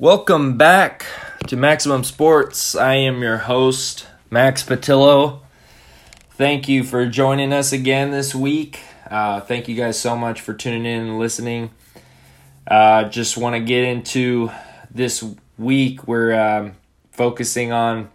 Welcome 0.00 0.56
back 0.56 1.06
to 1.46 1.56
Maximum 1.56 2.02
Sports. 2.02 2.74
I 2.74 2.94
am 2.96 3.22
your 3.22 3.36
host, 3.36 4.08
Max 4.28 4.64
Patillo. 4.64 5.42
Thank 6.30 6.68
you 6.68 6.82
for 6.82 7.06
joining 7.06 7.52
us 7.52 7.72
again 7.72 8.10
this 8.10 8.34
week. 8.34 8.80
Uh, 9.08 9.38
thank 9.38 9.68
you 9.68 9.76
guys 9.76 9.96
so 9.96 10.16
much 10.16 10.40
for 10.40 10.52
tuning 10.52 10.84
in 10.84 11.02
and 11.02 11.18
listening. 11.20 11.70
Uh, 12.66 13.04
just 13.04 13.36
want 13.36 13.54
to 13.54 13.60
get 13.60 13.84
into 13.84 14.50
this 14.90 15.24
week. 15.56 16.08
We're 16.08 16.34
um, 16.34 16.72
focusing 17.12 17.70
on 17.70 18.10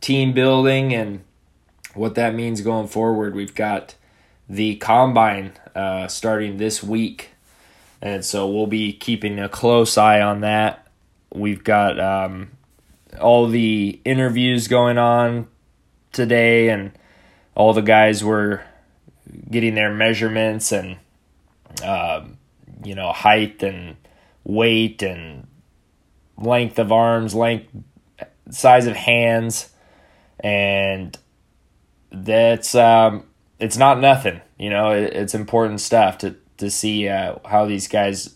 team 0.00 0.32
building 0.32 0.94
and 0.94 1.22
what 1.92 2.14
that 2.14 2.34
means 2.34 2.62
going 2.62 2.88
forward. 2.88 3.34
We've 3.34 3.54
got 3.54 3.94
the 4.48 4.76
combine 4.76 5.52
uh, 5.74 6.08
starting 6.08 6.56
this 6.56 6.82
week, 6.82 7.32
and 8.00 8.24
so 8.24 8.48
we'll 8.48 8.66
be 8.66 8.94
keeping 8.94 9.38
a 9.38 9.50
close 9.50 9.98
eye 9.98 10.22
on 10.22 10.40
that. 10.40 10.79
We've 11.32 11.62
got 11.62 11.98
um, 12.00 12.50
all 13.20 13.46
the 13.46 14.00
interviews 14.04 14.68
going 14.68 14.98
on 14.98 15.48
today, 16.12 16.68
and 16.68 16.92
all 17.54 17.72
the 17.72 17.82
guys 17.82 18.24
were 18.24 18.62
getting 19.50 19.74
their 19.74 19.92
measurements 19.92 20.72
and 20.72 20.98
uh, 21.84 22.24
you 22.84 22.94
know 22.94 23.12
height 23.12 23.62
and 23.62 23.96
weight 24.44 25.02
and 25.02 25.46
length 26.36 26.78
of 26.78 26.90
arms, 26.90 27.34
length, 27.34 27.68
size 28.50 28.86
of 28.86 28.96
hands, 28.96 29.70
and 30.40 31.16
that's 32.10 32.74
um, 32.74 33.24
it's 33.58 33.76
not 33.76 34.00
nothing. 34.00 34.40
You 34.58 34.70
know, 34.70 34.90
it, 34.90 35.12
it's 35.14 35.34
important 35.34 35.80
stuff 35.80 36.18
to 36.18 36.36
to 36.58 36.70
see 36.70 37.08
uh, 37.08 37.36
how 37.44 37.66
these 37.66 37.88
guys 37.88 38.34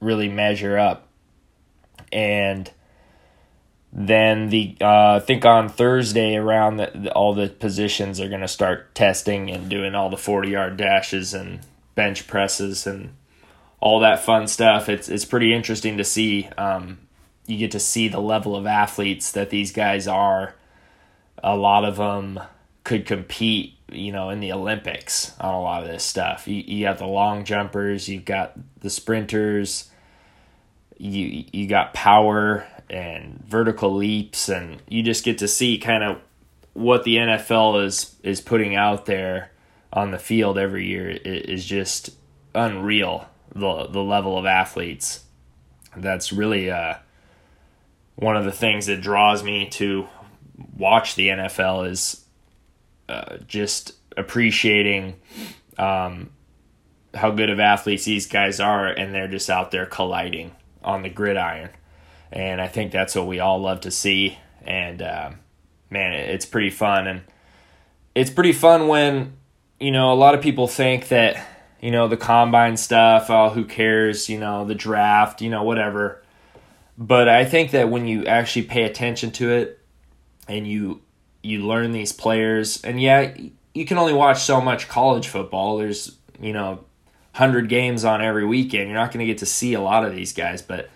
really 0.00 0.28
measure 0.28 0.76
up, 0.76 1.03
and 2.14 2.70
then 3.92 4.48
the 4.48 4.76
uh, 4.80 5.16
I 5.16 5.20
think 5.20 5.44
on 5.44 5.68
Thursday 5.68 6.36
around 6.36 6.78
the, 6.78 7.12
all 7.12 7.34
the 7.34 7.48
positions 7.48 8.20
are 8.20 8.28
going 8.28 8.40
to 8.40 8.48
start 8.48 8.94
testing 8.94 9.50
and 9.50 9.68
doing 9.68 9.94
all 9.94 10.10
the 10.10 10.16
forty 10.16 10.50
yard 10.50 10.76
dashes 10.76 11.34
and 11.34 11.60
bench 11.94 12.26
presses 12.26 12.86
and 12.86 13.14
all 13.80 14.00
that 14.00 14.24
fun 14.24 14.48
stuff. 14.48 14.88
It's 14.88 15.08
it's 15.08 15.24
pretty 15.24 15.54
interesting 15.54 15.96
to 15.98 16.04
see. 16.04 16.48
Um, 16.56 16.98
you 17.46 17.58
get 17.58 17.72
to 17.72 17.80
see 17.80 18.08
the 18.08 18.20
level 18.20 18.56
of 18.56 18.66
athletes 18.66 19.30
that 19.32 19.50
these 19.50 19.70
guys 19.70 20.08
are. 20.08 20.54
A 21.42 21.56
lot 21.56 21.84
of 21.84 21.96
them 21.96 22.40
could 22.84 23.06
compete, 23.06 23.74
you 23.92 24.12
know, 24.12 24.30
in 24.30 24.40
the 24.40 24.52
Olympics 24.52 25.32
on 25.38 25.54
a 25.54 25.60
lot 25.60 25.82
of 25.82 25.88
this 25.88 26.02
stuff. 26.02 26.48
You 26.48 26.64
you 26.66 26.84
got 26.86 26.98
the 26.98 27.06
long 27.06 27.44
jumpers, 27.44 28.08
you've 28.08 28.24
got 28.24 28.54
the 28.80 28.90
sprinters, 28.90 29.90
you 31.04 31.44
you 31.52 31.66
got 31.66 31.92
power 31.92 32.66
and 32.88 33.42
vertical 33.46 33.94
leaps 33.94 34.48
and 34.48 34.80
you 34.88 35.02
just 35.02 35.24
get 35.24 35.38
to 35.38 35.48
see 35.48 35.78
kind 35.78 36.02
of 36.02 36.18
what 36.72 37.04
the 37.04 37.16
NFL 37.16 37.84
is 37.84 38.16
is 38.22 38.40
putting 38.40 38.74
out 38.74 39.06
there 39.06 39.50
on 39.92 40.10
the 40.10 40.18
field 40.18 40.58
every 40.58 40.86
year 40.86 41.10
is 41.10 41.64
just 41.64 42.10
unreal 42.54 43.28
the 43.54 43.86
the 43.86 44.02
level 44.02 44.38
of 44.38 44.46
athletes. 44.46 45.24
That's 45.96 46.32
really 46.32 46.70
uh, 46.70 46.94
one 48.16 48.36
of 48.36 48.44
the 48.44 48.52
things 48.52 48.86
that 48.86 49.00
draws 49.00 49.44
me 49.44 49.68
to 49.70 50.08
watch 50.76 51.14
the 51.14 51.28
NFL 51.28 51.90
is 51.90 52.24
uh, 53.08 53.36
just 53.46 53.92
appreciating 54.16 55.16
um, 55.78 56.30
how 57.12 57.30
good 57.30 57.50
of 57.50 57.60
athletes 57.60 58.04
these 58.04 58.26
guys 58.26 58.58
are 58.58 58.86
and 58.86 59.14
they're 59.14 59.28
just 59.28 59.50
out 59.50 59.70
there 59.70 59.86
colliding 59.86 60.50
on 60.84 61.02
the 61.02 61.08
gridiron 61.08 61.70
and 62.34 62.60
I 62.60 62.66
think 62.66 62.90
that's 62.90 63.14
what 63.14 63.28
we 63.28 63.38
all 63.38 63.60
love 63.60 63.82
to 63.82 63.90
see. 63.92 64.38
And 64.66 65.00
uh, 65.00 65.30
man, 65.88 66.12
it's 66.12 66.44
pretty 66.44 66.70
fun, 66.70 67.06
and 67.06 67.22
it's 68.14 68.30
pretty 68.30 68.52
fun 68.52 68.88
when 68.88 69.34
you 69.78 69.92
know 69.92 70.12
a 70.12 70.16
lot 70.16 70.34
of 70.34 70.42
people 70.42 70.66
think 70.66 71.08
that 71.08 71.46
you 71.80 71.92
know 71.92 72.08
the 72.08 72.16
combine 72.16 72.76
stuff. 72.76 73.30
Oh, 73.30 73.50
who 73.50 73.64
cares? 73.64 74.28
You 74.28 74.40
know 74.40 74.64
the 74.64 74.74
draft. 74.74 75.40
You 75.40 75.50
know 75.50 75.62
whatever. 75.62 76.22
But 76.98 77.28
I 77.28 77.44
think 77.44 77.70
that 77.70 77.88
when 77.88 78.06
you 78.06 78.26
actually 78.26 78.62
pay 78.62 78.82
attention 78.82 79.30
to 79.32 79.52
it, 79.52 79.80
and 80.48 80.66
you 80.66 81.02
you 81.40 81.64
learn 81.66 81.92
these 81.92 82.12
players, 82.12 82.82
and 82.82 83.00
yeah, 83.00 83.32
you 83.74 83.86
can 83.86 83.96
only 83.96 84.12
watch 84.12 84.42
so 84.42 84.60
much 84.60 84.88
college 84.88 85.28
football. 85.28 85.78
There's 85.78 86.16
you 86.40 86.52
know 86.52 86.84
100 87.34 87.68
games 87.68 88.04
on 88.04 88.22
every 88.22 88.46
weekend. 88.46 88.88
You're 88.88 88.98
not 88.98 89.10
going 89.10 89.26
to 89.26 89.26
get 89.26 89.38
to 89.38 89.46
see 89.46 89.74
a 89.74 89.80
lot 89.80 90.04
of 90.04 90.14
these 90.14 90.32
guys, 90.32 90.62
but 90.62 90.88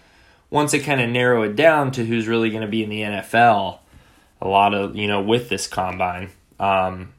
once 0.50 0.72
it 0.72 0.80
kind 0.80 1.00
of 1.00 1.10
narrow 1.10 1.42
it 1.42 1.56
down 1.56 1.90
to 1.92 2.04
who's 2.04 2.28
really 2.28 2.50
going 2.50 2.62
to 2.62 2.68
be 2.68 2.84
in 2.84 2.90
the 2.90 3.00
NFL, 3.00 3.80
a 4.40 4.48
lot 4.48 4.72
of 4.72 4.94
you 4.94 5.08
know 5.08 5.20
with 5.20 5.48
this 5.48 5.66
combine, 5.66 6.30
um, 6.60 7.12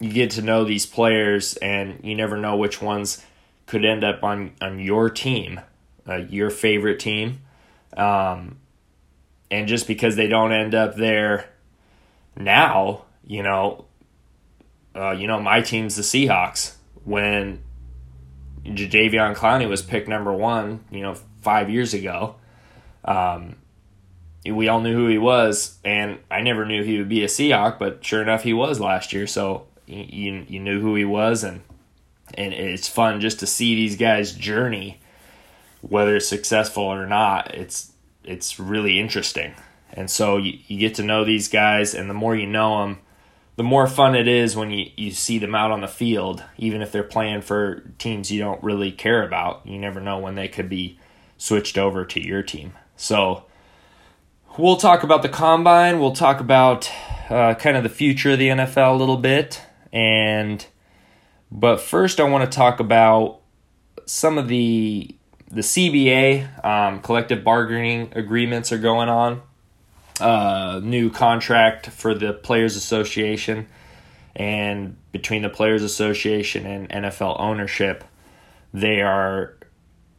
you 0.00 0.12
get 0.12 0.30
to 0.32 0.42
know 0.42 0.64
these 0.64 0.86
players, 0.86 1.54
and 1.58 2.00
you 2.02 2.16
never 2.16 2.36
know 2.36 2.56
which 2.56 2.82
ones 2.82 3.24
could 3.66 3.84
end 3.84 4.02
up 4.02 4.24
on 4.24 4.52
on 4.60 4.80
your 4.80 5.08
team, 5.08 5.60
uh, 6.08 6.16
your 6.16 6.50
favorite 6.50 6.98
team, 6.98 7.42
um, 7.96 8.58
and 9.52 9.68
just 9.68 9.86
because 9.86 10.16
they 10.16 10.26
don't 10.26 10.52
end 10.52 10.74
up 10.74 10.96
there 10.96 11.48
now, 12.36 13.04
you 13.24 13.44
know, 13.44 13.84
uh, 14.96 15.12
you 15.12 15.28
know 15.28 15.40
my 15.40 15.60
team's 15.60 15.94
the 15.94 16.02
Seahawks 16.02 16.74
when. 17.04 17.62
Jadeveon 18.64 19.34
Clowney 19.34 19.68
was 19.68 19.82
picked 19.82 20.08
number 20.08 20.32
one, 20.32 20.84
you 20.90 21.00
know, 21.00 21.14
five 21.40 21.68
years 21.68 21.94
ago 21.94 22.36
um, 23.04 23.56
we 24.44 24.68
all 24.68 24.80
knew 24.80 24.94
who 24.94 25.08
he 25.08 25.18
was, 25.18 25.78
and 25.84 26.18
I 26.30 26.40
never 26.40 26.64
knew 26.64 26.82
he 26.82 26.98
would 26.98 27.08
be 27.08 27.22
a 27.22 27.28
Seahawk, 27.28 27.78
but 27.78 28.04
sure 28.04 28.22
enough, 28.22 28.42
he 28.42 28.52
was 28.52 28.80
last 28.80 29.12
year. 29.12 29.26
So 29.26 29.66
you 29.86 30.44
you 30.48 30.60
knew 30.60 30.80
who 30.80 30.94
he 30.94 31.04
was, 31.04 31.44
and 31.44 31.62
and 32.34 32.52
it's 32.52 32.88
fun 32.88 33.20
just 33.20 33.40
to 33.40 33.46
see 33.46 33.74
these 33.74 33.96
guys' 33.96 34.32
journey, 34.32 35.00
whether 35.80 36.16
it's 36.16 36.28
successful 36.28 36.84
or 36.84 37.06
not. 37.06 37.54
It's 37.54 37.92
it's 38.24 38.58
really 38.58 38.98
interesting, 38.98 39.54
and 39.92 40.10
so 40.10 40.38
you, 40.38 40.58
you 40.66 40.78
get 40.78 40.96
to 40.96 41.02
know 41.04 41.24
these 41.24 41.48
guys, 41.48 41.94
and 41.94 42.10
the 42.10 42.14
more 42.14 42.34
you 42.34 42.46
know 42.46 42.82
them, 42.82 42.98
the 43.56 43.62
more 43.62 43.86
fun 43.86 44.14
it 44.14 44.26
is 44.26 44.56
when 44.56 44.70
you, 44.70 44.90
you 44.96 45.10
see 45.10 45.38
them 45.38 45.54
out 45.54 45.70
on 45.70 45.80
the 45.80 45.88
field, 45.88 46.42
even 46.56 46.80
if 46.80 46.90
they're 46.90 47.02
playing 47.02 47.42
for 47.42 47.80
teams 47.98 48.30
you 48.30 48.40
don't 48.40 48.62
really 48.62 48.90
care 48.90 49.22
about. 49.26 49.66
You 49.66 49.78
never 49.78 50.00
know 50.00 50.18
when 50.18 50.34
they 50.34 50.48
could 50.48 50.68
be 50.68 50.98
switched 51.36 51.76
over 51.76 52.04
to 52.04 52.24
your 52.24 52.42
team. 52.42 52.72
So 52.96 53.44
we'll 54.56 54.76
talk 54.76 55.02
about 55.02 55.22
the 55.22 55.28
combine. 55.28 56.00
We'll 56.00 56.12
talk 56.12 56.40
about 56.40 56.90
uh, 57.28 57.54
kind 57.54 57.76
of 57.76 57.82
the 57.82 57.88
future 57.88 58.32
of 58.32 58.38
the 58.38 58.48
NFL 58.48 58.94
a 58.94 58.96
little 58.96 59.16
bit, 59.16 59.60
and 59.92 60.64
but 61.50 61.80
first 61.80 62.20
I 62.20 62.24
want 62.24 62.50
to 62.50 62.56
talk 62.56 62.80
about 62.80 63.40
some 64.06 64.38
of 64.38 64.48
the 64.48 65.14
the 65.50 65.60
CBA 65.60 66.64
um, 66.64 67.00
collective 67.00 67.44
bargaining 67.44 68.10
agreements 68.12 68.72
are 68.72 68.78
going 68.78 69.10
on. 69.10 69.42
Uh, 70.20 70.80
new 70.82 71.10
contract 71.10 71.88
for 71.88 72.14
the 72.14 72.32
Players 72.32 72.76
Association 72.76 73.66
and 74.34 74.96
between 75.12 75.42
the 75.42 75.48
Players 75.48 75.82
Association 75.82 76.66
and 76.66 76.88
NFL 76.88 77.38
ownership, 77.38 78.04
they 78.72 79.02
are 79.02 79.56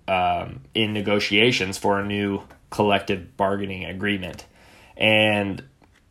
um, 0.08 0.62
in 0.76 0.94
negotiations 0.94 1.78
for 1.78 2.00
a 2.00 2.06
new 2.06 2.44
collective 2.70 3.36
bargaining 3.38 3.86
agreement. 3.86 4.46
And 4.96 5.64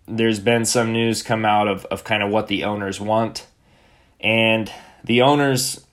there's 0.07 0.41
been 0.41 0.65
some 0.65 0.93
news 0.93 1.23
come 1.23 1.45
out 1.45 1.69
of, 1.69 1.85
of 1.87 2.03
kind 2.03 2.23
of 2.23 2.31
what 2.31 2.49
the 2.49 2.65
owners 2.65 3.01
want. 3.01 3.47
And 4.21 4.71
the 5.05 5.23
owners, 5.23 5.85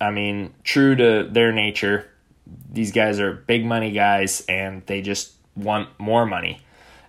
I 0.00 0.10
mean, 0.10 0.54
true 0.62 0.94
to 0.94 1.28
their 1.30 1.52
nature, 1.52 2.08
these 2.70 2.92
guys 2.92 3.18
are 3.18 3.32
big 3.32 3.64
money 3.64 3.90
guys 3.90 4.44
and 4.48 4.86
they 4.86 5.02
just 5.02 5.32
want 5.56 5.88
more 5.98 6.26
money. 6.26 6.60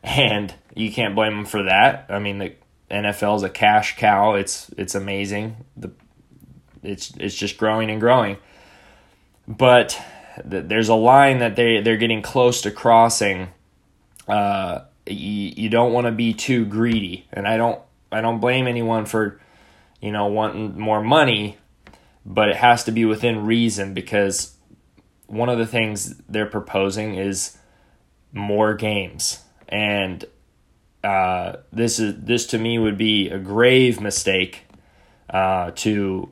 And 0.03 0.53
you 0.75 0.91
can't 0.91 1.15
blame 1.15 1.35
them 1.35 1.45
for 1.45 1.63
that. 1.63 2.05
I 2.09 2.19
mean, 2.19 2.37
the 2.37 2.53
NFL 2.89 3.37
is 3.37 3.43
a 3.43 3.49
cash 3.49 3.97
cow. 3.97 4.33
It's 4.35 4.69
it's 4.77 4.95
amazing. 4.95 5.57
The 5.75 5.91
it's 6.83 7.13
it's 7.17 7.35
just 7.35 7.57
growing 7.57 7.89
and 7.89 7.99
growing. 7.99 8.37
But 9.47 9.99
there's 10.43 10.89
a 10.89 10.95
line 10.95 11.39
that 11.39 11.55
they 11.55 11.81
they're 11.81 11.97
getting 11.97 12.21
close 12.21 12.61
to 12.61 12.71
crossing. 12.71 13.49
Uh, 14.27 14.81
you, 15.05 15.53
you 15.55 15.69
don't 15.69 15.93
want 15.93 16.05
to 16.05 16.11
be 16.11 16.33
too 16.33 16.65
greedy, 16.65 17.27
and 17.33 17.47
I 17.47 17.57
don't 17.57 17.81
I 18.11 18.21
don't 18.21 18.39
blame 18.39 18.67
anyone 18.67 19.05
for 19.05 19.39
you 20.01 20.11
know 20.11 20.27
wanting 20.27 20.79
more 20.79 21.01
money, 21.01 21.57
but 22.25 22.49
it 22.49 22.55
has 22.55 22.83
to 22.85 22.91
be 22.91 23.05
within 23.05 23.45
reason 23.45 23.93
because 23.93 24.55
one 25.27 25.49
of 25.49 25.57
the 25.57 25.67
things 25.67 26.17
they're 26.29 26.45
proposing 26.45 27.15
is 27.15 27.57
more 28.31 28.73
games, 28.73 29.39
and 29.69 30.25
uh, 31.03 31.57
this 31.71 31.99
is 31.99 32.15
this 32.21 32.47
to 32.47 32.57
me 32.57 32.77
would 32.77 32.97
be 32.97 33.29
a 33.29 33.39
grave 33.39 34.01
mistake 34.01 34.65
uh, 35.29 35.71
to 35.71 36.29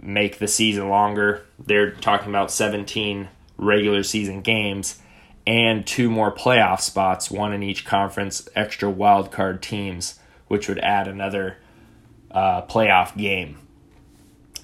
make 0.00 0.38
the 0.38 0.48
season 0.48 0.88
longer. 0.88 1.46
They're 1.58 1.92
talking 1.92 2.28
about 2.28 2.50
17 2.50 3.28
regular 3.56 4.02
season 4.02 4.42
games 4.42 5.00
and 5.46 5.86
two 5.86 6.10
more 6.10 6.34
playoff 6.34 6.80
spots, 6.80 7.30
one 7.30 7.52
in 7.52 7.62
each 7.62 7.84
conference, 7.84 8.48
extra 8.54 8.90
wild 8.90 9.30
card 9.30 9.62
teams, 9.62 10.18
which 10.48 10.68
would 10.68 10.78
add 10.80 11.08
another 11.08 11.56
uh, 12.30 12.62
playoff 12.62 13.16
game. 13.16 13.56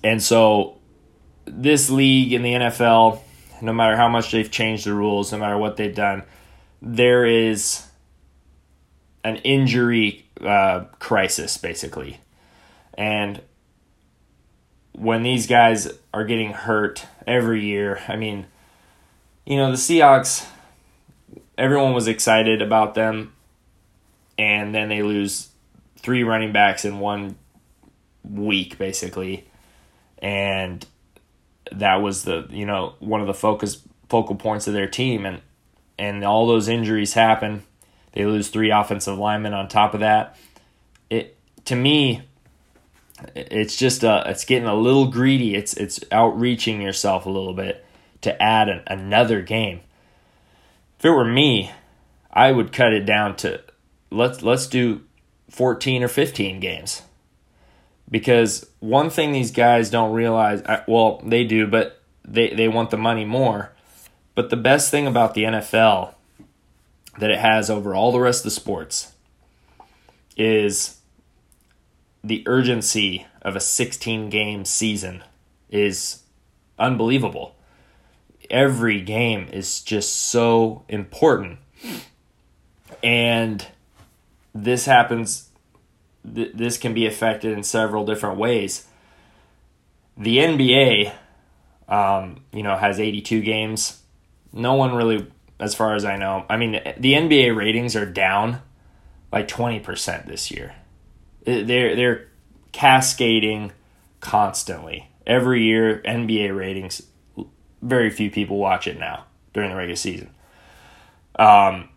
And 0.02 0.20
so, 0.22 0.78
this 1.44 1.88
league 1.88 2.32
in 2.32 2.42
the 2.42 2.52
NFL, 2.52 3.20
no 3.60 3.72
matter 3.72 3.96
how 3.96 4.08
much 4.08 4.32
they've 4.32 4.50
changed 4.50 4.84
the 4.84 4.92
rules, 4.92 5.30
no 5.30 5.38
matter 5.38 5.56
what 5.56 5.76
they've 5.76 5.94
done, 5.94 6.24
there 6.80 7.24
is 7.24 7.86
an 9.24 9.36
injury 9.36 10.26
uh, 10.40 10.84
crisis, 10.98 11.56
basically. 11.56 12.20
And 12.94 13.40
when 14.92 15.22
these 15.22 15.46
guys 15.46 15.88
are 16.12 16.24
getting 16.24 16.52
hurt 16.52 17.06
every 17.26 17.64
year, 17.64 18.00
I 18.08 18.16
mean, 18.16 18.46
you 19.46 19.56
know, 19.56 19.70
the 19.70 19.76
Seahawks, 19.76 20.46
everyone 21.56 21.94
was 21.94 22.08
excited 22.08 22.62
about 22.62 22.94
them, 22.94 23.32
and 24.38 24.74
then 24.74 24.88
they 24.88 25.02
lose 25.02 25.48
three 25.96 26.22
running 26.22 26.52
backs 26.52 26.84
in 26.84 26.98
one 26.98 27.36
week, 28.24 28.78
basically. 28.78 29.46
And 30.18 30.84
that 31.70 31.96
was 31.96 32.24
the, 32.24 32.46
you 32.50 32.66
know, 32.66 32.94
one 33.00 33.20
of 33.20 33.26
the 33.26 33.34
focus 33.34 33.82
focal 34.08 34.36
points 34.36 34.66
of 34.66 34.74
their 34.74 34.88
team 34.88 35.24
and 35.24 35.40
and 35.98 36.24
all 36.24 36.46
those 36.46 36.68
injuries 36.68 37.14
happen. 37.14 37.62
They 38.12 38.26
lose 38.26 38.48
three 38.48 38.70
offensive 38.70 39.18
linemen 39.18 39.54
on 39.54 39.68
top 39.68 39.94
of 39.94 40.00
that. 40.00 40.36
It 41.10 41.36
to 41.66 41.76
me 41.76 42.22
it's 43.34 43.76
just 43.76 44.02
a, 44.02 44.24
it's 44.26 44.44
getting 44.44 44.68
a 44.68 44.74
little 44.74 45.06
greedy. 45.06 45.54
It's 45.54 45.74
it's 45.74 46.00
outreaching 46.10 46.80
yourself 46.80 47.26
a 47.26 47.30
little 47.30 47.54
bit 47.54 47.84
to 48.22 48.42
add 48.42 48.68
an, 48.68 48.82
another 48.86 49.42
game. 49.42 49.80
If 50.98 51.04
it 51.04 51.10
were 51.10 51.24
me, 51.24 51.72
I 52.32 52.52
would 52.52 52.72
cut 52.72 52.92
it 52.92 53.04
down 53.04 53.36
to 53.36 53.60
let's 54.10 54.42
let's 54.42 54.66
do 54.66 55.02
14 55.50 56.02
or 56.02 56.08
15 56.08 56.60
games. 56.60 57.02
Because 58.10 58.66
one 58.80 59.08
thing 59.08 59.32
these 59.32 59.52
guys 59.52 59.88
don't 59.88 60.12
realize, 60.12 60.62
well, 60.86 61.22
they 61.24 61.44
do, 61.44 61.66
but 61.66 62.02
they, 62.26 62.50
they 62.50 62.68
want 62.68 62.90
the 62.90 62.98
money 62.98 63.24
more. 63.24 63.72
But 64.34 64.50
the 64.50 64.56
best 64.56 64.90
thing 64.90 65.06
about 65.06 65.32
the 65.32 65.44
NFL 65.44 66.14
that 67.18 67.30
it 67.30 67.38
has 67.38 67.70
over 67.70 67.94
all 67.94 68.12
the 68.12 68.20
rest 68.20 68.40
of 68.40 68.44
the 68.44 68.50
sports 68.50 69.12
is 70.36 70.98
the 72.24 72.42
urgency 72.46 73.26
of 73.42 73.56
a 73.56 73.60
16 73.60 74.30
game 74.30 74.64
season 74.64 75.22
is 75.70 76.22
unbelievable. 76.78 77.56
Every 78.50 79.00
game 79.00 79.48
is 79.52 79.80
just 79.80 80.14
so 80.14 80.84
important. 80.88 81.58
And 83.02 83.66
this 84.54 84.84
happens, 84.84 85.48
th- 86.34 86.52
this 86.54 86.78
can 86.78 86.94
be 86.94 87.06
affected 87.06 87.52
in 87.52 87.62
several 87.62 88.04
different 88.04 88.38
ways. 88.38 88.86
The 90.16 90.38
NBA, 90.38 91.12
um, 91.88 92.44
you 92.52 92.62
know, 92.62 92.76
has 92.76 93.00
82 93.00 93.40
games. 93.40 94.02
No 94.52 94.74
one 94.74 94.94
really, 94.94 95.31
as 95.62 95.74
far 95.74 95.94
as 95.94 96.04
I 96.04 96.16
know, 96.16 96.44
I 96.50 96.56
mean, 96.56 96.72
the 96.72 97.12
NBA 97.14 97.56
ratings 97.56 97.96
are 97.96 98.06
down 98.06 98.60
like 99.32 99.48
20% 99.48 100.26
this 100.26 100.50
year 100.50 100.74
they're 101.44 101.96
they're 101.96 102.28
cascading 102.72 103.72
constantly 104.20 105.08
every 105.26 105.64
year. 105.64 106.02
NBA 106.04 106.56
ratings, 106.56 107.02
very 107.80 108.10
few 108.10 108.30
people 108.30 108.58
watch 108.58 108.86
it 108.86 108.98
now 108.98 109.24
during 109.52 109.70
the 109.70 109.76
regular 109.76 109.96
season. 109.96 110.30
Um, 111.36 111.88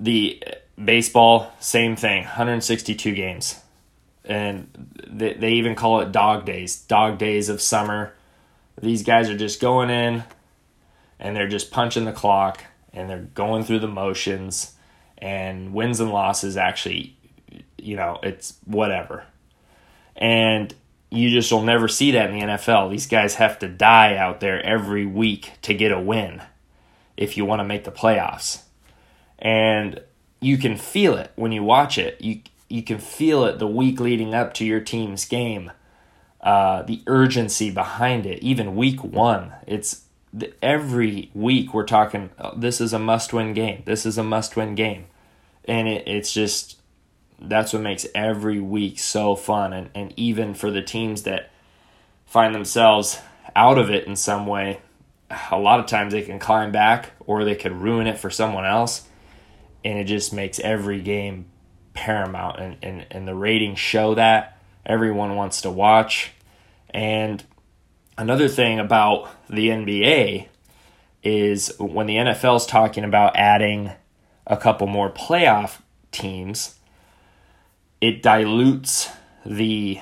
the 0.00 0.42
baseball, 0.82 1.52
same 1.60 1.96
thing, 1.96 2.22
162 2.22 3.14
games, 3.14 3.60
and 4.24 4.68
they 5.06 5.34
they 5.34 5.52
even 5.52 5.74
call 5.74 6.00
it 6.00 6.12
dog 6.12 6.44
days, 6.44 6.76
dog 6.76 7.18
days 7.18 7.48
of 7.48 7.60
summer. 7.60 8.14
These 8.80 9.02
guys 9.02 9.28
are 9.28 9.36
just 9.36 9.60
going 9.60 9.90
in, 9.90 10.22
and 11.18 11.36
they're 11.36 11.48
just 11.48 11.70
punching 11.70 12.04
the 12.04 12.12
clock, 12.12 12.64
and 12.92 13.08
they're 13.08 13.28
going 13.34 13.64
through 13.64 13.80
the 13.80 13.88
motions, 13.88 14.74
and 15.18 15.72
wins 15.72 16.00
and 16.00 16.10
losses 16.10 16.56
actually 16.56 17.18
you 17.78 17.96
know, 17.96 18.18
it's 18.22 18.58
whatever. 18.64 19.24
And 20.16 20.74
you 21.10 21.30
just 21.30 21.50
will 21.50 21.62
never 21.62 21.88
see 21.88 22.10
that 22.12 22.30
in 22.30 22.38
the 22.38 22.46
NFL. 22.54 22.90
These 22.90 23.06
guys 23.06 23.36
have 23.36 23.58
to 23.60 23.68
die 23.68 24.16
out 24.16 24.40
there 24.40 24.60
every 24.62 25.06
week 25.06 25.52
to 25.62 25.74
get 25.74 25.92
a 25.92 26.00
win 26.00 26.42
if 27.16 27.36
you 27.36 27.44
want 27.44 27.60
to 27.60 27.64
make 27.64 27.84
the 27.84 27.92
playoffs. 27.92 28.62
And 29.38 30.02
you 30.40 30.58
can 30.58 30.76
feel 30.76 31.16
it 31.16 31.32
when 31.36 31.52
you 31.52 31.62
watch 31.62 31.98
it. 31.98 32.20
You 32.20 32.40
you 32.68 32.82
can 32.82 32.98
feel 32.98 33.44
it 33.44 33.58
the 33.58 33.66
week 33.66 33.98
leading 33.98 34.34
up 34.34 34.52
to 34.54 34.64
your 34.64 34.80
team's 34.80 35.24
game. 35.24 35.72
Uh, 36.42 36.82
the 36.82 37.02
urgency 37.06 37.70
behind 37.70 38.26
it, 38.26 38.40
even 38.42 38.76
week 38.76 39.02
one, 39.02 39.52
it's 39.66 40.02
every 40.62 41.30
week 41.34 41.74
we're 41.74 41.86
talking. 41.86 42.30
Oh, 42.38 42.54
this 42.56 42.80
is 42.80 42.92
a 42.92 42.98
must-win 42.98 43.54
game. 43.54 43.82
This 43.84 44.06
is 44.06 44.18
a 44.18 44.24
must-win 44.24 44.74
game, 44.74 45.06
and 45.64 45.88
it, 45.88 46.06
it's 46.06 46.32
just 46.32 46.76
that's 47.40 47.72
what 47.72 47.82
makes 47.82 48.06
every 48.14 48.60
week 48.60 48.98
so 48.98 49.36
fun. 49.36 49.72
And, 49.72 49.90
and 49.94 50.12
even 50.16 50.54
for 50.54 50.70
the 50.70 50.82
teams 50.82 51.22
that 51.22 51.50
find 52.26 52.54
themselves 52.54 53.20
out 53.54 53.78
of 53.78 53.90
it 53.90 54.06
in 54.06 54.16
some 54.16 54.46
way 54.46 54.80
a 55.50 55.58
lot 55.58 55.80
of 55.80 55.86
times 55.86 56.12
they 56.12 56.22
can 56.22 56.38
climb 56.38 56.72
back 56.72 57.12
or 57.20 57.44
they 57.44 57.54
could 57.54 57.72
ruin 57.72 58.06
it 58.06 58.18
for 58.18 58.30
someone 58.30 58.64
else. 58.64 59.06
And 59.84 59.98
it 59.98 60.04
just 60.04 60.32
makes 60.32 60.58
every 60.58 61.00
game 61.00 61.46
paramount. 61.94 62.58
And, 62.58 62.76
and, 62.82 63.06
and 63.10 63.28
the 63.28 63.34
ratings 63.34 63.78
show 63.78 64.14
that. 64.14 64.58
Everyone 64.86 65.36
wants 65.36 65.62
to 65.62 65.70
watch. 65.70 66.32
And 66.90 67.44
another 68.18 68.48
thing 68.48 68.78
about 68.78 69.30
the 69.48 69.68
nba 69.68 70.46
is 71.22 71.72
when 71.78 72.06
the 72.06 72.16
nfl's 72.16 72.66
talking 72.66 73.04
about 73.04 73.34
adding 73.36 73.92
a 74.46 74.56
couple 74.56 74.86
more 74.86 75.10
playoff 75.10 75.80
teams 76.12 76.78
it 78.00 78.22
dilutes 78.22 79.08
the 79.44 80.00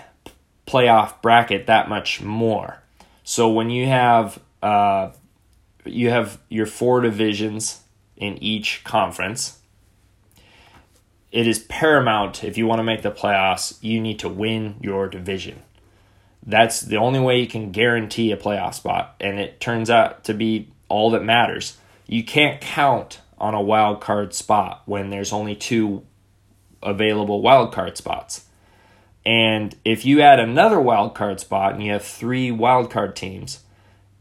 playoff 0.67 1.21
bracket 1.23 1.67
that 1.67 1.89
much 1.89 2.21
more. 2.21 2.83
So 3.25 3.49
when 3.49 3.71
you 3.71 3.87
have 3.87 4.41
uh, 4.63 5.11
you 5.85 6.11
have 6.11 6.41
your 6.49 6.67
four 6.67 7.01
divisions 7.01 7.83
in 8.17 8.43
each 8.43 8.83
conference, 8.85 9.61
it 11.31 11.47
is 11.47 11.61
paramount 11.61 12.45
if 12.45 12.59
you 12.59 12.67
want 12.67 12.81
to 12.81 12.85
make 12.85 13.03
the 13.03 13.11
playoffs, 13.11 13.79
you 13.81 14.01
need 14.01 14.19
to 14.21 14.29
win 14.29 14.77
your 14.81 15.09
division. 15.09 15.63
That's 16.47 16.81
the 16.81 16.97
only 16.97 17.19
way 17.19 17.41
you 17.41 17.49
can 17.49 17.73
guarantee 17.73 18.31
a 18.31 18.37
playoff 18.37 18.75
spot, 18.75 19.17
and 19.21 19.39
it 19.41 19.61
turns 19.61 19.91
out 19.91 20.25
to 20.25 20.35
be 20.35 20.71
all 20.89 21.11
that 21.11 21.25
matters. 21.25 21.77
You 22.07 22.23
can't 22.23 22.61
count 22.61 23.21
on 23.39 23.55
a 23.55 23.61
wild 23.61 24.01
card 24.01 24.33
spot 24.33 24.83
when 24.87 25.11
there's 25.11 25.33
only 25.33 25.57
two 25.57 26.05
available 26.83 27.43
wild 27.43 27.73
card 27.73 27.97
spots. 27.97 28.45
And 29.25 29.75
if 29.85 30.05
you 30.07 30.21
add 30.21 30.39
another 30.39 30.81
wild 30.81 31.15
card 31.17 31.41
spot 31.41 31.75
and 31.75 31.83
you 31.83 31.93
have 31.93 32.05
three 32.05 32.53
wild 32.53 32.91
card 32.93 33.17
teams, 33.17 33.65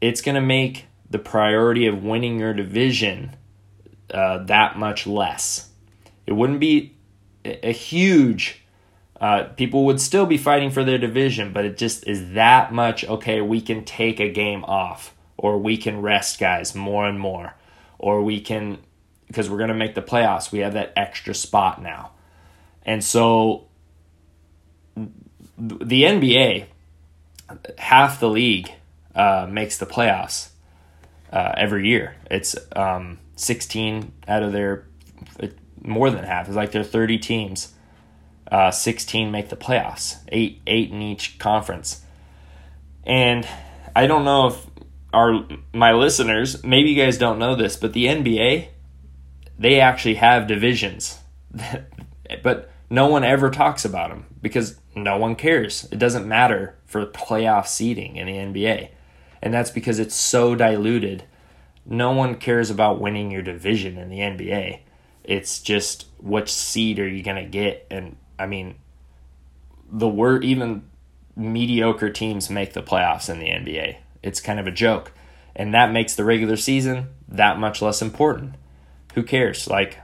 it's 0.01 0.21
going 0.21 0.35
to 0.35 0.41
make 0.41 0.87
the 1.07 1.19
priority 1.19 1.85
of 1.85 2.03
winning 2.03 2.39
your 2.39 2.53
division 2.55 3.35
uh, 4.11 4.39
that 4.45 4.79
much 4.79 5.05
less. 5.05 5.69
It 6.25 6.33
wouldn't 6.33 6.59
be 6.59 6.95
a 7.45 7.71
huge. 7.71 8.64
Uh, 9.19 9.43
people 9.55 9.85
would 9.85 10.01
still 10.01 10.25
be 10.25 10.37
fighting 10.37 10.69
for 10.69 10.83
their 10.83 10.97
division, 10.97 11.53
but 11.53 11.65
it 11.65 11.77
just 11.77 12.05
is 12.05 12.33
that 12.33 12.73
much. 12.73 13.05
Okay, 13.05 13.41
we 13.41 13.61
can 13.61 13.85
take 13.85 14.19
a 14.19 14.29
game 14.29 14.63
off, 14.65 15.13
or 15.37 15.57
we 15.57 15.77
can 15.77 16.01
rest 16.01 16.39
guys 16.39 16.75
more 16.75 17.07
and 17.07 17.19
more, 17.19 17.55
or 17.97 18.23
we 18.23 18.41
can 18.41 18.77
because 19.27 19.49
we're 19.49 19.57
going 19.57 19.69
to 19.69 19.73
make 19.73 19.95
the 19.95 20.01
playoffs. 20.01 20.51
We 20.51 20.59
have 20.59 20.73
that 20.73 20.93
extra 20.95 21.33
spot 21.33 21.81
now. 21.81 22.11
And 22.85 23.03
so 23.03 23.67
the 25.57 26.03
NBA, 26.03 26.65
half 27.77 28.19
the 28.19 28.29
league 28.29 28.71
uh, 29.15 29.47
makes 29.49 29.77
the 29.77 29.85
playoffs 29.85 30.49
uh, 31.31 31.53
every 31.57 31.87
year. 31.87 32.15
It's 32.29 32.55
um, 32.75 33.19
16 33.35 34.11
out 34.27 34.43
of 34.43 34.51
their, 34.51 34.87
more 35.81 36.09
than 36.11 36.23
half. 36.23 36.47
It's 36.47 36.55
like 36.55 36.71
there 36.71 36.81
are 36.81 36.85
30 36.85 37.17
teams. 37.17 37.73
Uh, 38.51 38.69
16 38.69 39.31
make 39.31 39.49
the 39.49 39.55
playoffs, 39.55 40.17
eight, 40.29 40.61
eight 40.67 40.91
in 40.91 41.01
each 41.01 41.39
conference. 41.39 42.01
And 43.03 43.47
I 43.95 44.07
don't 44.07 44.25
know 44.25 44.47
if 44.47 44.65
our 45.13 45.47
my 45.73 45.93
listeners, 45.93 46.63
maybe 46.63 46.89
you 46.89 47.01
guys 47.01 47.17
don't 47.17 47.39
know 47.39 47.55
this, 47.55 47.75
but 47.75 47.93
the 47.93 48.05
NBA, 48.05 48.67
they 49.57 49.79
actually 49.79 50.15
have 50.15 50.47
divisions. 50.47 51.19
but 52.43 52.71
no 52.89 53.07
one 53.07 53.23
ever 53.23 53.49
talks 53.49 53.83
about 53.83 54.09
them 54.09 54.25
because 54.41 54.79
no 54.95 55.17
one 55.17 55.35
cares. 55.35 55.87
It 55.91 55.97
doesn't 55.97 56.27
matter 56.27 56.75
for 56.85 57.05
playoff 57.05 57.67
seeding 57.67 58.17
in 58.17 58.27
the 58.27 58.33
NBA. 58.33 58.89
And 59.41 59.53
that's 59.53 59.71
because 59.71 59.99
it's 59.99 60.15
so 60.15 60.55
diluted 60.55 61.23
no 61.85 62.11
one 62.11 62.35
cares 62.35 62.69
about 62.69 62.99
winning 62.99 63.31
your 63.31 63.43
division 63.43 63.97
in 63.97 64.09
the 64.09 64.19
NBA. 64.19 64.79
It's 65.23 65.59
just 65.59 66.07
which 66.19 66.51
seed 66.51 66.99
are 66.99 67.07
you 67.07 67.23
going 67.23 67.43
to 67.43 67.49
get? 67.49 67.85
And 67.91 68.17
I 68.37 68.45
mean, 68.45 68.75
the 69.91 70.07
word 70.07 70.43
even 70.43 70.83
mediocre 71.35 72.09
teams 72.09 72.49
make 72.49 72.73
the 72.73 72.81
playoffs 72.81 73.29
in 73.29 73.39
the 73.39 73.47
NBA. 73.47 73.97
It's 74.23 74.39
kind 74.39 74.59
of 74.59 74.67
a 74.67 74.71
joke. 74.71 75.11
And 75.55 75.73
that 75.73 75.91
makes 75.91 76.15
the 76.15 76.25
regular 76.25 76.57
season 76.57 77.09
that 77.27 77.59
much 77.59 77.81
less 77.81 78.01
important. 78.01 78.55
Who 79.13 79.23
cares? 79.23 79.67
Like 79.67 79.99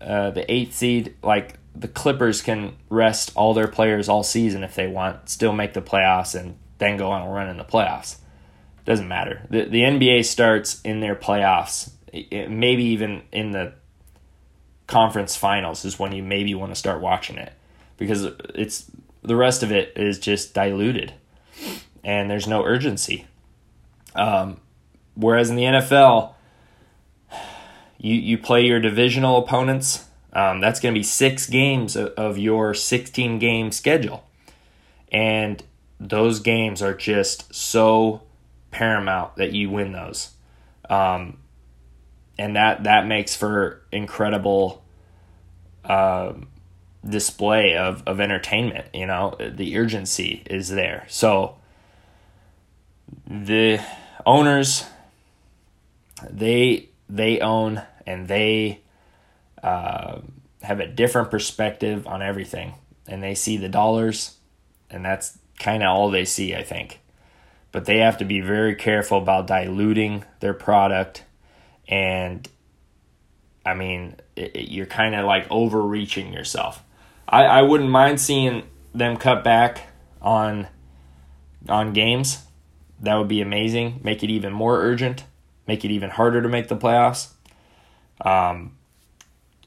uh, 0.00 0.30
the 0.30 0.50
eighth 0.50 0.74
seed, 0.74 1.14
like 1.22 1.54
the 1.74 1.88
Clippers 1.88 2.42
can 2.42 2.76
rest 2.88 3.32
all 3.34 3.54
their 3.54 3.68
players 3.68 4.08
all 4.08 4.22
season 4.22 4.62
if 4.62 4.74
they 4.74 4.86
want, 4.86 5.28
still 5.28 5.52
make 5.52 5.72
the 5.72 5.82
playoffs, 5.82 6.38
and 6.38 6.56
then 6.78 6.96
go 6.96 7.10
on 7.10 7.26
a 7.26 7.30
run 7.30 7.48
in 7.48 7.56
the 7.56 7.64
playoffs. 7.64 8.16
Doesn't 8.84 9.08
matter. 9.08 9.46
The, 9.50 9.64
the 9.64 9.82
NBA 9.82 10.24
starts 10.24 10.80
in 10.82 11.00
their 11.00 11.14
playoffs, 11.14 11.90
maybe 12.12 12.84
even 12.84 13.22
in 13.30 13.52
the 13.52 13.74
conference 14.86 15.36
finals 15.36 15.84
is 15.84 15.98
when 15.98 16.10
you 16.10 16.22
maybe 16.22 16.52
want 16.52 16.72
to 16.72 16.76
start 16.76 17.00
watching 17.00 17.38
it 17.38 17.52
because 18.00 18.24
it's 18.54 18.90
the 19.22 19.36
rest 19.36 19.62
of 19.62 19.70
it 19.70 19.92
is 19.94 20.18
just 20.18 20.54
diluted 20.54 21.12
and 22.02 22.30
there's 22.30 22.46
no 22.46 22.64
urgency. 22.64 23.26
Um, 24.14 24.60
whereas 25.14 25.50
in 25.50 25.56
the 25.56 25.64
NFL, 25.64 26.34
you 27.98 28.14
you 28.14 28.38
play 28.38 28.64
your 28.64 28.80
divisional 28.80 29.36
opponents. 29.36 30.06
Um, 30.32 30.60
that's 30.60 30.80
going 30.80 30.94
to 30.94 30.98
be 30.98 31.04
six 31.04 31.48
games 31.48 31.96
of, 31.96 32.38
your 32.38 32.72
16 32.72 33.40
game 33.40 33.72
schedule, 33.72 34.24
and 35.10 35.62
those 35.98 36.38
games 36.40 36.82
are 36.82 36.94
just 36.94 37.52
so 37.52 38.22
paramount 38.70 39.36
that 39.36 39.52
you 39.52 39.68
win 39.70 39.92
those. 39.92 40.30
Um, 40.88 41.38
and 42.38 42.56
that 42.56 42.84
that 42.84 43.06
makes 43.06 43.36
for 43.36 43.82
incredible 43.92 44.82
uh, 45.84 46.32
display 47.08 47.76
of, 47.76 48.02
of 48.06 48.20
entertainment. 48.20 48.86
You 48.92 49.06
know, 49.06 49.36
the 49.38 49.78
urgency 49.78 50.42
is 50.46 50.68
there. 50.68 51.06
So 51.08 51.56
the 53.26 53.80
owners, 54.26 54.84
they 56.28 56.88
they 57.08 57.40
own 57.40 57.82
and 58.06 58.28
they 58.28 58.80
uh, 59.62 60.20
have 60.62 60.80
a 60.80 60.86
different 60.86 61.30
perspective 61.30 62.06
on 62.06 62.22
everything, 62.22 62.74
and 63.06 63.22
they 63.22 63.34
see 63.34 63.56
the 63.56 63.68
dollars, 63.68 64.36
and 64.90 65.04
that's 65.04 65.38
kind 65.58 65.82
of 65.82 65.88
all 65.88 66.10
they 66.10 66.24
see, 66.24 66.54
I 66.54 66.62
think. 66.62 67.00
But 67.72 67.84
they 67.84 67.98
have 67.98 68.18
to 68.18 68.24
be 68.24 68.40
very 68.40 68.74
careful 68.74 69.18
about 69.18 69.46
diluting 69.46 70.24
their 70.40 70.54
product, 70.54 71.24
and 71.88 72.48
I 73.64 73.74
mean, 73.74 74.16
it, 74.36 74.56
it, 74.56 74.70
you're 74.70 74.86
kind 74.86 75.14
of 75.14 75.24
like 75.24 75.46
overreaching 75.50 76.32
yourself. 76.32 76.82
I, 77.30 77.44
I 77.44 77.62
wouldn't 77.62 77.90
mind 77.90 78.20
seeing 78.20 78.64
them 78.92 79.16
cut 79.16 79.44
back 79.44 79.86
on 80.20 80.66
on 81.68 81.92
games. 81.92 82.42
That 83.00 83.14
would 83.14 83.28
be 83.28 83.40
amazing. 83.40 84.00
Make 84.02 84.22
it 84.22 84.30
even 84.30 84.52
more 84.52 84.80
urgent. 84.80 85.24
Make 85.66 85.84
it 85.84 85.90
even 85.90 86.10
harder 86.10 86.42
to 86.42 86.48
make 86.48 86.68
the 86.68 86.76
playoffs. 86.76 87.28
Um, 88.20 88.76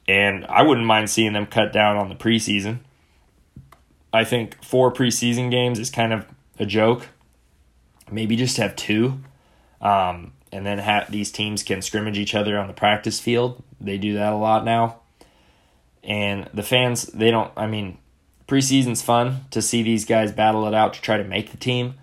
and 0.06 0.44
I 0.46 0.62
wouldn't 0.62 0.86
mind 0.86 1.10
seeing 1.10 1.32
them 1.32 1.46
cut 1.46 1.72
down 1.72 1.96
on 1.96 2.08
the 2.08 2.14
preseason. 2.14 2.80
I 4.12 4.24
think 4.24 4.62
four 4.62 4.92
preseason 4.92 5.50
games 5.50 5.78
is 5.78 5.90
kind 5.90 6.12
of 6.12 6.26
a 6.58 6.66
joke. 6.66 7.08
Maybe 8.10 8.36
just 8.36 8.58
have 8.58 8.76
two. 8.76 9.20
Um, 9.80 10.32
and 10.52 10.64
then 10.64 10.78
have, 10.78 11.10
these 11.10 11.32
teams 11.32 11.62
can 11.62 11.82
scrimmage 11.82 12.18
each 12.18 12.34
other 12.34 12.58
on 12.58 12.68
the 12.68 12.74
practice 12.74 13.18
field. 13.18 13.62
They 13.80 13.98
do 13.98 14.14
that 14.14 14.32
a 14.32 14.36
lot 14.36 14.64
now. 14.64 15.00
And 16.04 16.48
the 16.52 16.62
fans, 16.62 17.04
they 17.06 17.30
don't, 17.30 17.50
I 17.56 17.66
mean, 17.66 17.98
preseason's 18.46 19.02
fun 19.02 19.46
to 19.50 19.62
see 19.62 19.82
these 19.82 20.04
guys 20.04 20.32
battle 20.32 20.66
it 20.66 20.74
out 20.74 20.94
to 20.94 21.00
try 21.00 21.16
to 21.16 21.24
make 21.24 21.50
the 21.50 21.56
team, 21.56 21.94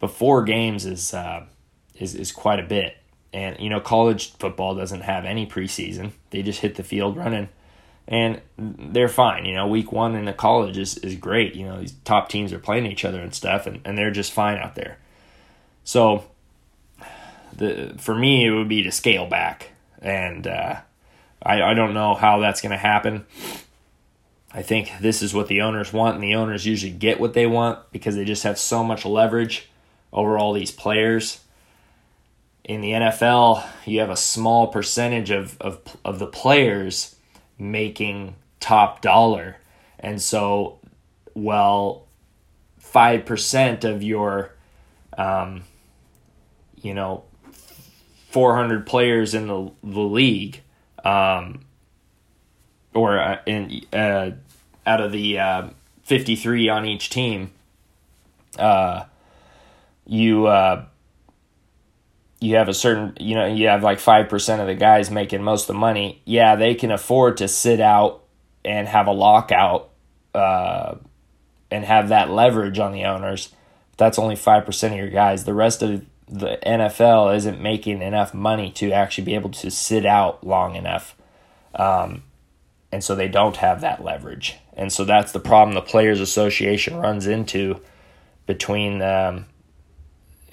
but 0.00 0.10
four 0.10 0.42
games 0.42 0.86
is, 0.86 1.12
uh, 1.12 1.44
is, 1.94 2.14
is 2.14 2.32
quite 2.32 2.58
a 2.58 2.64
bit. 2.64 2.96
And, 3.32 3.58
you 3.60 3.68
know, 3.70 3.80
college 3.80 4.32
football 4.38 4.74
doesn't 4.74 5.02
have 5.02 5.24
any 5.24 5.46
preseason. 5.46 6.12
They 6.30 6.42
just 6.42 6.60
hit 6.60 6.76
the 6.76 6.82
field 6.82 7.16
running 7.16 7.48
and 8.08 8.40
they're 8.58 9.08
fine. 9.08 9.44
You 9.44 9.54
know, 9.54 9.66
week 9.66 9.92
one 9.92 10.14
in 10.14 10.24
the 10.24 10.32
college 10.32 10.76
is, 10.76 10.98
is 10.98 11.14
great. 11.14 11.54
You 11.54 11.66
know, 11.66 11.80
these 11.80 11.92
top 12.04 12.28
teams 12.28 12.52
are 12.52 12.58
playing 12.58 12.86
each 12.86 13.04
other 13.04 13.20
and 13.20 13.34
stuff, 13.34 13.66
and, 13.66 13.80
and 13.84 13.96
they're 13.96 14.10
just 14.10 14.32
fine 14.32 14.58
out 14.58 14.74
there. 14.74 14.98
So, 15.84 16.24
the 17.56 17.94
for 17.98 18.14
me, 18.14 18.46
it 18.46 18.50
would 18.50 18.68
be 18.68 18.82
to 18.82 18.92
scale 18.92 19.26
back, 19.26 19.70
and 20.00 20.46
uh, 20.46 20.80
I, 21.44 21.62
I 21.62 21.74
don't 21.74 21.94
know 21.94 22.14
how 22.14 22.40
that's 22.40 22.60
going 22.60 22.72
to 22.72 22.78
happen. 22.78 23.26
I 24.54 24.62
think 24.62 24.92
this 25.00 25.22
is 25.22 25.32
what 25.32 25.48
the 25.48 25.62
owners 25.62 25.92
want, 25.92 26.14
and 26.14 26.22
the 26.22 26.34
owners 26.34 26.66
usually 26.66 26.92
get 26.92 27.18
what 27.18 27.32
they 27.34 27.46
want 27.46 27.90
because 27.90 28.16
they 28.16 28.24
just 28.24 28.42
have 28.42 28.58
so 28.58 28.84
much 28.84 29.04
leverage 29.04 29.68
over 30.12 30.38
all 30.38 30.52
these 30.52 30.70
players. 30.70 31.40
In 32.64 32.80
the 32.80 32.90
NFL, 32.90 33.64
you 33.86 34.00
have 34.00 34.10
a 34.10 34.16
small 34.16 34.68
percentage 34.68 35.30
of, 35.30 35.60
of, 35.60 35.80
of 36.04 36.18
the 36.18 36.26
players 36.26 37.16
making 37.58 38.36
top 38.60 39.00
dollar. 39.00 39.56
And 39.98 40.20
so, 40.20 40.78
well, 41.34 42.06
5% 42.82 43.84
of 43.84 44.02
your, 44.02 44.54
um, 45.16 45.64
you 46.76 46.92
know, 46.92 47.24
400 48.30 48.86
players 48.86 49.34
in 49.34 49.46
the, 49.46 49.72
the 49.82 50.00
league 50.00 50.60
um, 51.04 51.60
or 52.94 53.18
uh, 53.18 53.38
in 53.46 53.82
uh, 53.92 54.30
out 54.86 55.00
of 55.00 55.12
the 55.12 55.38
uh, 55.38 55.68
53 56.04 56.68
on 56.68 56.84
each 56.86 57.10
team, 57.10 57.52
uh, 58.58 59.04
you 60.06 60.46
uh, 60.46 60.84
you 62.40 62.56
have 62.56 62.68
a 62.68 62.74
certain 62.74 63.16
you 63.20 63.34
know 63.34 63.46
you 63.46 63.68
have 63.68 63.82
like 63.82 64.00
five 64.00 64.28
percent 64.28 64.60
of 64.60 64.66
the 64.66 64.74
guys 64.74 65.10
making 65.10 65.42
most 65.42 65.62
of 65.62 65.68
the 65.68 65.80
money. 65.80 66.20
Yeah, 66.24 66.56
they 66.56 66.74
can 66.74 66.90
afford 66.90 67.38
to 67.38 67.48
sit 67.48 67.80
out 67.80 68.22
and 68.64 68.88
have 68.88 69.06
a 69.06 69.12
lockout 69.12 69.90
uh, 70.34 70.96
and 71.70 71.84
have 71.84 72.08
that 72.08 72.30
leverage 72.30 72.78
on 72.78 72.92
the 72.92 73.04
owners. 73.04 73.50
That's 73.96 74.18
only 74.18 74.36
five 74.36 74.66
percent 74.66 74.94
of 74.94 74.98
your 74.98 75.10
guys. 75.10 75.44
The 75.44 75.54
rest 75.54 75.82
of 75.82 76.04
the 76.32 76.58
NFL 76.66 77.36
isn't 77.36 77.60
making 77.60 78.00
enough 78.00 78.32
money 78.32 78.70
to 78.72 78.90
actually 78.90 79.24
be 79.24 79.34
able 79.34 79.50
to 79.50 79.70
sit 79.70 80.06
out 80.06 80.46
long 80.46 80.76
enough. 80.76 81.14
Um, 81.74 82.22
and 82.90 83.04
so 83.04 83.14
they 83.14 83.28
don't 83.28 83.56
have 83.56 83.82
that 83.82 84.02
leverage. 84.02 84.56
And 84.74 84.90
so 84.90 85.04
that's 85.04 85.32
the 85.32 85.40
problem 85.40 85.74
the 85.74 85.82
Players 85.82 86.20
Association 86.20 86.96
runs 86.96 87.26
into 87.26 87.80
between 88.46 89.02
um, 89.02 89.46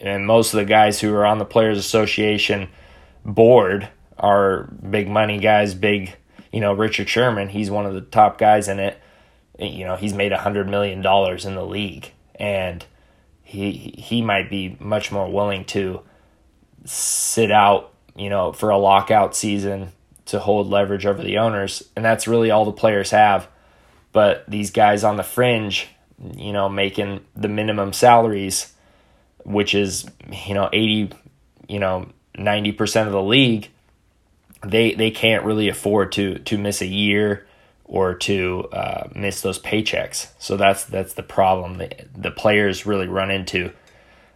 and 0.01 0.25
most 0.25 0.53
of 0.53 0.57
the 0.57 0.65
guys 0.65 1.00
who 1.00 1.13
are 1.13 1.25
on 1.25 1.39
the 1.39 1.45
Players 1.45 1.77
Association 1.77 2.69
board 3.25 3.89
are 4.17 4.63
big 4.89 5.07
money 5.07 5.39
guys, 5.39 5.74
big, 5.74 6.15
you 6.51 6.59
know, 6.59 6.74
Richard 6.74 7.09
Sherman, 7.09 7.50
he's 7.50 7.71
one 7.71 7.86
of 7.86 7.93
the 7.93 8.01
top 8.01 8.38
guys 8.38 8.67
in 8.67 8.79
it. 8.79 8.98
You 9.57 9.86
know, 9.86 9.95
he's 9.95 10.13
made 10.13 10.31
a 10.31 10.38
hundred 10.38 10.69
million 10.69 11.01
dollars 11.01 11.45
in 11.45 11.55
the 11.55 11.65
league. 11.65 12.12
And 12.36 12.86
he 13.50 13.96
he 13.98 14.22
might 14.22 14.48
be 14.48 14.77
much 14.79 15.12
more 15.12 15.27
willing 15.27 15.65
to 15.65 16.01
sit 16.86 17.50
out, 17.50 17.91
you 18.15 18.29
know, 18.29 18.53
for 18.53 18.70
a 18.70 18.77
lockout 18.77 19.36
season 19.36 19.91
to 20.25 20.38
hold 20.38 20.68
leverage 20.68 21.08
over 21.08 21.24
the 21.24 21.39
owners, 21.39 21.84
and 21.96 22.06
that's 22.06 22.27
really 22.27 22.51
all 22.51 22.63
the 22.63 22.72
players 22.72 23.10
have. 23.10 23.48
But 24.12 24.48
these 24.48 24.70
guys 24.70 25.03
on 25.03 25.18
the 25.18 25.24
fringe, 25.24 25.88
you 26.36 26.53
know, 26.53 26.70
making 26.70 27.25
the 27.36 27.48
minimum 27.48 27.91
salaries, 27.91 28.72
which 29.44 29.74
is 29.74 30.06
you 30.32 30.53
know 30.53 30.70
eighty, 30.72 31.12
you 31.68 31.79
know 31.79 32.08
ninety 32.38 32.72
percent 32.72 33.08
of 33.08 33.13
the 33.13 33.24
league, 33.24 33.70
they 34.63 34.94
they 34.94 35.10
can't 35.10 35.44
really 35.44 35.70
afford 35.70 36.12
to 36.12 36.38
to 36.38 36.60
miss 36.60 36.82
a 36.82 36.88
year 36.88 37.48
or 37.89 38.13
to 38.13 38.69
uh, 38.72 39.10
miss 39.15 39.41
those 39.41 39.60
paychecks. 39.60 40.27
So 40.38 40.55
that's 40.55 40.86
that's 40.86 41.15
the 41.15 41.24
problem 41.24 41.79
that 41.79 42.08
the 42.15 42.29
players 42.29 42.86
really 42.86 43.08
run 43.08 43.31
into, 43.31 43.74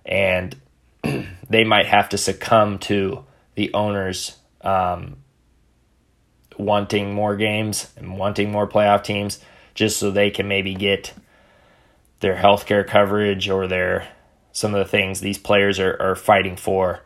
and 0.06 0.56
they 1.50 1.64
might 1.64 1.86
have 1.86 2.10
to 2.10 2.18
succumb 2.18 2.80
to 2.80 3.24
the 3.54 3.72
owners 3.76 4.38
um, 4.62 5.18
wanting 6.58 7.14
more 7.14 7.36
games 7.36 7.94
and 7.96 8.18
wanting 8.18 8.52
more 8.52 8.68
playoff 8.68 9.04
teams, 9.04 9.40
just 9.76 9.98
so 9.98 10.10
they 10.10 10.32
can 10.32 10.48
maybe 10.48 10.74
get 10.74 11.14
their 12.22 12.36
healthcare 12.36 12.86
coverage 12.86 13.50
or 13.50 13.68
their 13.68 14.08
some 14.52 14.74
of 14.74 14.80
the 14.80 14.90
things 14.90 15.20
these 15.20 15.38
players 15.38 15.80
are, 15.80 15.96
are 16.02 16.16
fighting 16.16 16.56
for. 16.56 17.02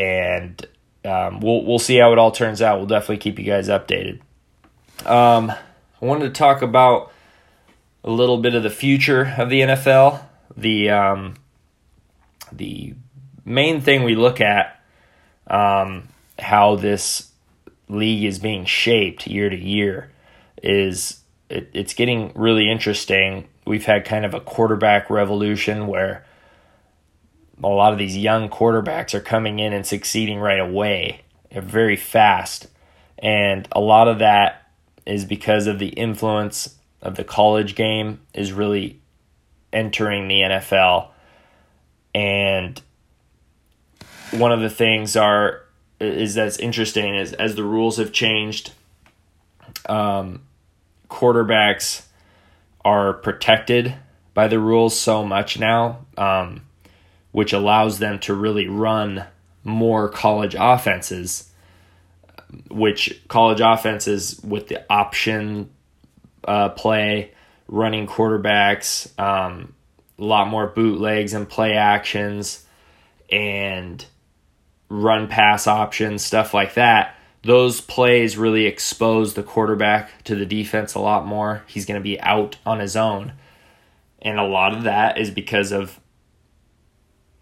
And 0.00 0.66
um, 1.04 1.38
we'll 1.38 1.64
we'll 1.64 1.78
see 1.78 1.98
how 1.98 2.10
it 2.12 2.18
all 2.18 2.32
turns 2.32 2.60
out. 2.60 2.78
We'll 2.78 2.88
definitely 2.88 3.18
keep 3.18 3.38
you 3.38 3.44
guys 3.44 3.68
updated. 3.68 4.18
Um, 5.06 5.50
I 5.50 6.04
wanted 6.04 6.24
to 6.24 6.38
talk 6.38 6.62
about 6.62 7.12
a 8.02 8.10
little 8.10 8.38
bit 8.38 8.54
of 8.54 8.62
the 8.62 8.70
future 8.70 9.34
of 9.38 9.50
the 9.50 9.60
NFL. 9.60 10.22
The 10.56 10.90
um, 10.90 11.36
the 12.52 12.94
main 13.44 13.80
thing 13.80 14.04
we 14.04 14.14
look 14.14 14.40
at 14.40 14.80
um, 15.46 16.08
how 16.38 16.76
this 16.76 17.30
league 17.88 18.24
is 18.24 18.38
being 18.38 18.64
shaped 18.64 19.26
year 19.26 19.50
to 19.50 19.56
year 19.56 20.10
is 20.62 21.20
it, 21.50 21.70
it's 21.74 21.94
getting 21.94 22.32
really 22.34 22.70
interesting. 22.70 23.48
We've 23.66 23.84
had 23.84 24.04
kind 24.04 24.24
of 24.24 24.34
a 24.34 24.40
quarterback 24.40 25.10
revolution 25.10 25.86
where 25.86 26.24
a 27.62 27.68
lot 27.68 27.92
of 27.92 27.98
these 27.98 28.16
young 28.16 28.48
quarterbacks 28.48 29.14
are 29.14 29.20
coming 29.20 29.58
in 29.58 29.72
and 29.72 29.86
succeeding 29.86 30.38
right 30.38 30.60
away, 30.60 31.22
very 31.52 31.96
fast. 31.96 32.68
And 33.18 33.68
a 33.72 33.80
lot 33.80 34.08
of 34.08 34.18
that 34.18 34.63
is 35.06 35.24
because 35.24 35.66
of 35.66 35.78
the 35.78 35.88
influence 35.88 36.76
of 37.02 37.16
the 37.16 37.24
college 37.24 37.74
game 37.74 38.20
is 38.32 38.52
really 38.52 39.00
entering 39.72 40.28
the 40.28 40.40
NFL. 40.40 41.08
And 42.14 42.80
one 44.30 44.52
of 44.52 44.60
the 44.60 44.70
things 44.70 45.16
are 45.16 45.60
is 46.00 46.34
that's 46.34 46.58
interesting 46.58 47.14
is 47.14 47.32
as 47.34 47.54
the 47.54 47.64
rules 47.64 47.98
have 47.98 48.12
changed, 48.12 48.72
um, 49.88 50.42
quarterbacks 51.08 52.06
are 52.84 53.12
protected 53.12 53.94
by 54.34 54.48
the 54.48 54.58
rules 54.58 54.98
so 54.98 55.24
much 55.24 55.58
now, 55.58 56.04
um, 56.18 56.62
which 57.32 57.52
allows 57.52 57.98
them 57.98 58.18
to 58.18 58.34
really 58.34 58.68
run 58.68 59.24
more 59.62 60.08
college 60.08 60.56
offenses. 60.58 61.50
Which 62.70 63.22
college 63.28 63.60
offenses 63.60 64.40
with 64.42 64.68
the 64.68 64.84
option 64.90 65.70
uh, 66.44 66.70
play, 66.70 67.32
running 67.68 68.06
quarterbacks, 68.06 69.18
um, 69.18 69.74
a 70.18 70.24
lot 70.24 70.48
more 70.48 70.66
bootlegs 70.66 71.32
and 71.32 71.48
play 71.48 71.74
actions, 71.74 72.64
and 73.30 74.04
run 74.88 75.28
pass 75.28 75.66
options, 75.66 76.24
stuff 76.24 76.54
like 76.54 76.74
that. 76.74 77.16
Those 77.42 77.80
plays 77.80 78.38
really 78.38 78.66
expose 78.66 79.34
the 79.34 79.42
quarterback 79.42 80.24
to 80.24 80.34
the 80.34 80.46
defense 80.46 80.94
a 80.94 81.00
lot 81.00 81.26
more. 81.26 81.62
He's 81.66 81.84
going 81.84 82.00
to 82.00 82.02
be 82.04 82.18
out 82.20 82.56
on 82.64 82.80
his 82.80 82.96
own. 82.96 83.34
And 84.22 84.38
a 84.38 84.44
lot 84.44 84.74
of 84.74 84.84
that 84.84 85.18
is 85.18 85.30
because 85.30 85.70
of 85.70 86.00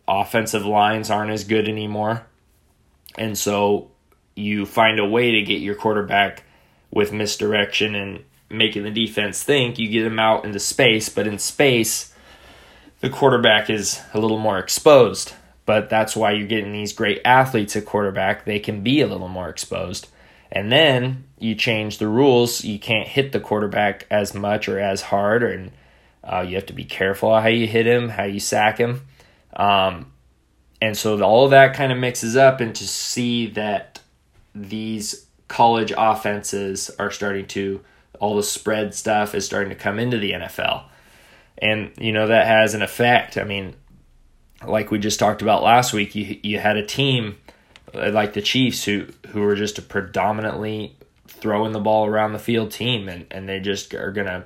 offensive 0.09 0.67
lines 0.67 1.11
aren't 1.11 1.31
as 1.31 1.45
good 1.45 1.69
anymore. 1.69 2.27
And 3.17 3.39
so 3.39 3.93
you 4.35 4.67
find 4.67 4.99
a 4.99 5.05
way 5.05 5.33
to 5.33 5.43
get 5.43 5.61
your 5.61 5.75
quarterback 5.75 6.45
with 6.91 7.13
misdirection 7.13 7.95
and 7.95 8.25
making 8.51 8.83
the 8.83 8.91
defense 8.91 9.43
think. 9.43 9.79
You 9.79 9.89
get 9.89 10.05
him 10.05 10.19
out 10.19 10.45
into 10.45 10.59
space, 10.59 11.09
but 11.09 11.27
in 11.27 11.39
space, 11.39 12.15
the 13.01 13.11
quarterback 13.11 13.71
is 13.71 14.01
a 14.15 14.19
little 14.19 14.39
more 14.39 14.59
exposed 14.59 15.33
but 15.65 15.89
that's 15.89 16.17
why 16.17 16.33
you're 16.33 16.47
getting 16.47 16.73
these 16.73 16.93
great 16.93 17.21
athletes 17.25 17.77
at 17.77 17.87
quarterback. 17.87 18.45
They 18.45 18.59
can 18.59 18.83
be 18.83 19.01
a 19.01 19.07
little 19.07 19.29
more 19.29 19.49
exposed. 19.49 20.09
And 20.51 20.71
then 20.71 21.25
you 21.39 21.55
change 21.55 21.99
the 21.99 22.09
rules. 22.09 22.65
You 22.65 22.79
can't 22.79 23.09
hit 23.09 23.33
the 23.33 23.41
quarterback 23.41 24.07
as 24.11 24.35
much 24.35 24.69
or 24.69 24.79
as 24.79 25.03
hard, 25.03 25.43
and 25.43 25.73
uh, 26.23 26.45
you 26.47 26.57
have 26.57 26.67
to 26.67 26.73
be 26.73 26.85
careful 26.85 27.39
how 27.41 27.49
you 27.49 27.67
hit 27.67 27.87
him, 27.87 28.11
how 28.11 28.25
you 28.25 28.41
sack 28.41 28.79
him. 28.79 29.03
Um, 29.55 30.13
and 30.81 30.97
so 30.97 31.23
all 31.23 31.45
of 31.45 31.53
that 31.53 31.75
kind 31.75 31.93
of 31.93 31.99
mixes 31.99 32.37
up, 32.37 32.61
and 32.61 32.75
to 32.75 32.87
see 32.87 33.47
that 33.51 33.92
these 34.55 35.27
college 35.49 35.93
offenses 35.97 36.91
are 36.99 37.11
starting 37.11 37.47
to, 37.47 37.81
all 38.21 38.37
the 38.37 38.43
spread 38.43 38.95
stuff 38.95 39.35
is 39.35 39.45
starting 39.45 39.71
to 39.71 39.77
come 39.77 39.99
into 39.99 40.19
the 40.19 40.33
NFL. 40.33 40.85
And, 41.59 41.93
you 41.99 42.13
know, 42.13 42.27
that 42.27 42.47
has 42.47 42.75
an 42.75 42.83
effect. 42.83 43.37
I 43.37 43.45
mean, 43.45 43.75
like 44.67 44.91
we 44.91 44.99
just 44.99 45.19
talked 45.19 45.43
about 45.43 45.63
last 45.63 45.93
week, 45.93 46.15
you 46.15 46.39
you 46.43 46.59
had 46.59 46.77
a 46.77 46.87
team 46.87 47.37
uh, 47.95 48.11
like 48.13 48.33
the 48.33 48.43
Chiefs 48.43 48.85
who 48.85 49.07
who 49.29 49.41
were 49.41 49.57
just 49.57 49.79
a 49.79 49.83
predominantly 49.83 50.97
throwing 51.27 51.73
the 51.73 51.81
ball 51.81 52.07
around 52.07 52.33
the 52.33 52.39
field 52.39 52.71
team, 52.71 53.09
and 53.09 53.27
and 53.31 53.49
they 53.49 53.61
just 53.61 53.95
are 53.95 54.13
gonna 54.13 54.45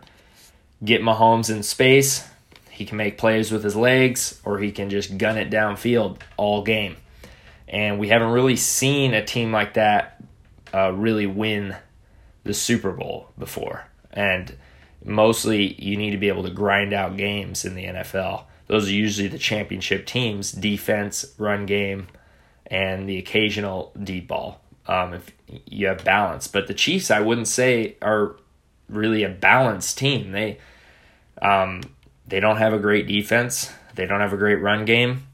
get 0.84 1.02
Mahomes 1.02 1.50
in 1.50 1.62
space. 1.62 2.26
He 2.70 2.84
can 2.84 2.98
make 2.98 3.16
plays 3.16 3.50
with 3.50 3.64
his 3.64 3.76
legs, 3.76 4.40
or 4.44 4.58
he 4.58 4.70
can 4.70 4.90
just 4.90 5.16
gun 5.16 5.38
it 5.38 5.50
downfield 5.50 6.18
all 6.36 6.62
game. 6.62 6.96
And 7.68 7.98
we 7.98 8.08
haven't 8.08 8.30
really 8.30 8.56
seen 8.56 9.14
a 9.14 9.24
team 9.24 9.52
like 9.52 9.74
that 9.74 10.22
uh, 10.72 10.92
really 10.92 11.26
win 11.26 11.76
the 12.44 12.54
Super 12.54 12.92
Bowl 12.92 13.28
before. 13.38 13.86
And 14.12 14.56
mostly, 15.04 15.74
you 15.82 15.96
need 15.96 16.12
to 16.12 16.16
be 16.16 16.28
able 16.28 16.44
to 16.44 16.50
grind 16.50 16.92
out 16.92 17.16
games 17.16 17.64
in 17.64 17.74
the 17.74 17.84
NFL 17.84 18.44
those 18.66 18.88
are 18.88 18.92
usually 18.92 19.28
the 19.28 19.38
championship 19.38 20.06
teams 20.06 20.52
defense, 20.52 21.24
run 21.38 21.66
game, 21.66 22.08
and 22.66 23.08
the 23.08 23.18
occasional 23.18 23.92
deep 24.02 24.28
ball. 24.28 24.60
Um, 24.88 25.14
if 25.14 25.32
you 25.66 25.88
have 25.88 26.04
balance, 26.04 26.46
but 26.46 26.66
the 26.66 26.74
Chiefs, 26.74 27.10
I 27.10 27.20
wouldn't 27.20 27.48
say 27.48 27.96
are 28.02 28.36
really 28.88 29.24
a 29.24 29.28
balanced 29.28 29.98
team. 29.98 30.32
They 30.32 30.58
um, 31.42 31.82
they 32.26 32.40
don't 32.40 32.56
have 32.56 32.72
a 32.72 32.78
great 32.78 33.06
defense. 33.06 33.72
They 33.94 34.06
don't 34.06 34.20
have 34.20 34.32
a 34.32 34.36
great 34.36 34.56
run 34.56 34.84
game, 34.84 35.25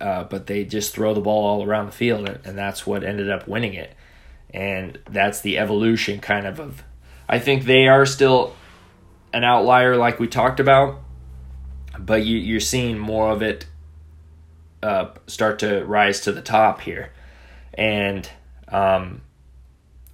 uh, 0.00 0.24
but 0.24 0.46
they 0.46 0.64
just 0.64 0.94
throw 0.94 1.14
the 1.14 1.20
ball 1.20 1.44
all 1.44 1.64
around 1.64 1.86
the 1.86 1.92
field, 1.92 2.28
and, 2.28 2.38
and 2.44 2.58
that's 2.58 2.86
what 2.86 3.04
ended 3.04 3.30
up 3.30 3.46
winning 3.48 3.74
it. 3.74 3.94
And 4.50 4.98
that's 5.10 5.40
the 5.40 5.58
evolution, 5.58 6.20
kind 6.20 6.46
of 6.46 6.60
of. 6.60 6.82
I 7.28 7.38
think 7.38 7.64
they 7.64 7.88
are 7.88 8.06
still 8.06 8.54
an 9.32 9.44
outlier, 9.44 9.96
like 9.96 10.20
we 10.20 10.28
talked 10.28 10.60
about, 10.60 11.00
but 11.98 12.24
you, 12.24 12.36
you're 12.38 12.60
seeing 12.60 12.98
more 12.98 13.30
of 13.30 13.42
it 13.42 13.66
uh, 14.82 15.10
start 15.26 15.60
to 15.60 15.84
rise 15.84 16.20
to 16.20 16.32
the 16.32 16.42
top 16.42 16.80
here. 16.82 17.10
And 17.72 18.28
um, 18.68 19.22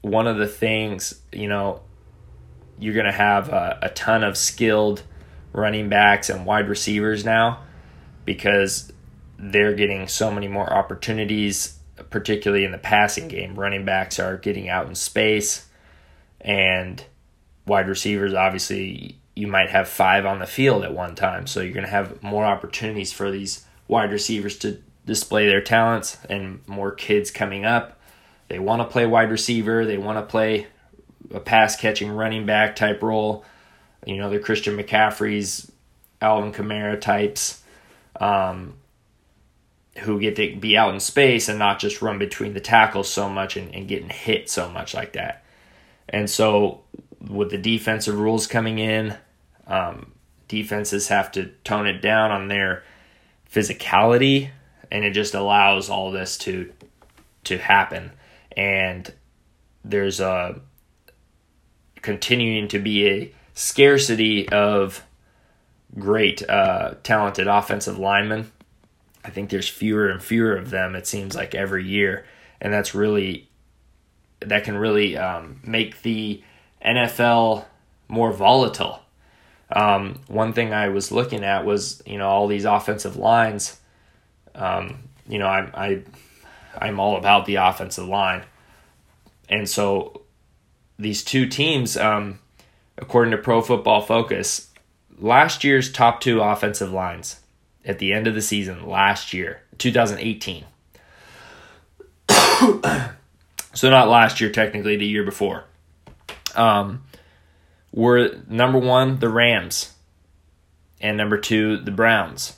one 0.01 0.27
of 0.27 0.39
the 0.39 0.47
things, 0.47 1.21
you 1.33 1.49
know, 1.49 1.81
you're 2.79 2.95
going 2.95 3.07
to 3.07 3.13
have 3.13 3.49
a, 3.51 3.79
a 3.83 3.89
ton 3.91 4.25
of 4.25 4.37
skilled 4.37 5.03
running 5.53 5.89
backs 5.89 6.31
and 6.31 6.47
wide 6.47 6.69
receivers 6.69 7.25
now 7.25 7.61
because 8.25 8.93
they're 9.43 9.75
getting 9.75 10.07
so 10.07 10.31
many 10.31 10.49
more 10.49 10.71
opportunities, 10.71 11.79
particularly 12.11 12.65
in 12.65 12.73
the 12.73 12.79
passing 12.79 13.27
game. 13.27 13.59
Running 13.59 13.87
backs 13.87 14.19
are 14.19 14.37
getting 14.37 14.69
out 14.69 14.87
in 14.87 14.95
space, 14.95 15.67
and 16.43 17.03
wide 17.67 17.89
receivers, 17.89 18.35
obviously, 18.35 19.19
you 19.35 19.47
might 19.47 19.71
have 19.71 19.89
five 19.89 20.27
on 20.27 20.41
the 20.41 20.47
field 20.47 20.85
at 20.85 20.93
one 20.93 21.15
time. 21.15 21.47
So 21.47 21.61
you're 21.61 21.73
going 21.73 21.87
to 21.87 21.91
have 21.91 22.23
more 22.23 22.45
opportunities 22.45 23.13
for 23.13 23.31
these 23.31 23.65
wide 23.89 24.13
receivers 24.13 24.59
to 24.59 24.83
display 25.07 25.47
their 25.49 25.63
talents 25.63 26.19
and 26.29 26.61
more 26.67 26.93
kids 26.93 27.31
coming 27.31 27.65
up. 27.65 27.99
They 28.49 28.59
want 28.59 28.83
to 28.83 28.89
play 28.89 29.07
wide 29.07 29.31
receiver, 29.31 29.87
they 29.87 29.97
want 29.97 30.19
to 30.19 30.31
play 30.31 30.67
a 31.33 31.41
pass 31.41 31.77
catching 31.77 32.11
running 32.11 32.45
back 32.45 32.77
type 32.77 33.03
role. 33.03 33.45
You 34.05 34.17
know, 34.17 34.29
the 34.29 34.39
Christian 34.39 34.77
McCaffreys, 34.77 35.71
Alvin 36.21 36.53
Kamara 36.53 37.01
types 37.01 37.63
um, 38.19 38.75
who 39.99 40.21
get 40.21 40.37
to 40.37 40.57
be 40.57 40.77
out 40.77 40.95
in 40.95 41.01
space 41.01 41.49
and 41.49 41.59
not 41.59 41.79
just 41.79 42.01
run 42.01 42.19
between 42.19 42.55
the 42.55 42.61
tackles 42.61 43.09
so 43.09 43.29
much 43.29 43.57
and, 43.57 43.75
and 43.75 43.89
getting 43.89 44.09
hit 44.09 44.49
so 44.49 44.69
much 44.71 44.95
like 44.95 45.13
that. 45.15 45.45
And 46.09 46.29
so, 46.29 46.83
with 47.21 47.51
the 47.51 47.59
defensive 47.59 48.19
rules 48.19 48.47
coming 48.47 48.79
in, 48.79 49.17
um, 49.67 50.13
defenses 50.49 51.09
have 51.09 51.31
to 51.33 51.47
tone 51.65 51.87
it 51.87 52.01
down 52.01 52.31
on 52.31 52.49
their 52.49 52.83
physicality, 53.53 54.51
and 54.91 55.05
it 55.05 55.13
just 55.13 55.35
allows 55.35 55.91
all 55.91 56.11
this 56.11 56.39
to 56.39 56.73
to 57.45 57.59
happen. 57.59 58.13
And 58.57 59.13
there's 59.85 60.21
a 60.21 60.61
continuing 62.03 62.69
to 62.69 62.79
be 62.79 63.07
a 63.09 63.35
scarcity 63.55 64.49
of 64.49 65.05
great 65.99 66.49
uh, 66.49 66.95
talented 67.03 67.47
offensive 67.47 67.99
linemen. 67.99 68.51
I 69.31 69.33
think 69.33 69.51
there's 69.51 69.69
fewer 69.69 70.09
and 70.09 70.23
fewer 70.23 70.57
of 70.57 70.71
them. 70.71 70.97
It 70.97 71.07
seems 71.07 71.37
like 71.37 71.55
every 71.55 71.85
year, 71.87 72.25
and 72.61 72.73
that's 72.73 72.95
really 72.95 73.49
that 74.41 74.65
can 74.65 74.77
really 74.77 75.17
um, 75.17 75.61
make 75.65 76.03
the 76.03 76.43
NFL 76.85 77.65
more 78.09 78.33
volatile 78.33 79.01
um, 79.73 80.21
one 80.27 80.53
thing 80.53 80.73
I 80.73 80.89
was 80.89 81.13
looking 81.13 81.45
at 81.45 81.65
was 81.65 82.03
you 82.05 82.19
know 82.19 82.29
all 82.29 82.49
these 82.49 82.65
offensive 82.65 83.17
lines. 83.17 83.79
Um, 84.55 85.05
you 85.29 85.39
know 85.39 85.47
I'm, 85.47 85.71
I 85.75 86.03
I'm 86.77 86.99
all 86.99 87.17
about 87.17 87.47
the 87.47 87.57
offensive 87.57 88.07
line, 88.07 88.43
and 89.49 89.69
so 89.69 90.23
these 90.99 91.23
two 91.23 91.47
teams, 91.47 91.97
um, 91.97 92.41
according 92.99 93.31
to 93.31 93.39
Pro 93.39 93.63
Football 93.63 94.03
Focus, 94.03 94.71
last 95.19 95.63
year's 95.63 95.91
top 95.91 96.21
two 96.21 96.41
offensive 96.41 96.93
lines 96.93 97.40
at 97.85 97.99
the 97.99 98.13
end 98.13 98.27
of 98.27 98.35
the 98.35 98.43
season 98.43 98.87
last 98.87 99.33
year, 99.33 99.63
2018. 99.79 100.65
so 103.75 103.91
not 103.91 104.09
last 104.09 104.41
year, 104.41 104.51
technically 104.51 104.97
the 104.97 105.07
year 105.07 105.25
before. 105.25 105.65
Um, 106.55 107.05
were 107.93 108.37
number 108.49 108.79
one, 108.79 109.19
the 109.19 109.29
Rams, 109.29 109.95
and 111.01 111.17
number 111.17 111.39
two, 111.39 111.79
the 111.79 111.91
Browns, 111.91 112.57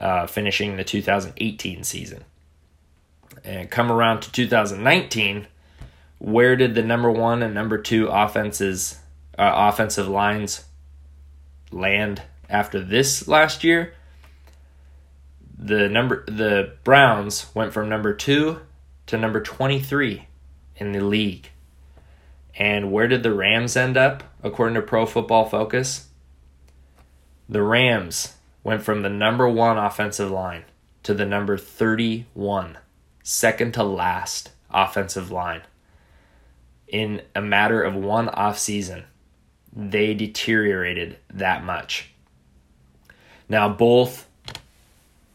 uh, 0.00 0.26
finishing 0.26 0.76
the 0.76 0.84
2018 0.84 1.84
season. 1.84 2.24
And 3.44 3.70
come 3.70 3.90
around 3.92 4.20
to 4.22 4.32
2019, 4.32 5.46
where 6.18 6.56
did 6.56 6.74
the 6.74 6.82
number 6.82 7.10
one 7.10 7.42
and 7.42 7.54
number 7.54 7.78
two 7.78 8.08
offenses, 8.08 8.98
uh, 9.38 9.52
offensive 9.54 10.08
lines 10.08 10.64
land 11.70 12.22
after 12.50 12.80
this 12.80 13.28
last 13.28 13.62
year? 13.62 13.94
The 15.58 15.88
number 15.88 16.24
the 16.26 16.74
Browns 16.84 17.46
went 17.52 17.72
from 17.72 17.88
number 17.88 18.14
two 18.14 18.60
to 19.06 19.18
number 19.18 19.42
23 19.42 20.28
in 20.76 20.92
the 20.92 21.00
league. 21.00 21.50
And 22.54 22.92
where 22.92 23.08
did 23.08 23.22
the 23.22 23.34
Rams 23.34 23.76
end 23.76 23.96
up, 23.96 24.22
according 24.42 24.74
to 24.76 24.82
Pro 24.82 25.04
Football 25.04 25.46
Focus? 25.46 26.08
The 27.48 27.62
Rams 27.62 28.34
went 28.62 28.82
from 28.82 29.02
the 29.02 29.08
number 29.08 29.48
one 29.48 29.78
offensive 29.78 30.30
line 30.30 30.64
to 31.02 31.14
the 31.14 31.24
number 31.24 31.56
31, 31.56 32.78
second 33.22 33.74
to 33.74 33.82
last 33.82 34.50
offensive 34.70 35.30
line. 35.30 35.62
In 36.86 37.22
a 37.34 37.40
matter 37.40 37.82
of 37.82 37.94
one 37.94 38.28
off 38.28 38.58
season, 38.58 39.04
they 39.72 40.14
deteriorated 40.14 41.18
that 41.32 41.64
much. 41.64 42.10
Now, 43.48 43.68
both 43.68 44.27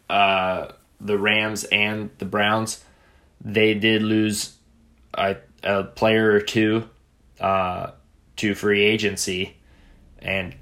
uh, 0.10 0.68
the 1.00 1.18
Rams 1.18 1.64
and 1.66 2.10
the 2.18 2.26
Browns, 2.26 2.84
they 3.42 3.74
did 3.74 4.02
lose 4.02 4.56
a, 5.14 5.38
a 5.64 5.84
player 5.84 6.32
or 6.32 6.42
two 6.42 6.90
uh, 7.40 7.92
to 8.38 8.56
free 8.56 8.84
agency 8.84 9.58
and 10.20 10.56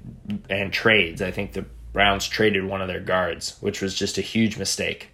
and 0.50 0.72
trades. 0.72 1.22
I 1.22 1.30
think 1.30 1.52
the 1.52 1.64
Browns 1.92 2.26
traded 2.26 2.64
one 2.64 2.80
of 2.80 2.88
their 2.88 3.00
guards, 3.00 3.56
which 3.60 3.80
was 3.80 3.94
just 3.94 4.18
a 4.18 4.22
huge 4.22 4.58
mistake. 4.58 5.10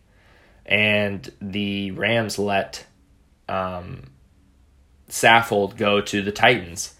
And 0.65 1.31
the 1.41 1.91
Rams 1.93 2.39
let 2.39 2.87
um, 3.49 4.05
Saffold 5.09 5.77
go 5.77 6.01
to 6.01 6.23
the 6.23 6.33
Titans, 6.33 6.95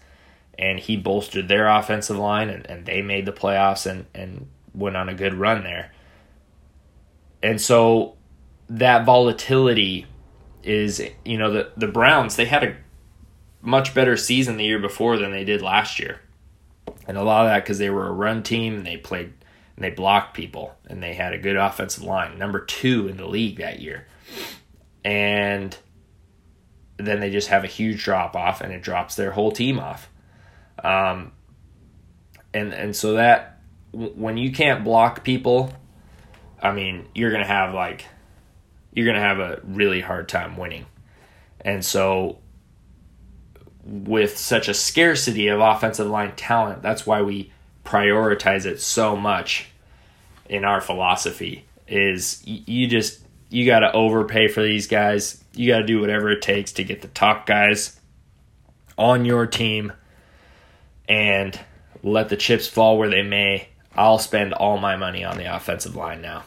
and 0.57 0.79
he 0.79 0.97
bolstered 0.97 1.47
their 1.47 1.67
offensive 1.67 2.17
line, 2.17 2.49
and, 2.49 2.65
and 2.65 2.85
they 2.85 3.01
made 3.01 3.25
the 3.25 3.31
playoffs 3.31 3.89
and, 3.89 4.05
and 4.13 4.47
went 4.73 4.97
on 4.97 5.07
a 5.07 5.13
good 5.13 5.33
run 5.33 5.63
there. 5.63 5.91
And 7.41 7.59
so 7.59 8.17
that 8.69 9.05
volatility 9.05 10.05
is, 10.63 11.01
you 11.25 11.37
know, 11.37 11.51
the, 11.51 11.71
the 11.77 11.87
Browns, 11.87 12.35
they 12.35 12.45
had 12.45 12.63
a 12.63 12.77
much 13.61 13.93
better 13.93 14.17
season 14.17 14.57
the 14.57 14.65
year 14.65 14.79
before 14.79 15.17
than 15.17 15.31
they 15.31 15.43
did 15.43 15.61
last 15.61 15.99
year. 15.99 16.21
And 17.07 17.17
a 17.17 17.23
lot 17.23 17.45
of 17.45 17.51
that 17.51 17.63
because 17.63 17.77
they 17.77 17.89
were 17.89 18.07
a 18.07 18.11
run 18.11 18.43
team 18.43 18.75
and 18.75 18.85
they 18.85 18.97
played 18.97 19.33
and 19.75 19.83
they 19.85 19.89
blocked 19.89 20.35
people 20.35 20.75
and 20.87 21.01
they 21.01 21.13
had 21.13 21.33
a 21.33 21.37
good 21.37 21.55
offensive 21.55 22.03
line, 22.03 22.37
number 22.37 22.59
two 22.59 23.07
in 23.07 23.17
the 23.17 23.27
league 23.27 23.57
that 23.57 23.79
year. 23.79 24.05
And 25.05 25.75
then 26.97 27.21
they 27.21 27.29
just 27.29 27.47
have 27.47 27.63
a 27.63 27.67
huge 27.67 28.03
drop 28.03 28.35
off 28.35 28.59
and 28.59 28.73
it 28.73 28.83
drops 28.83 29.15
their 29.15 29.31
whole 29.31 29.51
team 29.51 29.79
off. 29.79 30.09
Um, 30.83 31.31
and 32.53 32.73
and 32.73 32.95
so 32.95 33.13
that 33.13 33.61
when 33.93 34.37
you 34.37 34.51
can't 34.51 34.83
block 34.83 35.23
people, 35.23 35.73
I 36.61 36.71
mean, 36.71 37.07
you're 37.15 37.31
gonna 37.31 37.45
have 37.45 37.73
like 37.73 38.05
you're 38.93 39.05
gonna 39.05 39.19
have 39.19 39.39
a 39.39 39.61
really 39.63 40.01
hard 40.01 40.27
time 40.27 40.57
winning. 40.57 40.85
And 41.61 41.83
so 41.83 42.39
with 43.83 44.37
such 44.37 44.67
a 44.67 44.73
scarcity 44.73 45.47
of 45.47 45.59
offensive 45.59 46.07
line 46.07 46.35
talent, 46.35 46.81
that's 46.81 47.05
why 47.05 47.21
we 47.21 47.51
prioritize 47.83 48.65
it 48.65 48.79
so 48.79 49.15
much 49.15 49.67
in 50.47 50.63
our 50.65 50.81
philosophy 50.81 51.65
is 51.87 52.41
you 52.45 52.87
just 52.87 53.21
you 53.49 53.65
got 53.65 53.79
to 53.79 53.91
overpay 53.91 54.47
for 54.47 54.61
these 54.61 54.87
guys. 54.87 55.43
You 55.55 55.71
got 55.71 55.79
to 55.79 55.85
do 55.85 55.99
whatever 55.99 56.29
it 56.31 56.41
takes 56.41 56.73
to 56.73 56.83
get 56.83 57.01
the 57.01 57.07
top 57.07 57.45
guys 57.45 57.99
on 58.97 59.25
your 59.25 59.47
team 59.47 59.91
and 61.07 61.59
let 62.03 62.29
the 62.29 62.37
chips 62.37 62.67
fall 62.67 62.97
where 62.97 63.09
they 63.09 63.23
may. 63.23 63.68
I'll 63.95 64.19
spend 64.19 64.53
all 64.53 64.77
my 64.77 64.95
money 64.95 65.23
on 65.23 65.37
the 65.37 65.53
offensive 65.53 65.95
line 65.95 66.21
now. 66.21 66.43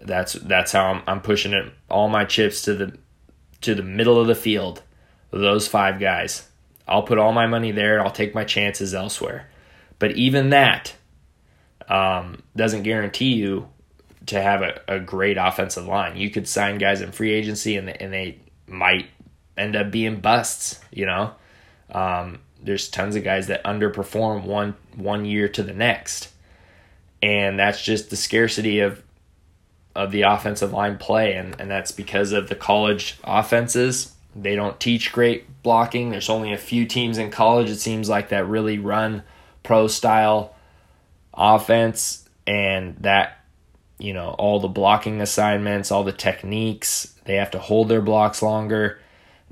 That's 0.00 0.34
that's 0.34 0.72
how 0.72 0.86
I'm, 0.86 1.02
I'm 1.06 1.20
pushing 1.20 1.52
it 1.52 1.72
all 1.90 2.08
my 2.08 2.24
chips 2.24 2.62
to 2.62 2.74
the 2.74 2.98
to 3.62 3.74
the 3.74 3.82
middle 3.82 4.20
of 4.20 4.26
the 4.26 4.34
field. 4.34 4.82
Those 5.30 5.66
five 5.66 5.98
guys. 5.98 6.48
I'll 6.86 7.02
put 7.02 7.18
all 7.18 7.32
my 7.32 7.46
money 7.46 7.72
there. 7.72 8.00
I'll 8.00 8.10
take 8.10 8.34
my 8.34 8.44
chances 8.44 8.94
elsewhere. 8.94 9.50
But 9.98 10.12
even 10.12 10.50
that 10.50 10.94
um, 11.88 12.42
doesn't 12.56 12.82
guarantee 12.82 13.34
you 13.34 13.68
to 14.26 14.40
have 14.40 14.62
a, 14.62 14.80
a 14.88 15.00
great 15.00 15.36
offensive 15.36 15.86
line. 15.86 16.16
You 16.16 16.30
could 16.30 16.46
sign 16.46 16.78
guys 16.78 17.00
in 17.00 17.12
free 17.12 17.32
agency 17.32 17.76
and, 17.76 17.88
and 17.88 18.12
they 18.12 18.38
might 18.66 19.08
end 19.56 19.74
up 19.74 19.90
being 19.90 20.20
busts, 20.20 20.80
you 20.90 21.06
know? 21.06 21.32
Um, 21.90 22.40
there's 22.62 22.88
tons 22.88 23.16
of 23.16 23.24
guys 23.24 23.46
that 23.46 23.64
underperform 23.64 24.44
one 24.44 24.74
one 24.94 25.24
year 25.24 25.48
to 25.48 25.62
the 25.62 25.72
next. 25.72 26.28
And 27.22 27.58
that's 27.58 27.82
just 27.82 28.10
the 28.10 28.16
scarcity 28.16 28.80
of 28.80 29.02
of 29.96 30.12
the 30.12 30.22
offensive 30.22 30.72
line 30.72 30.96
play 30.96 31.34
and, 31.34 31.60
and 31.60 31.68
that's 31.68 31.90
because 31.90 32.30
of 32.30 32.48
the 32.48 32.54
college 32.54 33.18
offenses. 33.24 34.14
They 34.36 34.54
don't 34.54 34.78
teach 34.78 35.12
great 35.12 35.62
blocking. 35.64 36.10
There's 36.10 36.28
only 36.28 36.52
a 36.52 36.58
few 36.58 36.86
teams 36.86 37.18
in 37.18 37.32
college, 37.32 37.68
it 37.68 37.80
seems 37.80 38.08
like, 38.08 38.28
that 38.28 38.46
really 38.46 38.78
run 38.78 39.24
pro 39.64 39.88
style 39.88 40.54
offense 41.34 42.28
and 42.46 42.96
that 42.98 43.44
you 43.98 44.12
know 44.14 44.30
all 44.38 44.60
the 44.60 44.68
blocking 44.68 45.20
assignments 45.20 45.92
all 45.92 46.02
the 46.02 46.12
techniques 46.12 47.14
they 47.26 47.34
have 47.34 47.50
to 47.50 47.58
hold 47.58 47.88
their 47.88 48.00
blocks 48.00 48.42
longer 48.42 48.98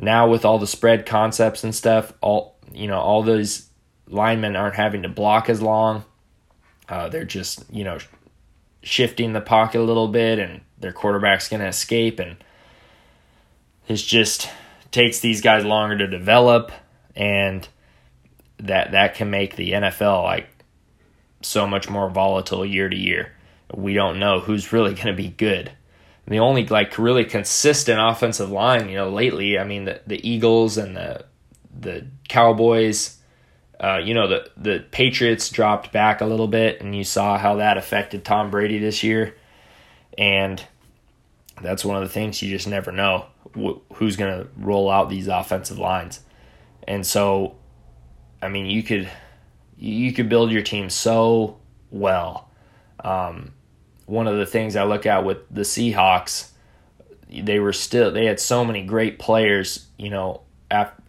now 0.01 0.29
with 0.29 0.45
all 0.45 0.59
the 0.59 0.67
spread 0.67 1.05
concepts 1.05 1.63
and 1.63 1.75
stuff 1.75 2.13
all 2.21 2.57
you 2.73 2.89
know 2.89 2.99
all 2.99 3.23
those 3.23 3.69
linemen 4.09 4.57
aren't 4.57 4.75
having 4.75 5.03
to 5.03 5.09
block 5.09 5.49
as 5.49 5.61
long 5.61 6.05
uh, 6.89 7.09
they're 7.09 7.25
just 7.25 7.65
you 7.71 7.85
know 7.85 7.99
shifting 8.83 9.33
the 9.33 9.41
pocket 9.41 9.81
a 9.81 9.83
little 9.83 10.09
bit 10.09 10.39
and 10.39 10.61
their 10.79 10.93
quarterback's 10.93 11.49
going 11.49 11.61
to 11.61 11.67
escape 11.67 12.21
and 12.21 12.37
it 13.89 13.97
just 13.97 14.49
takes 14.91 15.21
these 15.21 15.41
guys 15.41 15.65
longer 15.65 15.99
to 15.99 16.07
develop 16.07 16.71
and 17.15 17.69
that 18.59 18.93
that 18.93 19.15
can 19.15 19.31
make 19.31 19.57
the 19.57 19.73
NFL 19.73 20.23
like 20.23 20.49
so 21.43 21.67
much 21.67 21.89
more 21.89 22.09
volatile 22.09 22.65
year 22.65 22.89
to 22.89 22.97
year. 22.97 23.33
We 23.75 23.95
don't 23.95 24.19
know 24.19 24.41
who's 24.41 24.73
really 24.73 24.95
going 24.95 25.09
to 25.09 25.13
be 25.13 25.29
good. 25.29 25.71
And 26.27 26.35
the 26.35 26.41
only 26.41 26.67
like 26.67 26.99
really 26.99 27.25
consistent 27.25 28.01
offensive 28.01 28.51
line, 28.51 28.89
you 28.89 28.97
know, 28.97 29.11
lately, 29.11 29.59
I 29.59 29.65
mean, 29.65 29.85
the, 29.85 30.01
the 30.07 30.29
Eagles 30.29 30.77
and 30.77 30.97
the 30.97 31.25
the 31.79 32.07
Cowboys, 32.29 33.19
uh, 33.79 34.01
you 34.03 34.15
know, 34.15 34.27
the 34.27 34.51
the 34.57 34.85
Patriots 34.91 35.51
dropped 35.51 35.93
back 35.93 36.21
a 36.21 36.27
little 36.27 36.49
bit, 36.49 36.81
and 36.81 36.97
you 36.97 37.05
saw 37.05 37.37
how 37.37 37.57
that 37.57 37.77
affected 37.77 38.25
Tom 38.25 38.51
Brady 38.51 38.79
this 38.79 39.03
year, 39.03 39.37
and 40.17 40.63
that's 41.61 41.85
one 41.85 41.97
of 41.97 42.03
the 42.03 42.13
things 42.13 42.41
you 42.41 42.51
just 42.51 42.67
never 42.67 42.91
know 42.91 43.27
wh- 43.55 43.79
who's 43.95 44.17
going 44.17 44.33
to 44.33 44.49
roll 44.57 44.91
out 44.91 45.11
these 45.11 45.29
offensive 45.29 45.79
lines, 45.79 46.21
and 46.89 47.07
so, 47.07 47.57
I 48.41 48.49
mean, 48.49 48.67
you 48.67 48.83
could 48.83 49.11
you 49.77 50.13
could 50.13 50.29
build 50.31 50.51
your 50.51 50.63
team 50.63 50.89
so 50.89 51.59
well. 51.91 52.49
Um, 53.05 53.53
one 54.07 54.27
of 54.27 54.39
the 54.39 54.47
things 54.47 54.75
I 54.75 54.85
look 54.85 55.05
at 55.05 55.25
with 55.25 55.39
the 55.51 55.63
Seahawks, 55.63 56.49
they 57.29 57.59
were 57.59 57.75
still 57.75 58.11
they 58.11 58.25
had 58.25 58.41
so 58.41 58.65
many 58.65 58.85
great 58.85 59.19
players. 59.19 59.87
You 59.99 60.09
know, 60.09 60.41
after 60.71 61.03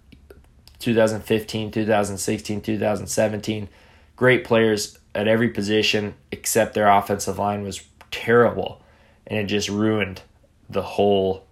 2015, 0.79 1.71
2016, 1.71 2.61
2017, 2.61 3.69
great 4.15 4.43
players 4.43 4.97
at 5.15 5.27
every 5.27 5.49
position 5.49 6.13
except 6.31 6.73
their 6.73 6.89
offensive 6.89 7.39
line 7.39 7.63
was 7.63 7.83
terrible, 8.11 8.81
and 9.25 9.39
it 9.39 9.45
just 9.45 9.69
ruined 9.69 10.21
the 10.69 10.81
whole 10.81 11.45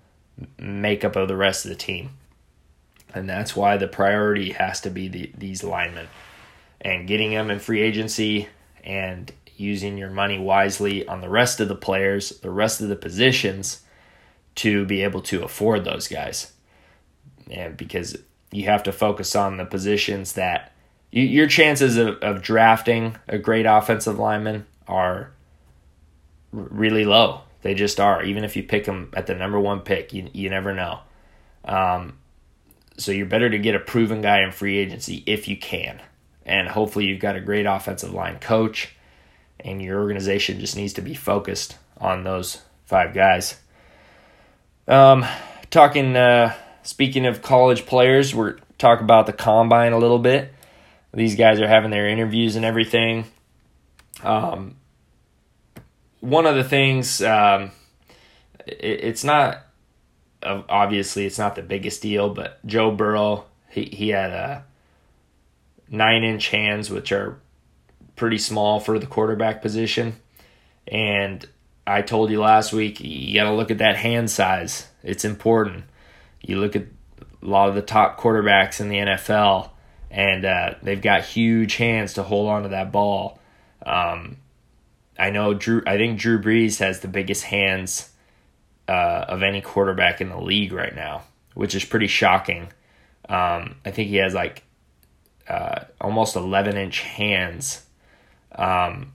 makeup 0.59 1.15
of 1.15 1.27
the 1.27 1.35
rest 1.35 1.65
of 1.65 1.69
the 1.69 1.75
team. 1.75 2.11
And 3.13 3.29
that's 3.29 3.55
why 3.55 3.77
the 3.77 3.87
priority 3.87 4.51
has 4.51 4.81
to 4.81 4.89
be 4.89 5.07
the, 5.07 5.31
these 5.37 5.63
linemen 5.63 6.07
and 6.81 7.07
getting 7.07 7.31
them 7.31 7.49
in 7.49 7.59
free 7.59 7.81
agency 7.81 8.49
and 8.83 9.31
using 9.57 9.97
your 9.97 10.09
money 10.09 10.37
wisely 10.37 11.07
on 11.07 11.21
the 11.21 11.29
rest 11.29 11.59
of 11.59 11.69
the 11.69 11.75
players, 11.75 12.39
the 12.41 12.51
rest 12.51 12.81
of 12.81 12.89
the 12.89 12.95
positions 12.95 13.81
to 14.55 14.85
be 14.85 15.01
able 15.01 15.21
to 15.21 15.43
afford 15.43 15.85
those 15.85 16.07
guys. 16.07 16.51
And 17.49 17.77
because 17.77 18.17
you 18.55 18.65
have 18.65 18.83
to 18.83 18.91
focus 18.91 19.35
on 19.35 19.57
the 19.57 19.65
positions 19.65 20.33
that 20.33 20.73
you, 21.11 21.23
your 21.23 21.47
chances 21.47 21.97
of, 21.97 22.17
of 22.19 22.41
drafting 22.41 23.15
a 23.27 23.37
great 23.37 23.65
offensive 23.65 24.19
lineman 24.19 24.65
are 24.87 25.31
really 26.51 27.05
low. 27.05 27.41
They 27.61 27.73
just 27.73 27.99
are. 27.99 28.23
Even 28.23 28.43
if 28.43 28.55
you 28.55 28.63
pick 28.63 28.85
them 28.85 29.11
at 29.13 29.27
the 29.27 29.35
number 29.35 29.59
one 29.59 29.81
pick, 29.81 30.13
you, 30.13 30.29
you 30.33 30.49
never 30.49 30.73
know. 30.73 30.99
Um, 31.63 32.17
so 32.97 33.11
you're 33.11 33.25
better 33.25 33.49
to 33.49 33.57
get 33.57 33.75
a 33.75 33.79
proven 33.79 34.21
guy 34.21 34.41
in 34.41 34.51
free 34.51 34.77
agency 34.77 35.23
if 35.25 35.47
you 35.47 35.57
can 35.57 36.01
and 36.45 36.67
hopefully 36.67 37.05
you've 37.05 37.19
got 37.19 37.35
a 37.35 37.41
great 37.41 37.65
offensive 37.65 38.13
line 38.13 38.39
coach 38.39 38.95
and 39.59 39.81
your 39.81 39.99
organization 39.99 40.59
just 40.59 40.75
needs 40.75 40.93
to 40.93 41.01
be 41.01 41.15
focused 41.15 41.77
on 41.97 42.23
those 42.23 42.61
five 42.85 43.13
guys 43.13 43.59
um, 44.87 45.25
talking. 45.71 46.15
Uh, 46.15 46.53
speaking 46.85 47.25
of 47.25 47.41
college 47.41 47.85
players, 47.85 48.33
we're 48.33 48.57
talk 48.77 49.01
about 49.01 49.25
the 49.25 49.33
combine 49.33 49.91
a 49.91 49.97
little 49.97 50.19
bit. 50.19 50.53
These 51.13 51.35
guys 51.35 51.59
are 51.59 51.67
having 51.67 51.91
their 51.91 52.07
interviews 52.07 52.55
and 52.55 52.65
everything. 52.65 53.25
Um, 54.23 54.75
one 56.19 56.45
of 56.45 56.55
the 56.55 56.63
things, 56.63 57.21
um, 57.21 57.71
it, 58.65 58.75
it's 58.79 59.23
not 59.23 59.65
obviously 60.43 61.25
it's 61.25 61.39
not 61.39 61.55
the 61.55 61.61
biggest 61.61 62.01
deal, 62.01 62.29
but 62.29 62.65
Joe 62.65 62.91
Burrow 62.91 63.45
he 63.69 63.85
he 63.85 64.09
had 64.09 64.31
a 64.31 64.63
nine 65.89 66.23
inch 66.23 66.49
hands, 66.49 66.89
which 66.89 67.11
are 67.11 67.39
pretty 68.15 68.37
small 68.37 68.79
for 68.79 68.99
the 68.99 69.07
quarterback 69.07 69.61
position, 69.61 70.15
and 70.87 71.47
I 71.87 72.01
told 72.01 72.29
you 72.29 72.41
last 72.41 72.73
week 72.73 72.99
you 72.99 73.33
got 73.33 73.49
to 73.49 73.55
look 73.55 73.71
at 73.71 73.79
that 73.79 73.97
hand 73.97 74.29
size. 74.29 74.87
It's 75.03 75.25
important. 75.25 75.85
You 76.45 76.59
look 76.59 76.75
at 76.75 76.83
a 77.41 77.45
lot 77.45 77.69
of 77.69 77.75
the 77.75 77.81
top 77.81 78.19
quarterbacks 78.19 78.79
in 78.79 78.89
the 78.89 78.97
NFL, 78.97 79.69
and 80.11 80.45
uh, 80.45 80.75
they've 80.83 81.01
got 81.01 81.23
huge 81.23 81.75
hands 81.77 82.13
to 82.13 82.23
hold 82.23 82.49
on 82.49 82.63
to 82.63 82.69
that 82.69 82.91
ball. 82.91 83.39
Um, 83.85 84.37
I 85.17 85.31
know 85.31 85.53
Drew. 85.53 85.81
I 85.87 85.97
think 85.97 86.19
Drew 86.19 86.39
Brees 86.39 86.79
has 86.79 86.99
the 86.99 87.07
biggest 87.07 87.45
hands 87.45 88.09
uh, 88.87 89.25
of 89.27 89.43
any 89.43 89.61
quarterback 89.61 90.21
in 90.21 90.29
the 90.29 90.39
league 90.39 90.71
right 90.71 90.95
now, 90.95 91.23
which 91.53 91.73
is 91.73 91.85
pretty 91.85 92.07
shocking. 92.07 92.71
Um, 93.27 93.75
I 93.85 93.91
think 93.91 94.09
he 94.09 94.17
has 94.17 94.33
like 94.33 94.63
uh, 95.47 95.85
almost 95.99 96.35
11 96.35 96.77
inch 96.77 97.01
hands, 97.01 97.83
um, 98.53 99.13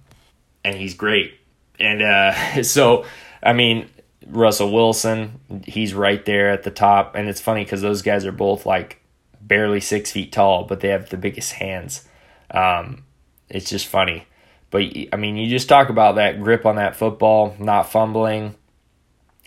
and 0.64 0.76
he's 0.76 0.94
great. 0.94 1.34
And 1.78 2.02
uh, 2.02 2.62
so, 2.62 3.04
I 3.42 3.52
mean, 3.52 3.88
Russell 4.26 4.72
Wilson, 4.72 5.40
he's 5.64 5.94
right 5.94 6.24
there 6.24 6.50
at 6.50 6.62
the 6.62 6.70
top. 6.70 7.14
And 7.14 7.28
it's 7.28 7.40
funny 7.40 7.64
because 7.64 7.80
those 7.80 8.02
guys 8.02 8.26
are 8.26 8.32
both 8.32 8.66
like 8.66 9.02
barely 9.40 9.80
six 9.80 10.12
feet 10.12 10.32
tall, 10.32 10.64
but 10.64 10.80
they 10.80 10.88
have 10.88 11.10
the 11.10 11.16
biggest 11.16 11.54
hands. 11.54 12.06
Um, 12.50 13.04
it's 13.48 13.70
just 13.70 13.86
funny. 13.86 14.26
But 14.70 14.82
I 15.12 15.16
mean, 15.16 15.36
you 15.36 15.48
just 15.48 15.68
talk 15.68 15.88
about 15.88 16.16
that 16.16 16.40
grip 16.40 16.64
on 16.64 16.76
that 16.76 16.96
football, 16.96 17.56
not 17.58 17.90
fumbling. 17.90 18.54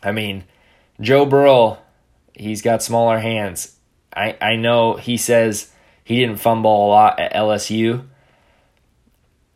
I 0.01 0.11
mean, 0.11 0.43
Joe 0.99 1.25
Burrow, 1.25 1.77
he's 2.33 2.61
got 2.61 2.83
smaller 2.83 3.19
hands. 3.19 3.77
I, 4.15 4.37
I 4.41 4.55
know 4.57 4.95
he 4.95 5.17
says 5.17 5.71
he 6.03 6.17
didn't 6.17 6.39
fumble 6.39 6.87
a 6.87 6.89
lot 6.89 7.19
at 7.19 7.33
LSU. 7.33 8.05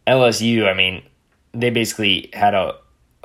LSU, 0.08 0.68
I 0.68 0.74
mean, 0.74 1.04
they 1.52 1.70
basically 1.70 2.30
had 2.32 2.54
a, 2.54 2.76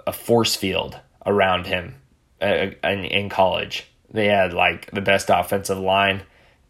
a 0.07 0.13
force 0.13 0.57
field 0.57 0.99
around 1.25 1.67
him 1.67 1.97
uh, 2.41 2.71
in, 2.85 3.05
in 3.05 3.29
college. 3.29 3.87
They 4.11 4.27
had 4.27 4.53
like 4.53 4.91
the 4.91 5.01
best 5.01 5.31
offensive 5.31 5.79
line 5.79 6.23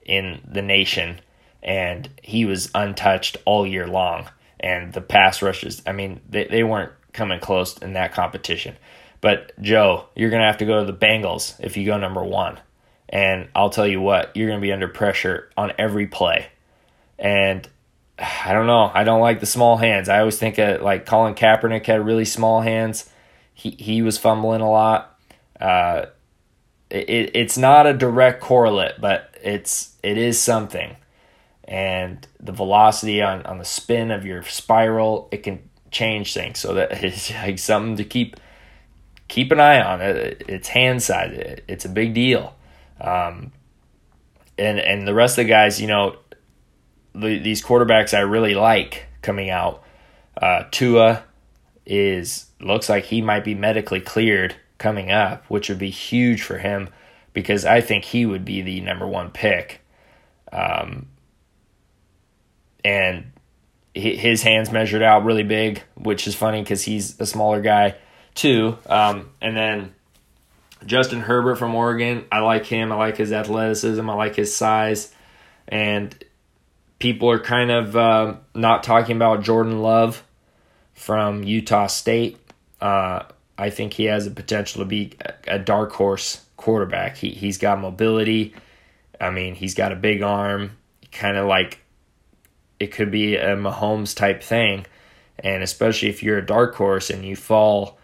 in 0.05 0.41
the 0.51 0.63
nation, 0.63 1.21
and 1.63 2.09
he 2.23 2.45
was 2.45 2.71
untouched 2.75 3.37
all 3.45 3.67
year 3.67 3.87
long. 3.87 4.29
And 4.61 4.93
the 4.93 5.01
pass 5.01 5.43
rushes, 5.43 5.83
I 5.87 5.93
mean, 5.93 6.21
they, 6.29 6.45
they 6.45 6.63
weren't 6.63 6.93
coming 7.13 7.41
close 7.41 7.77
in 7.79 7.95
that 7.95 8.15
competition. 8.15 8.77
But 9.21 9.53
Joe, 9.61 10.07
you're 10.15 10.31
going 10.31 10.43
to 10.43 10.47
have 10.47 10.59
to 10.59 10.67
go 10.67 10.85
to 10.85 10.91
the 10.91 10.97
Bengals 10.97 11.55
if 11.61 11.77
you 11.77 11.87
go 11.87 11.99
number 11.99 12.23
one. 12.23 12.61
And 13.09 13.49
I'll 13.55 13.71
tell 13.71 13.87
you 13.87 14.01
what, 14.01 14.37
you're 14.37 14.49
going 14.49 14.61
to 14.61 14.63
be 14.65 14.73
under 14.73 14.89
pressure 14.89 15.51
on 15.57 15.73
every 15.79 16.07
play. 16.07 16.49
And 17.19 17.69
I 18.19 18.53
don't 18.53 18.67
know. 18.67 18.91
I 18.93 19.05
don't 19.05 19.21
like 19.21 19.41
the 19.41 19.47
small 19.47 19.77
hands. 19.77 20.09
I 20.09 20.21
always 20.21 20.39
think 20.39 20.59
of 20.59 20.83
like 20.83 21.07
Colin 21.07 21.35
Kaepernick 21.35 21.87
had 21.87 22.05
really 22.05 22.25
small 22.25 22.61
hands. 22.61 23.09
He 23.55 23.71
he 23.71 24.03
was 24.03 24.19
fumbling 24.19 24.61
a 24.61 24.71
lot. 24.71 25.19
Uh, 25.61 26.07
it 26.91 27.31
it's 27.35 27.57
not 27.57 27.87
a 27.87 27.95
direct 27.95 28.41
correlate, 28.41 29.01
but 29.01 29.35
it's 29.43 29.97
it 30.03 30.19
is 30.19 30.41
something. 30.41 30.97
And 31.65 32.27
the 32.41 32.53
velocity 32.53 33.23
on 33.23 33.45
on 33.47 33.59
the 33.59 33.65
spin 33.65 34.11
of 34.11 34.27
your 34.27 34.43
spiral, 34.43 35.29
it 35.31 35.43
can 35.43 35.69
change 35.91 36.35
things. 36.35 36.59
So 36.59 36.75
that 36.75 36.93
it's 37.05 37.31
like 37.31 37.59
something 37.59 37.97
to 37.97 38.05
keep 38.05 38.37
keep 39.29 39.53
an 39.53 39.61
eye 39.61 39.81
on. 39.81 40.01
It, 40.01 40.45
it's 40.49 40.69
hand 40.69 41.03
side. 41.03 41.63
it's 41.69 41.85
a 41.85 41.89
big 41.89 42.15
deal. 42.15 42.55
Um, 43.01 43.53
and 44.59 44.79
and 44.79 45.09
the 45.09 45.15
rest 45.15 45.39
of 45.39 45.47
the 45.47 45.51
guys, 45.51 45.81
you 45.81 45.87
know, 45.87 46.17
the, 47.15 47.39
these 47.39 47.63
quarterbacks 47.63 48.15
I 48.17 48.21
really 48.21 48.55
like 48.55 49.07
coming 49.23 49.51
out. 49.51 49.83
Uh, 50.37 50.65
Tua 50.71 51.25
is 51.87 52.47
looks 52.61 52.89
like 52.89 53.05
he 53.05 53.21
might 53.21 53.45
be 53.45 53.55
medically 53.55 54.01
cleared 54.01 54.55
coming 54.79 55.11
up, 55.11 55.45
which 55.47 55.69
would 55.69 55.79
be 55.79 55.91
huge 55.91 56.43
for 56.43 56.59
him 56.59 56.89
because 57.33 57.65
I 57.65 57.81
think 57.81 58.05
he 58.05 58.27
would 58.27 58.45
be 58.45 58.63
the 58.63 58.81
number 58.81 59.07
one 59.07 59.31
pick. 59.31 59.81
Um, 60.53 61.07
and 62.85 63.33
his 63.95 64.43
hands 64.43 64.71
measured 64.71 65.03
out 65.03 65.25
really 65.25 65.43
big, 65.43 65.83
which 65.95 66.27
is 66.27 66.35
funny 66.35 66.63
because 66.63 66.83
he's 66.83 67.19
a 67.21 67.27
smaller 67.27 67.61
guy 67.61 67.97
too. 68.35 68.79
Um, 68.87 69.31
and 69.41 69.57
then 69.57 69.95
Justin 70.87 71.21
Herbert 71.21 71.57
from 71.57 71.75
Oregon, 71.75 72.25
I 72.33 72.41
like 72.41 72.67
him. 72.67 72.93
I 72.93 72.97
like 72.97 73.17
his 73.17 73.33
athleticism. 73.33 74.09
I 74.09 74.15
like 74.15 74.35
his 74.35 74.55
size. 74.55 75.13
And 75.69 76.15
people 76.99 77.31
are 77.31 77.39
kind 77.39 77.71
of 77.71 77.97
uh, 77.97 78.37
not 78.55 78.83
talking 78.83 79.17
about 79.17 79.43
Jordan 79.43 79.81
Love 79.81 80.25
from 81.03 81.43
Utah 81.43 81.89
State. 81.89 82.39
Uh, 82.81 83.25
I 83.59 83.71
think 83.71 83.95
he 83.95 84.05
has 84.05 84.25
the 84.25 84.31
potential 84.31 84.83
to 84.83 84.89
be 84.89 85.13
a 85.49 85.59
dark 85.59 85.93
horse 85.93 86.45
quarterback. 86.57 87.17
He 87.17 87.31
he's 87.31 87.59
got 87.59 87.81
mobility. 87.81 88.55
I 89.21 89.31
mean, 89.31 89.57
he's 89.57 89.75
got 89.75 89.91
a 89.91 89.97
big 89.97 90.23
arm, 90.23 90.79
kind 91.11 91.37
of 91.37 91.47
like 91.49 91.81
it 92.79 92.93
could 92.93 93.11
be 93.11 93.37
a 93.37 93.57
Mahomes 93.57 94.17
type 94.17 94.43
thing. 94.43 94.87
And 95.39 95.63
especially 95.63 96.09
if 96.09 96.23
you're 96.23 96.39
a 96.39 96.47
dark 96.47 96.77
horse 96.77 97.11
and 97.11 97.25
you 97.25 97.35
fall 97.35 97.99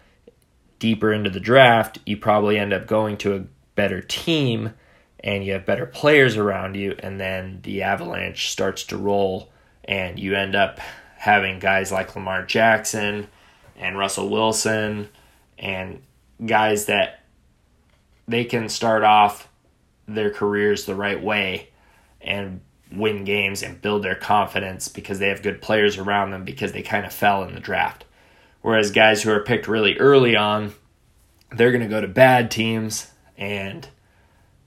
deeper 0.77 1.13
into 1.13 1.29
the 1.29 1.39
draft, 1.39 1.99
you 2.05 2.17
probably 2.17 2.57
end 2.57 2.73
up 2.73 2.85
going 2.85 3.17
to 3.19 3.35
a 3.35 3.45
better 3.75 4.01
team 4.01 4.73
and 5.21 5.45
you 5.45 5.53
have 5.53 5.65
better 5.65 5.85
players 5.85 6.37
around 6.37 6.75
you, 6.75 6.95
and 6.99 7.19
then 7.19 7.59
the 7.63 7.83
avalanche 7.83 8.49
starts 8.49 8.85
to 8.85 8.97
roll, 8.97 9.51
and 9.83 10.17
you 10.17 10.33
end 10.33 10.55
up 10.55 10.79
having 11.19 11.59
guys 11.59 11.91
like 11.91 12.15
Lamar 12.15 12.45
Jackson 12.45 13.27
and 13.75 13.97
Russell 13.97 14.29
Wilson 14.29 15.09
and 15.57 16.01
guys 16.45 16.85
that 16.85 17.25
they 18.25 18.45
can 18.45 18.69
start 18.69 19.03
off 19.03 19.49
their 20.07 20.31
careers 20.31 20.85
the 20.85 20.95
right 20.95 21.21
way 21.21 21.71
and 22.21 22.61
win 22.89 23.25
games 23.25 23.61
and 23.61 23.81
build 23.81 24.01
their 24.01 24.15
confidence 24.15 24.87
because 24.87 25.19
they 25.19 25.27
have 25.27 25.43
good 25.43 25.61
players 25.61 25.97
around 25.97 26.31
them 26.31 26.45
because 26.45 26.71
they 26.71 26.81
kind 26.81 27.05
of 27.05 27.11
fell 27.11 27.43
in 27.43 27.53
the 27.53 27.59
draft. 27.59 28.05
Whereas 28.61 28.89
guys 28.89 29.21
who 29.21 29.29
are 29.29 29.43
picked 29.43 29.67
really 29.67 29.97
early 29.97 30.37
on, 30.37 30.73
they're 31.51 31.71
going 31.71 31.83
to 31.83 31.89
go 31.89 31.99
to 31.99 32.07
bad 32.07 32.49
teams 32.49 33.11
and 33.37 33.85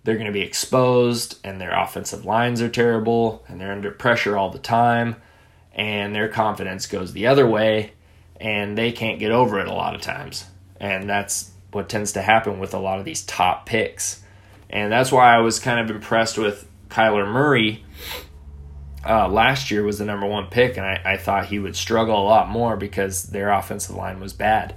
they're 0.05 0.17
going 0.17 0.27
to 0.27 0.33
be 0.33 0.43
exposed 0.43 1.38
and 1.43 1.59
their 1.59 1.73
offensive 1.73 2.27
lines 2.27 2.61
are 2.61 2.69
terrible 2.69 3.43
and 3.49 3.59
they're 3.59 3.73
under 3.73 3.91
pressure 3.91 4.37
all 4.37 4.51
the 4.51 4.59
time 4.59 5.17
and 5.74 6.14
their 6.14 6.28
confidence 6.28 6.87
goes 6.87 7.12
the 7.12 7.26
other 7.26 7.46
way 7.46 7.92
and 8.40 8.76
they 8.76 8.92
can't 8.92 9.18
get 9.18 9.30
over 9.30 9.61
it 9.61 9.68
a 9.68 9.72
lot 9.72 9.94
of 9.94 10.00
times. 10.00 10.44
And 10.80 11.08
that's 11.08 11.50
what 11.70 11.88
tends 11.88 12.12
to 12.12 12.22
happen 12.22 12.58
with 12.58 12.74
a 12.74 12.78
lot 12.78 12.98
of 12.98 13.04
these 13.04 13.22
top 13.22 13.66
picks. 13.66 14.22
And 14.68 14.90
that's 14.90 15.12
why 15.12 15.35
I 15.35 15.38
was 15.38 15.58
kind 15.58 15.78
of 15.78 15.94
impressed 15.94 16.38
with 16.38 16.68
Kyler 16.88 17.30
Murray. 17.30 17.85
Uh, 19.06 19.28
last 19.28 19.70
year 19.70 19.82
was 19.82 19.98
the 19.98 20.04
number 20.04 20.26
one 20.26 20.46
pick, 20.46 20.76
and 20.76 20.87
I, 20.87 21.00
I 21.04 21.16
thought 21.16 21.46
he 21.46 21.58
would 21.58 21.74
struggle 21.74 22.20
a 22.20 22.24
lot 22.24 22.48
more 22.48 22.76
because 22.76 23.24
their 23.24 23.50
offensive 23.50 23.96
line 23.96 24.20
was 24.20 24.32
bad 24.32 24.76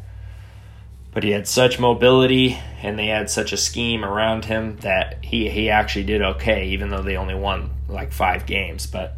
but 1.15 1.23
he 1.23 1.31
had 1.31 1.47
such 1.47 1.79
mobility 1.79 2.60
and 2.84 2.99
they 2.99 3.08
had 3.08 3.29
such 3.29 3.53
a 3.53 3.58
scheme 3.58 4.03
around 4.03 4.43
him 4.43 4.75
that 4.81 5.23
he 5.23 5.49
he 5.49 5.69
actually 5.69 6.03
did 6.03 6.21
okay, 6.21 6.67
even 6.67 6.89
though 6.89 7.01
they 7.01 7.15
only 7.15 7.34
won 7.34 7.71
like 7.88 8.12
five 8.12 8.45
games. 8.45 8.86
But 8.86 9.15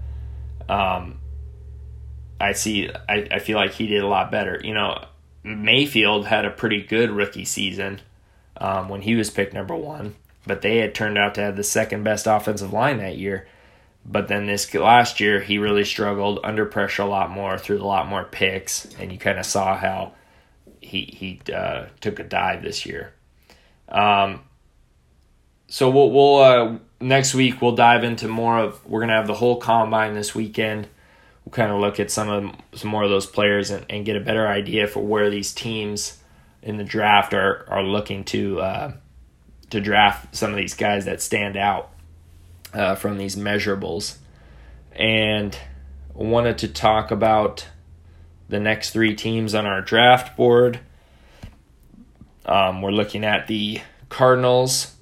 um, 0.70 1.18
I 2.40 2.54
see, 2.54 2.90
I, 3.10 3.28
I 3.32 3.40
feel 3.40 3.58
like 3.58 3.74
he 3.74 3.88
did 3.88 4.04
a 4.04 4.08
lot 4.08 4.32
better. 4.32 4.60
You 4.64 4.74
know, 4.74 5.06
Mayfield 5.44 6.28
had 6.28 6.46
a 6.46 6.52
pretty 6.52 6.84
good 6.84 7.10
rookie 7.10 7.46
season 7.46 8.02
um, 8.58 8.90
when 8.90 9.02
he 9.02 9.16
was 9.16 9.30
picked 9.30 9.54
number 9.54 9.76
one, 9.76 10.16
but 10.46 10.62
they 10.62 10.78
had 10.78 10.94
turned 10.94 11.18
out 11.18 11.36
to 11.36 11.42
have 11.42 11.56
the 11.56 11.64
second 11.64 12.04
best 12.04 12.28
offensive 12.28 12.74
line 12.74 12.98
that 12.98 13.18
year. 13.18 13.48
But 14.06 14.30
then 14.30 14.46
this 14.46 14.74
last 14.74 15.20
year, 15.20 15.42
he 15.42 15.58
really 15.58 15.84
struggled 15.84 16.40
under 16.44 16.66
pressure 16.66 17.02
a 17.02 17.06
lot 17.06 17.30
more, 17.30 17.58
threw 17.58 17.82
a 17.82 17.84
lot 17.84 18.08
more 18.08 18.24
picks, 18.24 18.86
and 19.00 19.12
you 19.12 19.18
kind 19.18 19.38
of 19.38 19.46
saw 19.46 19.76
how 19.76 20.14
he 20.80 21.02
he 21.02 21.54
uh, 21.54 21.88
took 22.00 22.20
a 22.20 22.24
dive 22.24 22.64
this 22.64 22.86
year. 22.86 23.14
Um, 23.90 24.42
so 25.68 25.90
we'll 25.90 26.12
we'll 26.12 26.38
uh, 26.38 26.78
next 27.02 27.34
week 27.34 27.62
we'll 27.62 27.76
dive 27.76 28.06
into 28.06 28.30
more 28.30 28.58
of 28.58 28.86
we're 28.86 29.02
gonna 29.02 29.18
have 29.18 29.28
the 29.28 29.34
whole 29.34 29.58
combine 29.58 30.14
this 30.14 30.34
weekend. 30.34 30.88
Kind 31.52 31.72
of 31.72 31.80
look 31.80 32.00
at 32.00 32.12
some 32.12 32.30
of 32.30 32.56
some 32.80 32.90
more 32.90 33.04
of 33.04 33.10
those 33.10 33.26
players 33.26 33.70
and, 33.70 33.86
and 33.90 34.06
get 34.06 34.16
a 34.16 34.20
better 34.20 34.48
idea 34.48 34.88
for 34.88 35.02
where 35.02 35.30
these 35.30 35.54
teams 35.54 36.18
in 36.62 36.78
the 36.78 36.84
draft 36.84 37.34
are 37.34 37.66
are 37.70 37.84
looking 37.84 38.24
to 38.26 38.60
uh, 38.60 38.94
to 39.70 39.80
draft 39.80 40.36
some 40.36 40.52
of 40.52 40.58
these 40.58 40.74
guys 40.74 41.06
that 41.06 41.22
stand 41.22 41.56
out 41.56 41.92
uh, 42.74 42.96
from 42.96 43.18
these 43.18 43.36
measurables. 43.36 44.18
And 44.94 45.58
wanted 46.14 46.58
to 46.60 46.68
talk 46.68 47.12
about 47.12 47.68
the 48.50 48.60
next 48.60 48.92
three 48.92 49.16
teams 49.16 49.54
on 49.54 49.66
our 49.66 49.82
draft 49.82 50.36
board. 50.36 50.80
Um, 52.46 52.82
we're 52.82 52.92
looking 52.92 53.24
at 53.24 53.48
the 53.48 53.82
Cardinals, 54.10 54.96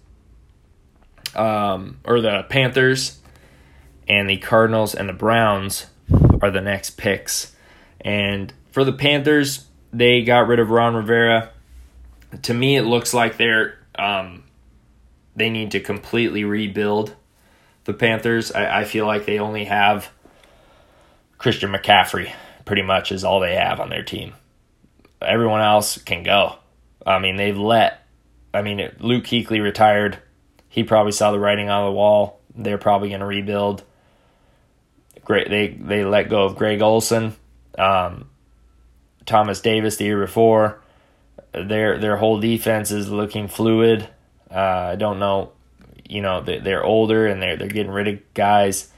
um, 1.35 1.99
or 2.03 2.21
the 2.21 2.43
Panthers, 2.49 3.19
and 4.07 4.29
the 4.29 4.37
Cardinals 4.37 4.95
and 4.95 5.07
the 5.07 5.13
Browns 5.13 5.85
are 6.45 6.51
the 6.51 6.61
next 6.61 6.91
picks. 6.91 7.53
And 8.01 8.53
for 8.71 8.83
the 8.83 8.93
Panthers, 8.93 9.65
they 9.91 10.23
got 10.23 10.47
rid 10.47 10.59
of 10.59 10.69
Ron 10.69 10.95
Rivera. 10.95 11.51
To 12.43 12.53
me, 12.53 12.75
it 12.75 12.83
looks 12.83 13.13
like 13.13 13.37
they're 13.37 13.77
um, 13.97 14.43
they 15.35 15.49
need 15.49 15.71
to 15.71 15.79
completely 15.79 16.43
rebuild 16.43 17.15
the 17.85 17.93
Panthers. 17.93 18.51
I, 18.51 18.81
I 18.81 18.83
feel 18.83 19.05
like 19.05 19.25
they 19.25 19.39
only 19.39 19.65
have 19.65 20.09
Christian 21.37 21.71
McCaffrey, 21.71 22.31
pretty 22.65 22.81
much, 22.81 23.11
is 23.11 23.23
all 23.23 23.39
they 23.39 23.55
have 23.55 23.79
on 23.79 23.89
their 23.89 24.03
team. 24.03 24.33
Everyone 25.21 25.61
else 25.61 25.97
can 25.97 26.23
go. 26.23 26.55
I 27.05 27.19
mean, 27.19 27.35
they've 27.35 27.57
let, 27.57 28.05
I 28.53 28.61
mean, 28.61 28.91
Luke 28.99 29.25
Kuechly 29.25 29.61
retired. 29.61 30.19
He 30.69 30.83
probably 30.83 31.11
saw 31.11 31.31
the 31.31 31.39
writing 31.39 31.69
on 31.69 31.85
the 31.85 31.91
wall. 31.91 32.39
They're 32.55 32.77
probably 32.77 33.09
going 33.09 33.21
to 33.21 33.25
rebuild. 33.25 33.83
Great, 35.25 35.49
they 35.49 35.67
they 35.67 36.05
let 36.05 36.29
go 36.29 36.45
of 36.45 36.55
Greg 36.55 36.81
Olsen, 36.81 37.35
um, 37.77 38.29
Thomas 39.25 39.59
Davis 39.59 39.97
the 39.97 40.05
year 40.05 40.19
before. 40.19 40.81
Their 41.51 41.97
their 41.99 42.15
whole 42.15 42.39
defense 42.39 42.91
is 42.91 43.09
looking 43.09 43.47
fluid. 43.47 44.07
Uh, 44.49 44.91
I 44.93 44.95
don't 44.95 45.19
know, 45.19 45.51
you 46.07 46.21
know, 46.21 46.41
they're 46.41 46.83
older 46.83 47.25
and 47.25 47.41
they're 47.41 47.57
they're 47.57 47.67
getting 47.67 47.91
rid 47.91 48.07
of 48.07 48.33
guys. 48.33 48.91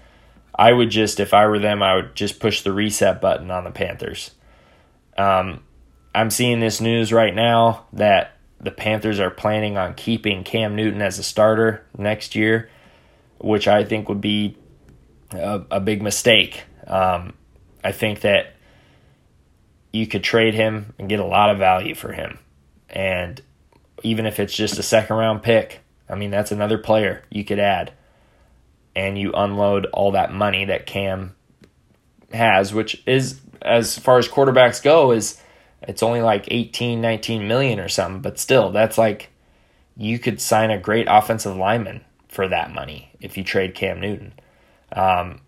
I 0.54 0.74
would 0.74 0.90
just, 0.90 1.20
if 1.20 1.34
I 1.34 1.46
were 1.46 1.60
them, 1.60 1.82
I 1.84 1.96
would 1.96 2.16
just 2.16 2.40
push 2.40 2.62
the 2.62 2.74
reset 2.74 3.22
button 3.22 3.52
on 3.52 3.64
the 3.64 3.72
Panthers. 3.72 4.32
Um, 5.18 5.64
I'm 6.16 6.32
seeing 6.32 6.60
this 6.60 6.82
news 6.82 7.14
right 7.14 7.34
now 7.34 7.86
that 7.94 8.38
the 8.60 8.72
Panthers 8.72 9.20
are 9.20 9.30
planning 9.30 9.78
on 9.78 9.94
keeping 9.94 10.44
Cam 10.44 10.76
Newton 10.76 11.02
as 11.02 11.20
a 11.20 11.24
starter 11.24 11.86
next 11.96 12.36
year, 12.36 12.70
which 13.38 13.68
I 13.68 13.84
think 13.84 14.10
would 14.10 14.22
be 14.22 14.58
a, 15.32 15.64
a 15.72 15.80
big 15.80 16.02
mistake. 16.02 16.64
Um, 16.86 17.34
I 17.84 17.92
think 17.92 18.22
that 18.22 18.56
you 19.92 20.08
could 20.08 20.24
trade 20.24 20.54
him 20.54 20.94
and 21.00 21.10
get 21.10 21.20
a 21.20 21.26
lot 21.26 21.50
of 21.50 21.58
value 21.58 21.96
for 21.96 22.12
him. 22.12 22.40
And 22.90 23.42
even 24.04 24.26
if 24.26 24.40
it's 24.40 24.56
just 24.56 24.78
a 24.78 24.84
second 24.84 25.16
round 25.16 25.44
pick, 25.44 25.82
I 26.10 26.16
mean, 26.16 26.32
that's 26.32 26.52
another 26.52 26.78
player 26.78 27.24
you 27.30 27.44
could 27.44 27.60
add. 27.60 27.94
And 28.96 29.18
you 29.18 29.32
unload 29.34 29.86
all 29.88 30.12
that 30.12 30.34
money 30.34 30.66
that 30.66 30.86
Cam 30.86 31.36
has, 32.34 32.74
which 32.74 33.04
is, 33.06 33.42
as 33.62 33.98
far 33.98 34.18
as 34.18 34.28
quarterbacks 34.28 34.82
go, 34.82 35.12
is 35.12 35.40
it's 35.82 36.02
only 36.02 36.22
like 36.22 36.46
18, 36.50 37.00
19 37.00 37.48
million 37.48 37.80
or 37.80 37.90
something. 37.90 38.22
But 38.22 38.40
still, 38.40 38.72
that's 38.72 38.98
like 38.98 39.30
you 39.96 40.20
could 40.20 40.42
sign 40.42 40.72
a 40.72 40.80
great 40.80 41.08
offensive 41.10 41.56
lineman 41.56 42.02
for 42.28 42.48
that 42.48 42.74
money 42.74 43.12
if 43.22 43.38
you 43.38 43.44
trade 43.44 43.76
Cam 43.76 44.00
Newton. 44.00 44.34
Um, 44.92 45.42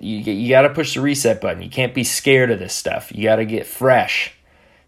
you 0.00 0.18
you 0.18 0.48
got 0.48 0.62
to 0.62 0.70
push 0.70 0.94
the 0.94 1.00
reset 1.00 1.40
button. 1.40 1.62
You 1.62 1.70
can't 1.70 1.94
be 1.94 2.04
scared 2.04 2.50
of 2.50 2.58
this 2.58 2.74
stuff. 2.74 3.12
You 3.14 3.24
got 3.24 3.36
to 3.36 3.44
get 3.44 3.66
fresh. 3.66 4.32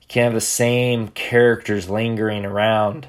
You 0.01 0.07
can't 0.09 0.25
have 0.25 0.35
the 0.35 0.41
same 0.41 1.09
characters 1.09 1.91
lingering 1.91 2.45
around, 2.45 3.09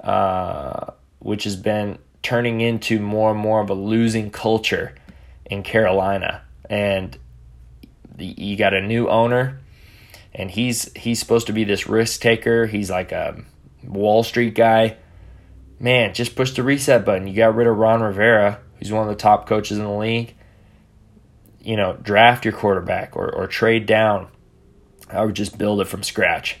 uh, 0.00 0.92
which 1.18 1.44
has 1.44 1.56
been 1.56 1.98
turning 2.22 2.60
into 2.60 2.98
more 3.00 3.30
and 3.30 3.40
more 3.40 3.60
of 3.60 3.70
a 3.70 3.74
losing 3.74 4.30
culture 4.30 4.94
in 5.46 5.62
Carolina. 5.62 6.42
And 6.70 7.16
you 8.18 8.56
got 8.56 8.74
a 8.74 8.80
new 8.80 9.08
owner, 9.08 9.60
and 10.34 10.50
he's 10.50 10.92
he's 10.94 11.18
supposed 11.18 11.46
to 11.48 11.52
be 11.52 11.64
this 11.64 11.88
risk 11.88 12.20
taker. 12.20 12.66
He's 12.66 12.90
like 12.90 13.12
a 13.12 13.42
Wall 13.84 14.22
Street 14.22 14.54
guy. 14.54 14.96
Man, 15.80 16.12
just 16.14 16.34
push 16.34 16.52
the 16.52 16.62
reset 16.62 17.04
button. 17.04 17.28
You 17.28 17.34
got 17.34 17.54
rid 17.54 17.68
of 17.68 17.76
Ron 17.76 18.02
Rivera, 18.02 18.60
who's 18.78 18.92
one 18.92 19.02
of 19.02 19.08
the 19.08 19.20
top 19.20 19.46
coaches 19.46 19.78
in 19.78 19.84
the 19.84 19.90
league 19.90 20.34
you 21.60 21.76
know, 21.76 21.98
draft 22.00 22.44
your 22.44 22.54
quarterback 22.54 23.16
or, 23.16 23.30
or 23.30 23.46
trade 23.46 23.86
down. 23.86 24.28
I 25.10 25.24
would 25.24 25.34
just 25.34 25.58
build 25.58 25.80
it 25.80 25.86
from 25.86 26.02
scratch. 26.02 26.58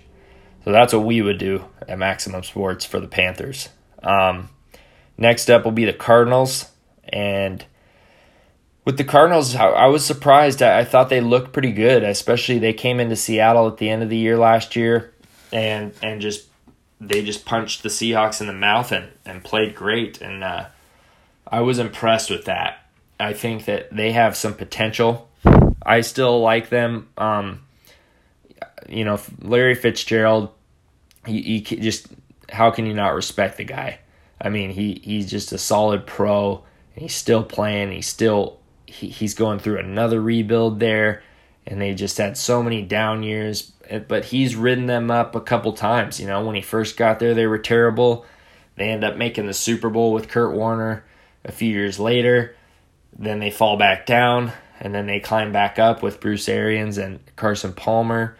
So 0.64 0.72
that's 0.72 0.92
what 0.92 1.04
we 1.04 1.22
would 1.22 1.38
do 1.38 1.64
at 1.88 1.98
Maximum 1.98 2.42
Sports 2.42 2.84
for 2.84 3.00
the 3.00 3.08
Panthers. 3.08 3.68
Um, 4.02 4.50
next 5.16 5.50
up 5.50 5.64
will 5.64 5.72
be 5.72 5.84
the 5.84 5.92
Cardinals. 5.92 6.70
And 7.08 7.64
with 8.84 8.98
the 8.98 9.04
Cardinals, 9.04 9.54
I, 9.54 9.86
was 9.86 10.04
surprised. 10.04 10.62
I, 10.62 10.80
I 10.80 10.84
thought 10.84 11.08
they 11.08 11.20
looked 11.20 11.52
pretty 11.52 11.72
good, 11.72 12.02
especially 12.02 12.58
they 12.58 12.72
came 12.72 13.00
into 13.00 13.16
Seattle 13.16 13.66
at 13.66 13.78
the 13.78 13.88
end 13.88 14.02
of 14.02 14.10
the 14.10 14.18
year 14.18 14.36
last 14.36 14.76
year 14.76 15.14
and 15.50 15.94
and 16.02 16.20
just 16.20 16.46
they 17.00 17.24
just 17.24 17.46
punched 17.46 17.82
the 17.82 17.88
Seahawks 17.88 18.42
in 18.42 18.46
the 18.46 18.52
mouth 18.52 18.92
and, 18.92 19.08
and 19.24 19.42
played 19.42 19.74
great. 19.74 20.20
And 20.20 20.44
uh, 20.44 20.66
I 21.50 21.60
was 21.60 21.78
impressed 21.78 22.30
with 22.30 22.44
that. 22.44 22.84
I 23.18 23.32
think 23.32 23.64
that 23.64 23.94
they 23.94 24.12
have 24.12 24.36
some 24.36 24.54
potential. 24.54 25.28
I 25.82 26.02
still 26.02 26.40
like 26.40 26.68
them. 26.68 27.08
Um, 27.16 27.62
you 28.88 29.04
know, 29.04 29.18
Larry 29.40 29.74
Fitzgerald, 29.74 30.50
he, 31.26 31.42
he 31.42 31.60
just 31.60 32.08
how 32.50 32.70
can 32.70 32.86
you 32.86 32.94
not 32.94 33.14
respect 33.14 33.56
the 33.56 33.64
guy? 33.64 34.00
I 34.40 34.50
mean, 34.50 34.70
he 34.70 35.00
he's 35.02 35.30
just 35.30 35.52
a 35.52 35.58
solid 35.58 36.06
pro, 36.06 36.64
and 36.94 37.02
he's 37.02 37.14
still 37.14 37.42
playing. 37.42 37.92
He's 37.92 38.06
still 38.06 38.58
he, 38.86 39.08
he's 39.08 39.34
going 39.34 39.58
through 39.58 39.78
another 39.78 40.20
rebuild 40.20 40.80
there, 40.80 41.22
and 41.66 41.80
they 41.80 41.94
just 41.94 42.18
had 42.18 42.36
so 42.36 42.62
many 42.62 42.82
down 42.82 43.22
years. 43.22 43.72
But 44.06 44.26
he's 44.26 44.54
ridden 44.54 44.86
them 44.86 45.10
up 45.10 45.34
a 45.34 45.40
couple 45.40 45.72
times. 45.72 46.20
You 46.20 46.26
know, 46.26 46.44
when 46.44 46.54
he 46.54 46.62
first 46.62 46.96
got 46.96 47.18
there, 47.18 47.34
they 47.34 47.46
were 47.46 47.58
terrible. 47.58 48.26
They 48.76 48.90
end 48.90 49.02
up 49.02 49.16
making 49.16 49.46
the 49.46 49.54
Super 49.54 49.90
Bowl 49.90 50.12
with 50.12 50.28
Kurt 50.28 50.54
Warner 50.54 51.04
a 51.48 51.52
few 51.52 51.70
years 51.70 51.98
later. 51.98 52.54
Then 53.18 53.40
they 53.40 53.50
fall 53.50 53.76
back 53.76 54.06
down, 54.06 54.52
and 54.78 54.94
then 54.94 55.06
they 55.06 55.18
climb 55.18 55.50
back 55.50 55.78
up 55.78 56.02
with 56.02 56.20
Bruce 56.20 56.48
Arians 56.48 56.98
and 56.98 57.18
Carson 57.34 57.72
Palmer. 57.72 58.36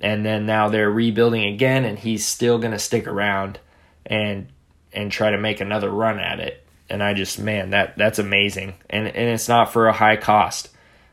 And 0.00 0.26
then 0.26 0.44
now 0.44 0.68
they're 0.68 0.90
rebuilding 0.90 1.44
again, 1.44 1.84
and 1.84 1.98
he's 1.98 2.26
still 2.26 2.58
going 2.58 2.72
to 2.72 2.78
stick 2.78 3.06
around 3.06 3.58
and 4.04 4.48
and 4.92 5.12
try 5.12 5.30
to 5.30 5.38
make 5.38 5.60
another 5.60 5.88
run 5.88 6.18
at 6.18 6.40
it. 6.40 6.66
And 6.88 7.02
I 7.02 7.14
just, 7.14 7.38
man, 7.38 7.70
that 7.70 7.96
that's 7.96 8.18
amazing. 8.18 8.74
And 8.90 9.06
and 9.06 9.30
it's 9.30 9.48
not 9.48 9.72
for 9.72 9.86
a 9.86 9.92
high 9.92 10.16
cost. 10.16 10.70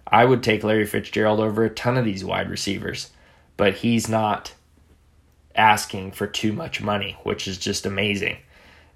I 0.10 0.26
would 0.26 0.42
take 0.42 0.64
Larry 0.64 0.86
Fitzgerald 0.86 1.40
over 1.40 1.66
a 1.66 1.70
ton 1.70 1.98
of 1.98 2.06
these 2.06 2.24
wide 2.26 2.50
receivers, 2.50 3.12
but 3.58 3.76
he's 3.76 4.08
not 4.10 4.54
asking 5.54 6.14
for 6.14 6.28
too 6.28 6.54
much 6.54 6.82
money, 6.82 7.18
which 7.24 7.48
is 7.48 7.58
just 7.58 7.86
amazing. 7.86 8.38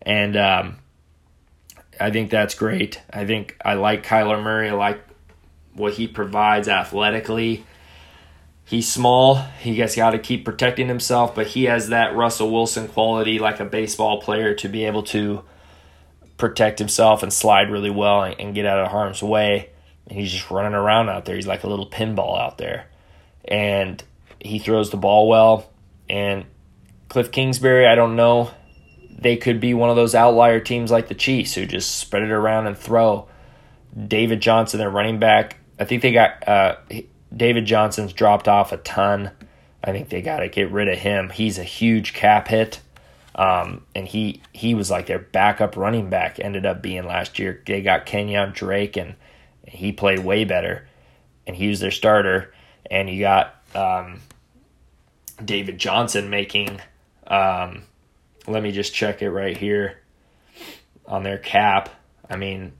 And 0.01 0.38
um, 0.38 0.77
I 2.02 2.10
think 2.10 2.32
that's 2.32 2.56
great. 2.56 3.00
I 3.12 3.26
think 3.26 3.58
I 3.64 3.76
like 3.76 4.06
Kyler 4.06 4.42
Murray. 4.42 4.70
I 4.70 4.74
like 4.74 5.02
what 5.74 5.94
he 5.94 6.08
provides 6.08 6.68
athletically. 6.68 7.66
He's 8.66 8.92
small. 8.92 9.36
He 9.36 9.76
has 9.78 9.96
got 9.96 10.12
to 10.12 10.20
keep 10.20 10.44
protecting 10.44 10.88
himself, 10.88 11.36
but 11.36 11.48
he 11.48 11.66
has 11.66 11.90
that 11.90 12.16
Russell 12.16 12.52
Wilson 12.52 12.88
quality, 12.88 13.38
like 13.38 13.60
a 13.60 13.66
baseball 13.66 14.22
player, 14.22 14.56
to 14.56 14.68
be 14.68 14.86
able 14.86 15.04
to 15.04 15.44
protect 16.38 16.80
himself 16.80 17.22
and 17.22 17.32
slide 17.32 17.70
really 17.70 17.90
well 17.90 18.24
and, 18.24 18.40
and 18.40 18.56
get 18.56 18.66
out 18.66 18.80
of 18.80 18.90
harm's 18.90 19.22
way. 19.22 19.70
And 20.08 20.18
he's 20.18 20.32
just 20.32 20.50
running 20.50 20.74
around 20.74 21.10
out 21.10 21.26
there. 21.26 21.36
He's 21.36 21.48
like 21.48 21.64
a 21.64 21.68
little 21.68 21.90
pinball 21.90 22.40
out 22.40 22.58
there. 22.58 22.88
And 23.46 24.04
he 24.40 24.58
throws 24.58 24.90
the 24.90 24.98
ball 24.98 25.28
well. 25.28 25.70
And 26.10 26.46
Cliff 27.10 27.32
Kingsbury, 27.32 27.86
I 27.86 27.96
don't 27.96 28.15
know 28.15 28.52
they 29.22 29.38
could 29.38 29.60
be 29.60 29.74
one 29.74 29.90
of 29.90 29.96
those 29.96 30.15
outlier 30.15 30.60
teams 30.60 30.92
like 30.92 31.08
the 31.08 31.15
Chiefs 31.15 31.54
who 31.54 31.65
just 31.65 31.98
spread 31.98 32.24
it 32.24 32.32
around 32.32 32.67
and 32.67 32.78
throw. 32.78 33.28
David 34.08 34.42
Johnson, 34.42 34.80
their 34.80 34.90
running 34.90 35.19
back, 35.19 35.58
I 35.80 35.86
think 35.86 36.02
they 36.02 36.12
got 36.12 36.48
uh, 36.48 36.76
David 37.36 37.65
Johnson's 37.65 38.13
dropped 38.13 38.48
off 38.48 38.72
a 38.72 38.78
ton. 38.78 39.32
I 39.84 39.92
think 39.92 40.10
they 40.10 40.22
got 40.22 40.40
to 40.40 40.50
get 40.50 40.72
rid 40.72 40.88
of 40.88 40.98
him. 40.98 41.30
He's 41.30 41.58
a 41.58 41.63
huge 41.63 42.13
cap 42.13 42.48
hit. 42.48 42.82
Um, 43.34 43.86
and 43.96 44.08
he 44.08 44.42
he 44.52 44.76
was 44.76 44.92
like 44.92 45.06
their 45.06 45.19
backup 45.19 45.78
running 45.78 46.10
back 46.10 46.40
ended 46.40 46.65
up 46.65 46.82
being 46.82 47.06
last 47.06 47.40
year. 47.40 47.62
They 47.65 47.82
got 47.82 48.06
Kenyon 48.06 48.52
Drake 48.52 48.98
and 48.98 49.15
he 49.65 49.92
played 49.92 50.19
way 50.19 50.44
better, 50.44 50.88
and 51.48 51.56
he 51.56 51.69
was 51.69 51.80
their 51.80 51.92
starter. 51.92 52.54
And 52.90 53.10
you 53.10 53.22
got 53.22 53.56
um, 53.74 54.19
David 55.44 55.78
Johnson 55.78 56.30
making 56.30 56.82
um, 57.26 57.84
let 58.48 58.63
me 58.63 58.71
just 58.71 58.94
check 58.94 59.21
it 59.21 59.31
right 59.31 59.56
here 59.56 60.00
on 61.06 61.23
their 61.23 61.37
cap. 61.37 61.89
I 62.29 62.35
mean, 62.35 62.73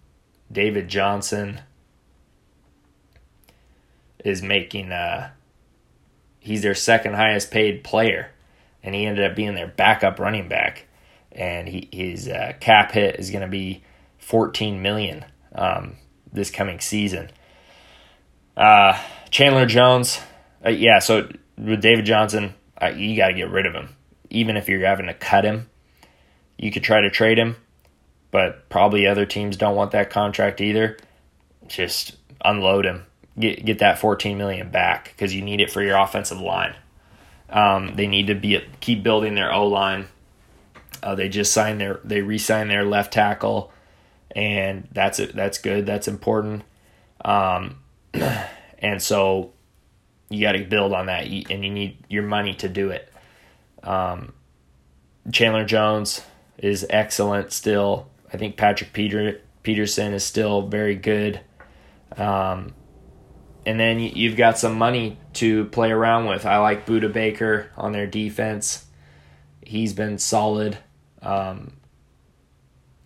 David 0.52 0.88
Johnson 0.88 1.62
is 4.24 4.42
making 4.44 4.92
uh 4.92 5.32
he's 6.40 6.62
their 6.62 6.76
second 6.76 7.16
highest 7.16 7.50
paid 7.50 7.84
player 7.84 8.32
and 8.84 8.94
he 8.94 9.06
ended 9.06 9.30
up 9.30 9.36
being 9.36 9.56
their 9.56 9.68
backup 9.68 10.20
running 10.20 10.48
back 10.48 10.86
and 11.32 11.68
he, 11.68 11.88
his 11.92 12.28
uh, 12.28 12.54
cap 12.60 12.92
hit 12.92 13.20
is 13.20 13.30
going 13.30 13.42
to 13.42 13.48
be 13.48 13.84
14 14.18 14.82
million 14.82 15.26
um, 15.54 15.96
this 16.32 16.52
coming 16.52 16.80
season. 16.80 17.30
Uh, 18.58 19.00
Chandler 19.30 19.66
Jones, 19.66 20.20
uh, 20.66 20.70
yeah. 20.70 21.00
So 21.00 21.30
with 21.58 21.82
David 21.82 22.06
Johnson, 22.06 22.54
uh, 22.82 22.88
you 22.88 23.16
got 23.16 23.28
to 23.28 23.34
get 23.34 23.50
rid 23.50 23.66
of 23.66 23.74
him, 23.74 23.96
even 24.32 24.58
if 24.58 24.68
you're 24.68 24.86
having 24.86 25.08
to 25.08 25.14
cut 25.14 25.46
him. 25.46 25.70
You 26.58 26.72
could 26.72 26.84
try 26.84 27.02
to 27.02 27.10
trade 27.10 27.40
him, 27.40 27.56
but 28.30 28.70
probably 28.70 29.08
other 29.08 29.26
teams 29.26 29.58
don't 29.58 29.76
want 29.76 29.92
that 29.92 30.10
contract 30.10 30.62
either. 30.62 30.98
Just 31.68 32.16
unload 32.44 32.86
him, 32.86 33.06
get 33.40 33.64
get 33.66 33.80
that 33.80 34.00
14 34.00 34.38
million 34.38 34.70
back 34.70 35.14
because 35.16 35.34
you 35.34 35.42
need 35.42 35.62
it 35.62 35.72
for 35.72 35.82
your 35.82 35.98
offensive 35.98 36.40
line. 36.40 36.76
Um, 37.50 37.96
they 37.96 38.08
need 38.08 38.28
to 38.28 38.36
be 38.36 38.62
keep 38.80 39.04
building 39.04 39.36
their 39.36 39.54
O 39.54 39.68
line. 39.68 40.08
Uh, 41.04 41.16
they 41.16 41.30
just 41.30 41.52
signed 41.52 41.82
their 41.82 42.00
they 42.04 42.22
re-signed 42.22 42.70
their 42.70 42.86
left 42.86 43.14
tackle, 43.14 43.72
and 44.36 44.88
that's 44.92 45.20
it. 45.20 45.36
That's 45.36 45.58
good. 45.58 45.86
That's 45.86 46.08
important. 46.08 46.64
Um, 47.26 47.80
and 48.14 49.02
so 49.02 49.52
you 50.30 50.42
got 50.42 50.54
to 50.54 50.64
build 50.64 50.94
on 50.94 51.08
that, 51.08 51.26
and 51.26 51.64
you 51.64 51.72
need 51.72 51.98
your 52.08 52.24
money 52.24 52.54
to 52.56 52.70
do 52.70 52.90
it. 52.90 53.11
Um, 53.84 54.34
Chandler 55.32 55.66
Jones 55.66 56.22
is 56.58 56.86
excellent 56.90 57.52
still. 57.52 58.08
I 58.34 58.38
think 58.38 58.58
Patrick 58.58 58.94
Peter 58.94 59.42
Peterson 59.64 60.14
is 60.14 60.24
still 60.24 60.64
very 60.64 60.96
good. 60.96 61.42
Um, 62.18 62.74
and 63.66 63.80
then 63.80 64.00
you've 64.00 64.36
got 64.36 64.58
some 64.58 64.78
money 64.78 65.18
to 65.34 65.66
play 65.66 65.92
around 65.92 66.26
with. 66.26 66.46
I 66.46 66.58
like 66.58 66.86
Budda 66.86 67.14
Baker 67.14 67.70
on 67.78 67.92
their 67.92 68.08
defense. 68.08 68.86
He's 69.64 69.94
been 69.94 70.18
solid. 70.18 70.78
Um, 71.22 71.74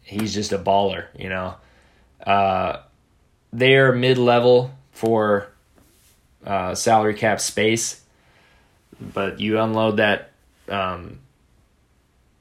he's 0.02 0.34
just 0.34 0.54
a 0.54 0.58
baller, 0.58 1.08
you 1.18 1.30
know. 1.30 1.56
Uh, 2.26 2.78
they're 3.52 3.92
mid 3.92 4.18
level 4.18 4.72
for 4.92 5.50
uh, 6.46 6.74
salary 6.74 7.16
cap 7.16 7.42
space, 7.42 8.02
but 9.00 9.40
you 9.42 9.60
unload 9.60 9.98
that 9.98 10.32
um, 10.70 11.20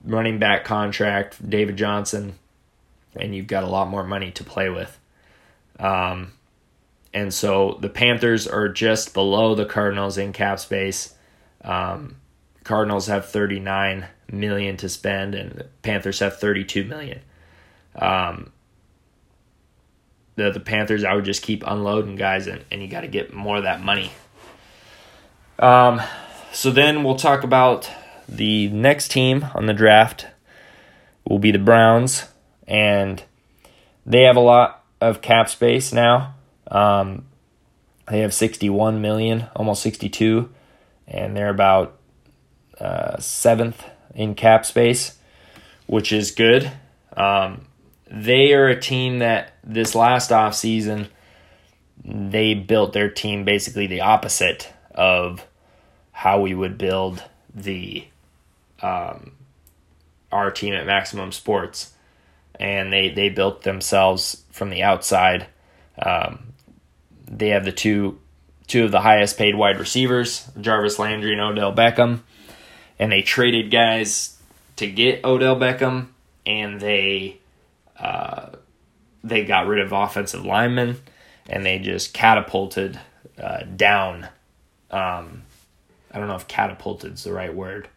running 0.04 0.38
back 0.38 0.64
contract, 0.64 1.48
David 1.48 1.76
Johnson, 1.76 2.38
and 3.16 3.34
you've 3.34 3.46
got 3.46 3.64
a 3.64 3.68
lot 3.68 3.88
more 3.88 4.04
money 4.04 4.30
to 4.32 4.44
play 4.44 4.68
with. 4.68 4.98
Um, 5.78 6.32
and 7.12 7.32
so 7.32 7.78
the 7.80 7.88
Panthers 7.88 8.46
are 8.46 8.68
just 8.68 9.14
below 9.14 9.54
the 9.54 9.64
Cardinals 9.64 10.18
in 10.18 10.32
cap 10.32 10.58
space. 10.58 11.14
Um, 11.62 12.16
Cardinals 12.64 13.06
have 13.06 13.26
39 13.26 14.06
million 14.30 14.76
to 14.78 14.88
spend, 14.88 15.34
and 15.34 15.52
the 15.52 15.64
Panthers 15.82 16.18
have 16.18 16.38
32 16.38 16.84
million. 16.84 17.20
Um, 17.94 18.52
the 20.36 20.50
the 20.50 20.60
Panthers, 20.60 21.04
I 21.04 21.14
would 21.14 21.24
just 21.24 21.42
keep 21.42 21.62
unloading 21.66 22.16
guys, 22.16 22.46
and, 22.46 22.64
and 22.70 22.82
you 22.82 22.88
got 22.88 23.02
to 23.02 23.08
get 23.08 23.32
more 23.32 23.58
of 23.58 23.62
that 23.62 23.80
money. 23.80 24.10
Um, 25.58 26.02
so 26.52 26.70
then 26.70 27.04
we'll 27.04 27.16
talk 27.16 27.44
about 27.44 27.88
the 28.28 28.68
next 28.68 29.10
team 29.10 29.46
on 29.54 29.66
the 29.66 29.72
draft. 29.72 30.26
Will 31.28 31.38
be 31.38 31.52
the 31.52 31.58
Browns, 31.58 32.26
and 32.68 33.22
they 34.04 34.24
have 34.24 34.36
a 34.36 34.40
lot 34.40 34.84
of 35.00 35.22
cap 35.22 35.48
space 35.48 35.90
now. 35.90 36.34
Um, 36.70 37.24
they 38.10 38.20
have 38.20 38.34
61 38.34 39.00
million, 39.00 39.46
almost 39.56 39.82
62, 39.82 40.50
and 41.08 41.34
they're 41.34 41.48
about 41.48 41.98
uh, 42.78 43.18
seventh 43.18 43.86
in 44.14 44.34
cap 44.34 44.66
space, 44.66 45.18
which 45.86 46.12
is 46.12 46.30
good. 46.30 46.70
Um, 47.16 47.66
they 48.10 48.52
are 48.52 48.68
a 48.68 48.78
team 48.78 49.20
that 49.20 49.54
this 49.64 49.94
last 49.94 50.30
off 50.30 50.54
season 50.54 51.08
they 52.04 52.54
built 52.54 52.92
their 52.92 53.08
team 53.08 53.44
basically 53.44 53.86
the 53.86 54.02
opposite 54.02 54.70
of 54.94 55.46
how 56.12 56.40
we 56.40 56.54
would 56.54 56.76
build 56.76 57.22
the 57.54 58.04
um, 58.82 59.32
our 60.32 60.50
team 60.50 60.74
at 60.74 60.86
Maximum 60.86 61.32
Sports, 61.32 61.92
and 62.58 62.92
they 62.92 63.10
they 63.10 63.28
built 63.28 63.62
themselves 63.62 64.44
from 64.50 64.70
the 64.70 64.82
outside. 64.82 65.46
Um, 65.98 66.54
they 67.26 67.48
have 67.48 67.64
the 67.64 67.72
two 67.72 68.18
two 68.66 68.84
of 68.84 68.90
the 68.90 69.00
highest 69.00 69.38
paid 69.38 69.54
wide 69.54 69.78
receivers, 69.78 70.48
Jarvis 70.60 70.98
Landry 70.98 71.32
and 71.32 71.40
Odell 71.40 71.72
Beckham, 71.74 72.20
and 72.98 73.12
they 73.12 73.22
traded 73.22 73.70
guys 73.70 74.38
to 74.76 74.90
get 74.90 75.24
Odell 75.24 75.56
Beckham, 75.56 76.08
and 76.46 76.80
they 76.80 77.38
uh, 77.98 78.50
they 79.22 79.44
got 79.44 79.66
rid 79.66 79.80
of 79.80 79.92
offensive 79.92 80.44
linemen, 80.44 81.00
and 81.48 81.64
they 81.64 81.78
just 81.78 82.12
catapulted 82.12 82.98
uh, 83.38 83.62
down. 83.76 84.28
Um, 84.90 85.42
I 86.12 86.18
don't 86.18 86.28
know 86.28 86.36
if 86.36 86.46
catapulted 86.48 87.14
is 87.14 87.24
the 87.24 87.32
right 87.32 87.54
word. 87.54 87.88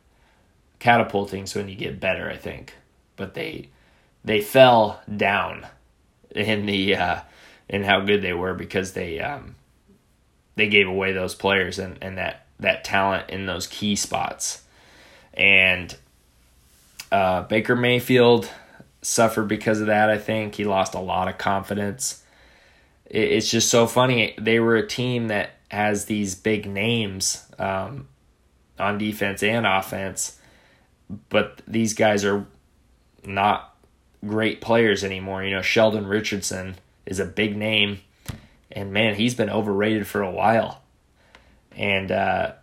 Catapulting 0.79 1.43
is 1.43 1.55
when 1.55 1.69
you 1.69 1.75
get 1.75 1.99
better, 1.99 2.29
I 2.29 2.37
think, 2.37 2.73
but 3.15 3.33
they 3.33 3.69
they 4.23 4.41
fell 4.41 5.01
down 5.15 5.65
in 6.31 6.65
the 6.65 6.95
uh, 6.95 7.19
in 7.69 7.83
how 7.83 8.01
good 8.01 8.21
they 8.21 8.33
were 8.33 8.53
because 8.53 8.93
they 8.93 9.19
um, 9.19 9.55
they 10.55 10.67
gave 10.67 10.87
away 10.87 11.13
those 11.13 11.35
players 11.35 11.79
and, 11.79 11.97
and 12.01 12.17
that 12.17 12.45
that 12.59 12.83
talent 12.83 13.29
in 13.29 13.45
those 13.45 13.67
key 13.67 13.95
spots. 13.95 14.63
And 15.33 15.95
uh, 17.11 17.43
Baker 17.43 17.75
Mayfield 17.75 18.49
suffered 19.01 19.47
because 19.47 19.79
of 19.79 19.87
that. 19.87 20.09
I 20.09 20.17
think 20.17 20.55
he 20.55 20.65
lost 20.65 20.93
a 20.93 20.99
lot 20.99 21.27
of 21.27 21.37
confidence. 21.37 22.23
It, 23.05 23.31
it's 23.31 23.49
just 23.49 23.69
so 23.69 23.87
funny. 23.87 24.35
They 24.39 24.59
were 24.59 24.75
a 24.75 24.87
team 24.87 25.27
that 25.27 25.51
has 25.69 26.05
these 26.05 26.35
big 26.35 26.65
names 26.65 27.45
um, 27.59 28.07
on 28.79 28.97
defense 28.97 29.43
and 29.43 29.65
offense, 29.65 30.36
but 31.29 31.61
these 31.67 31.93
guys 31.93 32.25
are 32.25 32.45
not 33.25 33.75
great 34.25 34.61
players 34.61 35.03
anymore. 35.03 35.43
You 35.43 35.55
know, 35.55 35.61
Sheldon 35.61 36.07
Richardson 36.07 36.75
is 37.05 37.19
a 37.19 37.25
big 37.25 37.55
name, 37.55 37.99
and 38.71 38.91
man, 38.91 39.15
he's 39.15 39.35
been 39.35 39.49
overrated 39.49 40.07
for 40.07 40.21
a 40.21 40.31
while, 40.31 40.81
and 41.71 42.11
uh, 42.11 42.53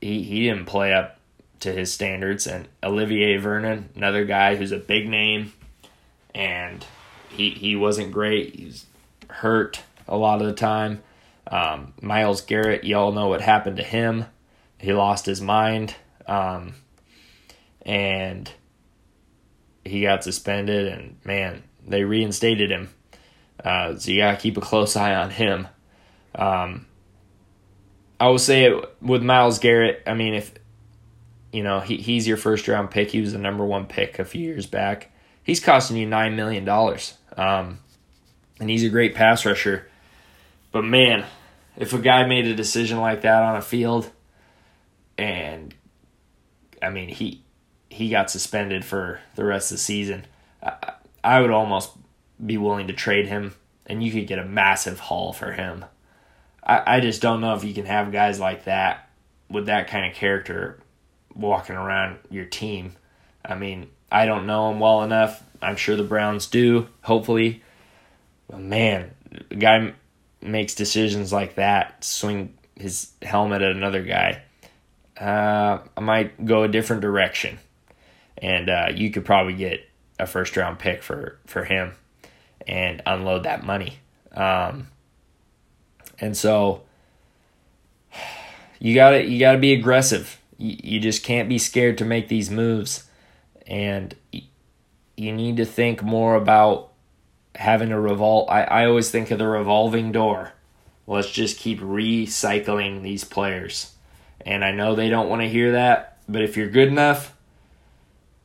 he 0.00 0.22
he 0.22 0.44
didn't 0.44 0.66
play 0.66 0.92
up 0.92 1.18
to 1.60 1.72
his 1.72 1.92
standards. 1.92 2.46
And 2.46 2.68
Olivier 2.82 3.36
Vernon, 3.36 3.90
another 3.94 4.24
guy 4.24 4.56
who's 4.56 4.72
a 4.72 4.78
big 4.78 5.08
name, 5.08 5.52
and 6.34 6.84
he 7.28 7.50
he 7.50 7.76
wasn't 7.76 8.12
great. 8.12 8.54
He's 8.54 8.86
hurt 9.28 9.80
a 10.08 10.16
lot 10.16 10.40
of 10.40 10.46
the 10.46 10.54
time. 10.54 11.02
Um, 11.48 11.94
Myles 12.00 12.40
Garrett, 12.40 12.84
y'all 12.84 13.12
know 13.12 13.28
what 13.28 13.40
happened 13.40 13.76
to 13.76 13.82
him. 13.82 14.24
He 14.78 14.92
lost 14.92 15.26
his 15.26 15.40
mind, 15.40 15.94
um, 16.26 16.74
and 17.86 18.50
he 19.82 20.02
got 20.02 20.22
suspended. 20.22 20.86
And 20.88 21.16
man, 21.24 21.62
they 21.86 22.04
reinstated 22.04 22.70
him 22.70 22.90
uh, 23.66 23.96
so 23.96 24.10
you 24.10 24.18
gotta 24.18 24.36
keep 24.36 24.56
a 24.56 24.60
close 24.60 24.96
eye 24.96 25.14
on 25.14 25.30
him. 25.30 25.68
Um, 26.34 26.86
I 28.20 28.28
will 28.28 28.38
say 28.38 28.64
it 28.64 28.96
with 29.00 29.22
Myles 29.22 29.58
Garrett. 29.58 30.02
I 30.06 30.14
mean, 30.14 30.34
if 30.34 30.54
you 31.52 31.62
know 31.62 31.80
he 31.80 31.96
he's 31.96 32.28
your 32.28 32.36
first 32.36 32.68
round 32.68 32.90
pick, 32.90 33.10
he 33.10 33.20
was 33.20 33.32
the 33.32 33.38
number 33.38 33.64
one 33.64 33.86
pick 33.86 34.18
a 34.18 34.24
few 34.24 34.42
years 34.42 34.66
back. 34.66 35.10
He's 35.42 35.60
costing 35.60 35.96
you 35.96 36.06
nine 36.06 36.36
million 36.36 36.64
dollars, 36.64 37.14
um, 37.36 37.80
and 38.60 38.68
he's 38.68 38.84
a 38.84 38.88
great 38.88 39.14
pass 39.14 39.44
rusher. 39.44 39.88
But 40.70 40.84
man, 40.84 41.24
if 41.76 41.92
a 41.92 41.98
guy 41.98 42.26
made 42.26 42.46
a 42.46 42.54
decision 42.54 42.98
like 42.98 43.22
that 43.22 43.42
on 43.42 43.56
a 43.56 43.62
field, 43.62 44.10
and 45.16 45.74
I 46.82 46.90
mean 46.90 47.08
he 47.08 47.42
he 47.90 48.10
got 48.10 48.30
suspended 48.30 48.84
for 48.84 49.20
the 49.34 49.44
rest 49.44 49.70
of 49.70 49.76
the 49.76 49.82
season, 49.82 50.26
I, 50.62 50.92
I 51.22 51.40
would 51.40 51.50
almost 51.50 51.92
be 52.44 52.56
willing 52.58 52.86
to 52.88 52.92
trade 52.92 53.26
him, 53.26 53.54
and 53.86 54.02
you 54.02 54.12
could 54.12 54.26
get 54.26 54.38
a 54.38 54.44
massive 54.44 54.98
haul 54.98 55.32
for 55.32 55.52
him. 55.52 55.84
I, 56.62 56.96
I 56.96 57.00
just 57.00 57.22
don't 57.22 57.40
know 57.40 57.54
if 57.54 57.64
you 57.64 57.74
can 57.74 57.86
have 57.86 58.12
guys 58.12 58.40
like 58.40 58.64
that 58.64 59.08
with 59.48 59.66
that 59.66 59.88
kind 59.88 60.06
of 60.06 60.14
character 60.14 60.80
walking 61.34 61.76
around 61.76 62.18
your 62.30 62.44
team. 62.44 62.96
I 63.44 63.54
mean, 63.54 63.88
I 64.10 64.26
don't 64.26 64.46
know 64.46 64.70
him 64.70 64.80
well 64.80 65.02
enough. 65.02 65.42
I'm 65.62 65.76
sure 65.76 65.96
the 65.96 66.02
Browns 66.02 66.46
do, 66.46 66.88
hopefully. 67.02 67.62
But 68.48 68.60
man, 68.60 69.12
the 69.48 69.56
guy 69.56 69.92
makes 70.40 70.74
decisions 70.74 71.32
like 71.32 71.56
that, 71.56 72.04
swing 72.04 72.56
his 72.76 73.12
helmet 73.22 73.62
at 73.62 73.72
another 73.72 74.02
guy. 74.02 74.42
Uh, 75.18 75.78
I 75.96 76.00
might 76.00 76.44
go 76.44 76.62
a 76.62 76.68
different 76.68 77.02
direction. 77.02 77.58
And 78.38 78.68
uh, 78.68 78.88
you 78.94 79.10
could 79.10 79.24
probably 79.24 79.54
get 79.54 79.88
a 80.18 80.26
first 80.26 80.56
round 80.56 80.78
pick 80.78 81.02
for, 81.02 81.38
for 81.46 81.64
him 81.64 81.92
and 82.66 83.02
unload 83.06 83.44
that 83.44 83.64
money. 83.64 83.98
Um, 84.32 84.88
and 86.18 86.36
so 86.36 86.82
you 88.78 88.94
got 88.94 89.10
to 89.10 89.24
you 89.24 89.38
got 89.38 89.52
to 89.52 89.58
be 89.58 89.72
aggressive. 89.72 90.40
You, 90.58 90.76
you 90.82 91.00
just 91.00 91.22
can't 91.22 91.48
be 91.48 91.58
scared 91.58 91.98
to 91.98 92.04
make 92.04 92.28
these 92.28 92.50
moves. 92.50 93.04
and 93.66 94.14
you 95.16 95.32
need 95.32 95.56
to 95.56 95.64
think 95.64 96.02
more 96.02 96.34
about 96.34 96.92
having 97.54 97.90
a 97.90 97.96
revol. 97.96 98.48
I, 98.50 98.64
I 98.64 98.86
always 98.86 99.10
think 99.10 99.30
of 99.30 99.38
the 99.38 99.46
revolving 99.46 100.12
door. 100.12 100.52
Let's 101.06 101.30
just 101.30 101.58
keep 101.58 101.80
recycling 101.80 103.02
these 103.02 103.24
players. 103.24 103.92
And 104.44 104.64
I 104.64 104.72
know 104.72 104.94
they 104.94 105.08
don't 105.08 105.28
want 105.28 105.42
to 105.42 105.48
hear 105.48 105.72
that, 105.72 106.18
but 106.28 106.42
if 106.42 106.56
you're 106.56 106.68
good 106.68 106.88
enough, 106.88 107.34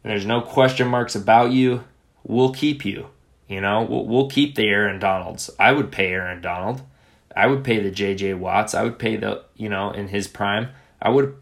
there's 0.03 0.25
no 0.25 0.41
question 0.41 0.87
marks 0.87 1.15
about 1.15 1.51
you, 1.51 1.83
we'll 2.23 2.53
keep 2.53 2.85
you. 2.85 3.07
You 3.47 3.61
know, 3.61 3.83
we'll, 3.83 4.05
we'll 4.05 4.29
keep 4.29 4.55
the 4.55 4.67
Aaron 4.67 4.99
Donalds. 4.99 5.49
I 5.59 5.73
would 5.73 5.91
pay 5.91 6.07
Aaron 6.07 6.41
Donald. 6.41 6.81
I 7.35 7.47
would 7.47 7.63
pay 7.63 7.79
the 7.79 7.91
JJ 7.91 8.37
Watts. 8.39 8.73
I 8.73 8.83
would 8.83 8.97
pay 8.97 9.17
the, 9.17 9.43
you 9.55 9.69
know, 9.69 9.91
in 9.91 10.07
his 10.07 10.27
prime. 10.27 10.69
I 11.01 11.09
would, 11.09 11.35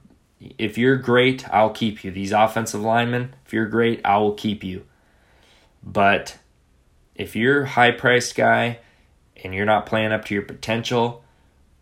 if 0.57 0.77
you're 0.77 0.97
great, 0.97 1.47
I'll 1.53 1.69
keep 1.69 2.03
you. 2.03 2.11
These 2.11 2.31
offensive 2.31 2.81
linemen, 2.81 3.35
if 3.45 3.53
you're 3.53 3.67
great, 3.67 4.01
I 4.03 4.17
will 4.17 4.33
keep 4.33 4.63
you. 4.63 4.85
But 5.83 6.37
if 7.15 7.35
you're 7.35 7.63
a 7.63 7.69
high 7.69 7.91
priced 7.91 8.35
guy 8.35 8.79
and 9.43 9.53
you're 9.53 9.65
not 9.65 9.85
playing 9.85 10.11
up 10.11 10.25
to 10.25 10.33
your 10.33 10.43
potential, 10.43 11.23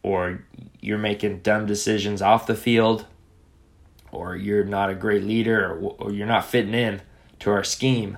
or 0.04 0.44
you're 0.80 0.98
making 0.98 1.40
dumb 1.40 1.66
decisions 1.66 2.22
off 2.22 2.48
the 2.48 2.56
field, 2.56 3.06
or 4.12 4.36
you're 4.36 4.64
not 4.64 4.90
a 4.90 4.96
great 4.96 5.24
leader, 5.24 5.72
or, 5.72 5.96
or 6.00 6.12
you're 6.12 6.28
not 6.28 6.46
fitting 6.46 6.74
in 6.74 7.02
to 7.40 7.52
our 7.52 7.64
scheme, 7.64 8.18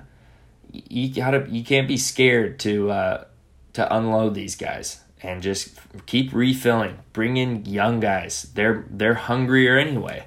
you 0.72 1.12
gotta 1.12 1.46
you 1.48 1.64
can't 1.64 1.88
be 1.88 1.96
scared 1.96 2.58
to 2.60 2.90
uh, 2.90 3.24
to 3.72 3.96
unload 3.96 4.34
these 4.34 4.56
guys 4.56 5.00
and 5.22 5.42
just 5.42 5.78
keep 6.06 6.32
refilling. 6.32 6.98
Bring 7.12 7.36
in 7.36 7.64
young 7.66 8.00
guys. 8.00 8.50
They're 8.54 8.84
they're 8.90 9.14
hungrier 9.14 9.78
anyway 9.78 10.26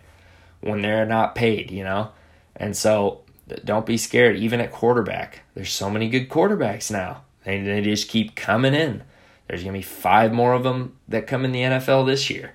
when 0.61 0.82
they're 0.82 1.05
not 1.05 1.36
paid, 1.36 1.72
you 1.72 1.84
know. 1.84 2.11
And 2.55 2.76
so 2.76 3.22
don't 3.64 3.86
be 3.86 3.97
scared. 3.97 4.38
Even 4.38 4.61
at 4.61 4.72
quarterback, 4.72 5.41
there's 5.55 5.72
so 5.72 5.89
many 5.89 6.09
good 6.09 6.30
quarterbacks 6.30 6.91
now. 6.91 7.24
They 7.45 7.61
they 7.61 7.82
just 7.82 8.09
keep 8.09 8.36
coming 8.36 8.74
in. 8.74 9.03
There's 9.47 9.64
gonna 9.64 9.74
be 9.74 9.82
five 9.82 10.32
more 10.32 10.53
of 10.53 10.64
them 10.64 10.97
that 11.07 11.28
come 11.28 11.45
in 11.45 11.51
the 11.51 11.61
NFL 11.61 12.05
this 12.05 12.30
year. 12.30 12.53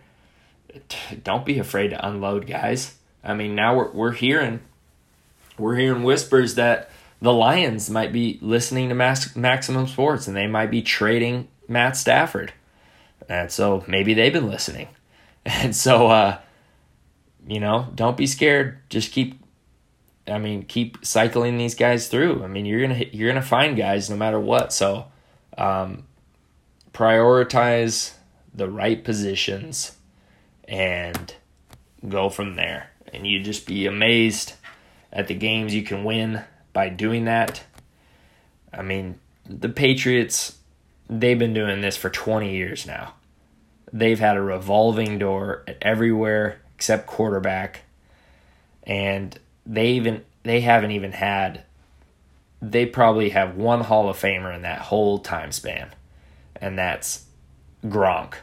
Don't 1.22 1.44
be 1.44 1.58
afraid 1.58 1.88
to 1.88 2.06
unload 2.06 2.46
guys. 2.46 2.94
I 3.28 3.34
mean, 3.34 3.54
now 3.54 3.76
we're 3.76 3.90
we're 3.92 4.12
hearing 4.12 4.60
we're 5.58 5.76
hearing 5.76 6.02
whispers 6.02 6.54
that 6.54 6.90
the 7.20 7.32
Lions 7.32 7.90
might 7.90 8.12
be 8.12 8.38
listening 8.40 8.88
to 8.88 8.94
Max, 8.94 9.36
Maximum 9.36 9.86
Sports 9.86 10.26
and 10.26 10.36
they 10.36 10.46
might 10.46 10.70
be 10.70 10.82
trading 10.82 11.48
Matt 11.68 11.96
Stafford. 11.96 12.52
And 13.28 13.50
so 13.52 13.84
maybe 13.86 14.14
they've 14.14 14.32
been 14.32 14.48
listening. 14.48 14.88
And 15.50 15.74
so, 15.74 16.08
uh, 16.08 16.38
you 17.46 17.58
know, 17.58 17.88
don't 17.94 18.18
be 18.18 18.26
scared. 18.26 18.80
Just 18.90 19.12
keep, 19.12 19.40
I 20.26 20.36
mean, 20.36 20.62
keep 20.64 20.98
cycling 21.02 21.56
these 21.56 21.74
guys 21.74 22.08
through. 22.08 22.44
I 22.44 22.48
mean, 22.48 22.66
you're 22.66 22.82
gonna 22.82 23.06
you're 23.12 23.30
gonna 23.30 23.40
find 23.40 23.74
guys 23.74 24.10
no 24.10 24.16
matter 24.16 24.38
what. 24.38 24.74
So, 24.74 25.06
um, 25.56 26.04
prioritize 26.92 28.12
the 28.52 28.68
right 28.68 29.02
positions 29.02 29.96
and 30.64 31.34
go 32.06 32.28
from 32.28 32.56
there. 32.56 32.90
And 33.12 33.26
you'd 33.26 33.44
just 33.44 33.66
be 33.66 33.86
amazed 33.86 34.54
at 35.12 35.28
the 35.28 35.34
games 35.34 35.74
you 35.74 35.82
can 35.82 36.04
win 36.04 36.44
by 36.72 36.88
doing 36.88 37.24
that. 37.24 37.62
I 38.72 38.82
mean, 38.82 39.18
the 39.48 39.68
Patriots, 39.68 40.58
they've 41.08 41.38
been 41.38 41.54
doing 41.54 41.80
this 41.80 41.96
for 41.96 42.10
20 42.10 42.54
years 42.54 42.86
now. 42.86 43.14
They've 43.92 44.20
had 44.20 44.36
a 44.36 44.42
revolving 44.42 45.18
door 45.18 45.64
at 45.66 45.78
everywhere 45.80 46.60
except 46.74 47.06
quarterback. 47.06 47.82
And 48.82 49.38
they 49.64 49.88
even 49.92 50.24
they 50.42 50.60
haven't 50.60 50.92
even 50.92 51.12
had 51.12 51.64
they 52.60 52.86
probably 52.86 53.30
have 53.30 53.56
one 53.56 53.82
Hall 53.82 54.08
of 54.08 54.18
Famer 54.18 54.54
in 54.54 54.62
that 54.62 54.80
whole 54.80 55.18
time 55.18 55.52
span. 55.52 55.90
And 56.56 56.78
that's 56.78 57.26
Gronk. 57.84 58.34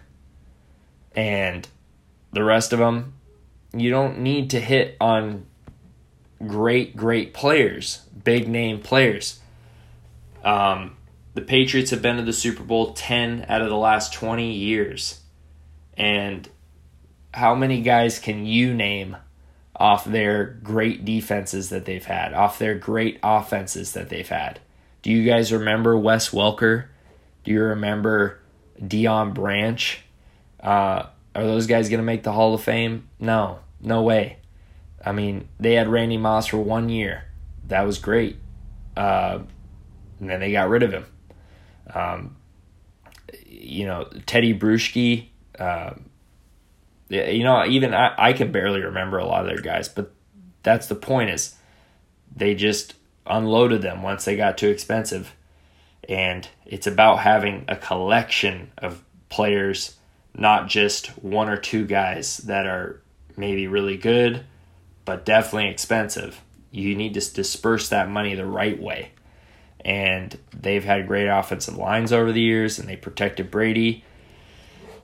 And 1.16 1.68
the 2.32 2.44
rest 2.44 2.74
of 2.74 2.80
them, 2.80 3.15
you 3.80 3.90
don't 3.90 4.20
need 4.20 4.52
to 4.52 4.60
hit 4.60 4.98
on 5.00 5.46
great, 6.46 6.96
great 6.96 7.34
players, 7.34 8.04
big 8.24 8.48
name 8.48 8.82
players. 8.82 9.40
Um, 10.44 10.96
the 11.34 11.42
Patriots 11.42 11.92
have 11.92 12.02
been 12.02 12.18
to 12.18 12.24
the 12.24 12.34
Super 12.34 12.64
Bowl 12.64 12.94
10 12.94 13.46
out 13.50 13.62
of 13.62 13.70
the 13.70 13.76
last 13.76 14.14
20 14.14 14.54
years. 14.54 15.22
And 15.98 16.48
how 17.34 17.56
many 17.56 17.82
guys 17.82 18.20
can 18.20 18.46
you 18.46 18.74
name 18.74 19.18
off 19.76 20.06
their 20.06 20.46
great 20.46 21.04
defenses 21.04 21.70
that 21.70 21.86
they've 21.86 22.06
had, 22.06 22.34
off 22.34 22.60
their 22.60 22.76
great 22.76 23.20
offenses 23.24 23.94
that 23.94 24.10
they've 24.10 24.28
had? 24.28 24.60
Do 25.02 25.12
you 25.12 25.26
guys 25.26 25.52
remember 25.52 25.98
Wes 25.98 26.30
Welker? 26.30 26.86
Do 27.44 27.52
you 27.52 27.62
remember 27.62 28.40
Deion 28.82 29.34
Branch? 29.34 30.02
Uh, 30.60 31.08
are 31.36 31.44
those 31.44 31.68
guys 31.68 31.90
going 31.90 32.00
to 32.00 32.06
make 32.06 32.24
the 32.24 32.32
Hall 32.32 32.54
of 32.54 32.64
Fame? 32.64 33.10
No, 33.20 33.60
no 33.82 34.02
way. 34.02 34.38
I 35.04 35.12
mean, 35.12 35.50
they 35.60 35.74
had 35.74 35.88
Randy 35.88 36.18
Moss 36.18 36.48
for 36.48 36.58
one 36.58 36.90
year. 36.90 37.26
That 37.68 37.82
was 37.82 38.00
great. 38.00 38.38
Uh, 38.98 39.40
and 40.20 40.30
then 40.30 40.40
they 40.40 40.52
got 40.52 40.70
rid 40.70 40.84
of 40.84 40.92
him. 40.94 41.06
Um, 41.94 42.38
you 43.46 43.86
know, 43.86 44.10
Teddy 44.26 44.58
Bruschi. 44.58 45.28
Uh, 45.58 45.94
you 47.10 47.44
know, 47.44 47.66
even 47.66 47.94
I, 47.94 48.14
I 48.18 48.34
can 48.34 48.52
barely 48.52 48.82
remember 48.82 49.20
a 49.20 49.26
lot 49.26 49.42
of 49.42 49.48
their 49.48 49.62
guys, 49.62 49.88
but 49.88 50.12
that's 50.64 50.88
the 50.88 50.96
point 50.96 51.30
is 51.30 51.56
they 52.36 52.56
just 52.56 52.96
unloaded 53.28 53.82
them 53.82 54.02
once 54.02 54.26
they 54.26 54.36
got 54.36 54.58
too 54.58 54.70
expensive. 54.70 55.36
And 56.10 56.48
it's 56.66 56.88
about 56.88 57.20
having 57.20 57.66
a 57.68 57.76
collection 57.76 58.72
of 58.78 59.04
players, 59.30 59.98
not 60.34 60.68
just 60.68 61.08
one 61.24 61.50
or 61.50 61.58
two 61.58 61.86
guys 61.86 62.38
that 62.40 62.66
are 62.66 63.02
maybe 63.38 63.68
really 63.68 63.98
good 63.98 64.46
but 65.06 65.24
definitely 65.24 65.70
expensive. 65.70 66.42
You 66.72 66.96
need 66.96 67.14
to 67.14 67.34
disperse 67.34 67.90
that 67.90 68.10
money 68.10 68.34
the 68.34 68.46
right 68.46 68.82
way. 68.82 69.12
And 69.80 70.38
they've 70.52 70.84
had 70.84 71.08
great 71.08 71.28
offensive 71.28 71.78
lines 71.78 72.12
over 72.12 72.32
the 72.32 72.42
years, 72.42 72.80
and 72.80 72.90
they 72.90 72.96
protected 72.96 73.52
Brady. 73.52 74.04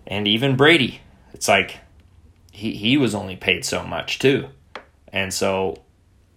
And 0.07 0.27
even 0.27 0.57
Brady, 0.57 1.01
it's 1.33 1.47
like 1.47 1.77
he, 2.51 2.71
he 2.73 2.97
was 2.97 3.13
only 3.13 3.35
paid 3.35 3.63
so 3.63 3.83
much 3.83 4.17
too. 4.17 4.49
And 5.13 5.31
so 5.31 5.83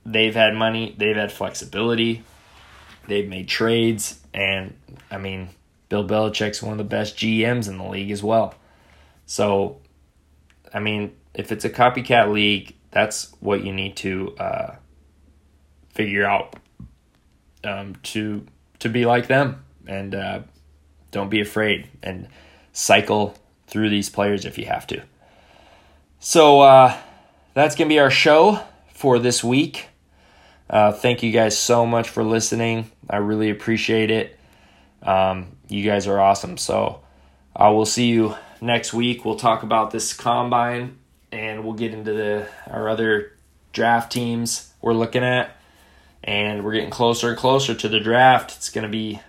they've 0.04 0.34
had 0.34 0.54
money, 0.54 0.94
they've 0.98 1.16
had 1.16 1.32
flexibility, 1.32 2.22
they've 3.08 3.28
made 3.28 3.48
trades, 3.48 4.20
and 4.34 4.74
I 5.10 5.16
mean, 5.16 5.48
Bill 5.88 6.06
Belichick's 6.06 6.62
one 6.62 6.72
of 6.72 6.78
the 6.78 6.84
best 6.84 7.16
GMs 7.16 7.68
in 7.68 7.78
the 7.78 7.84
league 7.84 8.10
as 8.10 8.22
well. 8.22 8.54
So, 9.26 9.78
I 10.72 10.80
mean, 10.80 11.12
if 11.34 11.50
it's 11.50 11.64
a 11.64 11.70
copycat 11.70 12.32
league, 12.32 12.76
that's 12.90 13.34
what 13.40 13.64
you 13.64 13.72
need 13.72 13.96
to 13.96 14.34
uh, 14.38 14.76
figure 15.90 16.24
out 16.24 16.56
um, 17.64 17.96
to 18.02 18.46
to 18.78 18.88
be 18.88 19.06
like 19.06 19.26
them 19.26 19.64
and 19.86 20.14
uh, 20.14 20.40
don't 21.10 21.30
be 21.30 21.40
afraid 21.40 21.88
and 22.02 22.28
cycle 22.72 23.34
through 23.66 23.88
these 23.88 24.10
players 24.10 24.44
if 24.44 24.58
you 24.58 24.66
have 24.66 24.86
to. 24.86 25.02
So 26.20 26.60
uh, 26.60 26.96
that's 27.54 27.74
gonna 27.74 27.88
be 27.88 27.98
our 27.98 28.10
show 28.10 28.60
for 28.92 29.18
this 29.18 29.42
week. 29.42 29.88
Uh, 30.68 30.92
thank 30.92 31.22
you 31.22 31.30
guys 31.30 31.58
so 31.58 31.84
much 31.84 32.08
for 32.08 32.24
listening. 32.24 32.90
I 33.08 33.16
really 33.16 33.50
appreciate 33.50 34.10
it. 34.10 34.38
Um, 35.02 35.56
you 35.68 35.84
guys 35.84 36.06
are 36.06 36.18
awesome. 36.18 36.56
So 36.56 37.02
I 37.54 37.68
will 37.68 37.86
see 37.86 38.06
you 38.06 38.36
next 38.60 38.94
week. 38.94 39.24
We'll 39.24 39.36
talk 39.36 39.62
about 39.62 39.90
this 39.90 40.12
combine 40.14 40.98
and 41.34 41.64
we'll 41.64 41.74
get 41.74 41.92
into 41.92 42.12
the 42.12 42.46
our 42.70 42.88
other 42.88 43.32
draft 43.72 44.12
teams 44.12 44.72
we're 44.80 44.94
looking 44.94 45.24
at, 45.24 45.56
and 46.22 46.64
we're 46.64 46.74
getting 46.74 46.90
closer 46.90 47.30
and 47.30 47.36
closer 47.36 47.74
to 47.74 47.88
the 47.88 47.98
draft. 47.98 48.54
It's 48.56 48.70
going 48.70 48.84
to 48.84 48.88
be 48.90 49.20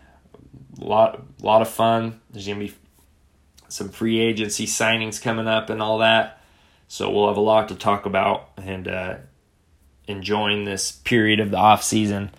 a 0.79 0.85
lot 0.85 1.23
lot 1.41 1.61
of 1.63 1.69
fun. 1.69 2.21
There's 2.29 2.45
going 2.45 2.59
to 2.59 2.65
be 2.67 2.73
some 3.67 3.89
free 3.89 4.19
agency 4.19 4.67
signings 4.67 5.21
coming 5.21 5.47
up 5.47 5.69
and 5.71 5.81
all 5.81 5.97
that, 5.97 6.41
so 6.87 7.09
we'll 7.09 7.27
have 7.27 7.37
a 7.37 7.41
lot 7.41 7.69
to 7.69 7.75
talk 7.75 8.05
about 8.05 8.51
and 8.57 8.87
uh, 8.87 9.15
enjoying 10.07 10.65
this 10.65 10.91
period 10.91 11.39
of 11.39 11.49
the 11.49 11.57
off 11.57 11.83
season 11.83 12.29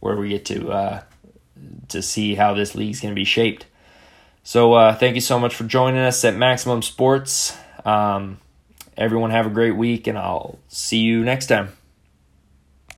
where 0.00 0.16
we 0.16 0.30
get 0.30 0.44
to 0.46 0.70
uh, 0.70 1.02
to 1.88 2.02
see 2.02 2.34
how 2.34 2.54
this 2.54 2.74
league's 2.74 3.00
going 3.00 3.14
to 3.14 3.18
be 3.18 3.24
shaped. 3.24 3.66
So 4.42 4.74
uh, 4.74 4.94
thank 4.96 5.14
you 5.14 5.20
so 5.20 5.38
much 5.38 5.54
for 5.54 5.64
joining 5.64 6.00
us 6.00 6.24
at 6.24 6.34
Maximum 6.34 6.82
Sports. 6.82 7.56
Um, 7.84 8.38
Everyone 8.96 9.30
have 9.30 9.46
a 9.46 9.50
great 9.50 9.76
week, 9.76 10.06
and 10.06 10.16
I'll 10.16 10.58
see 10.68 10.98
you 10.98 11.24
next 11.24 11.46
time. 11.46 11.70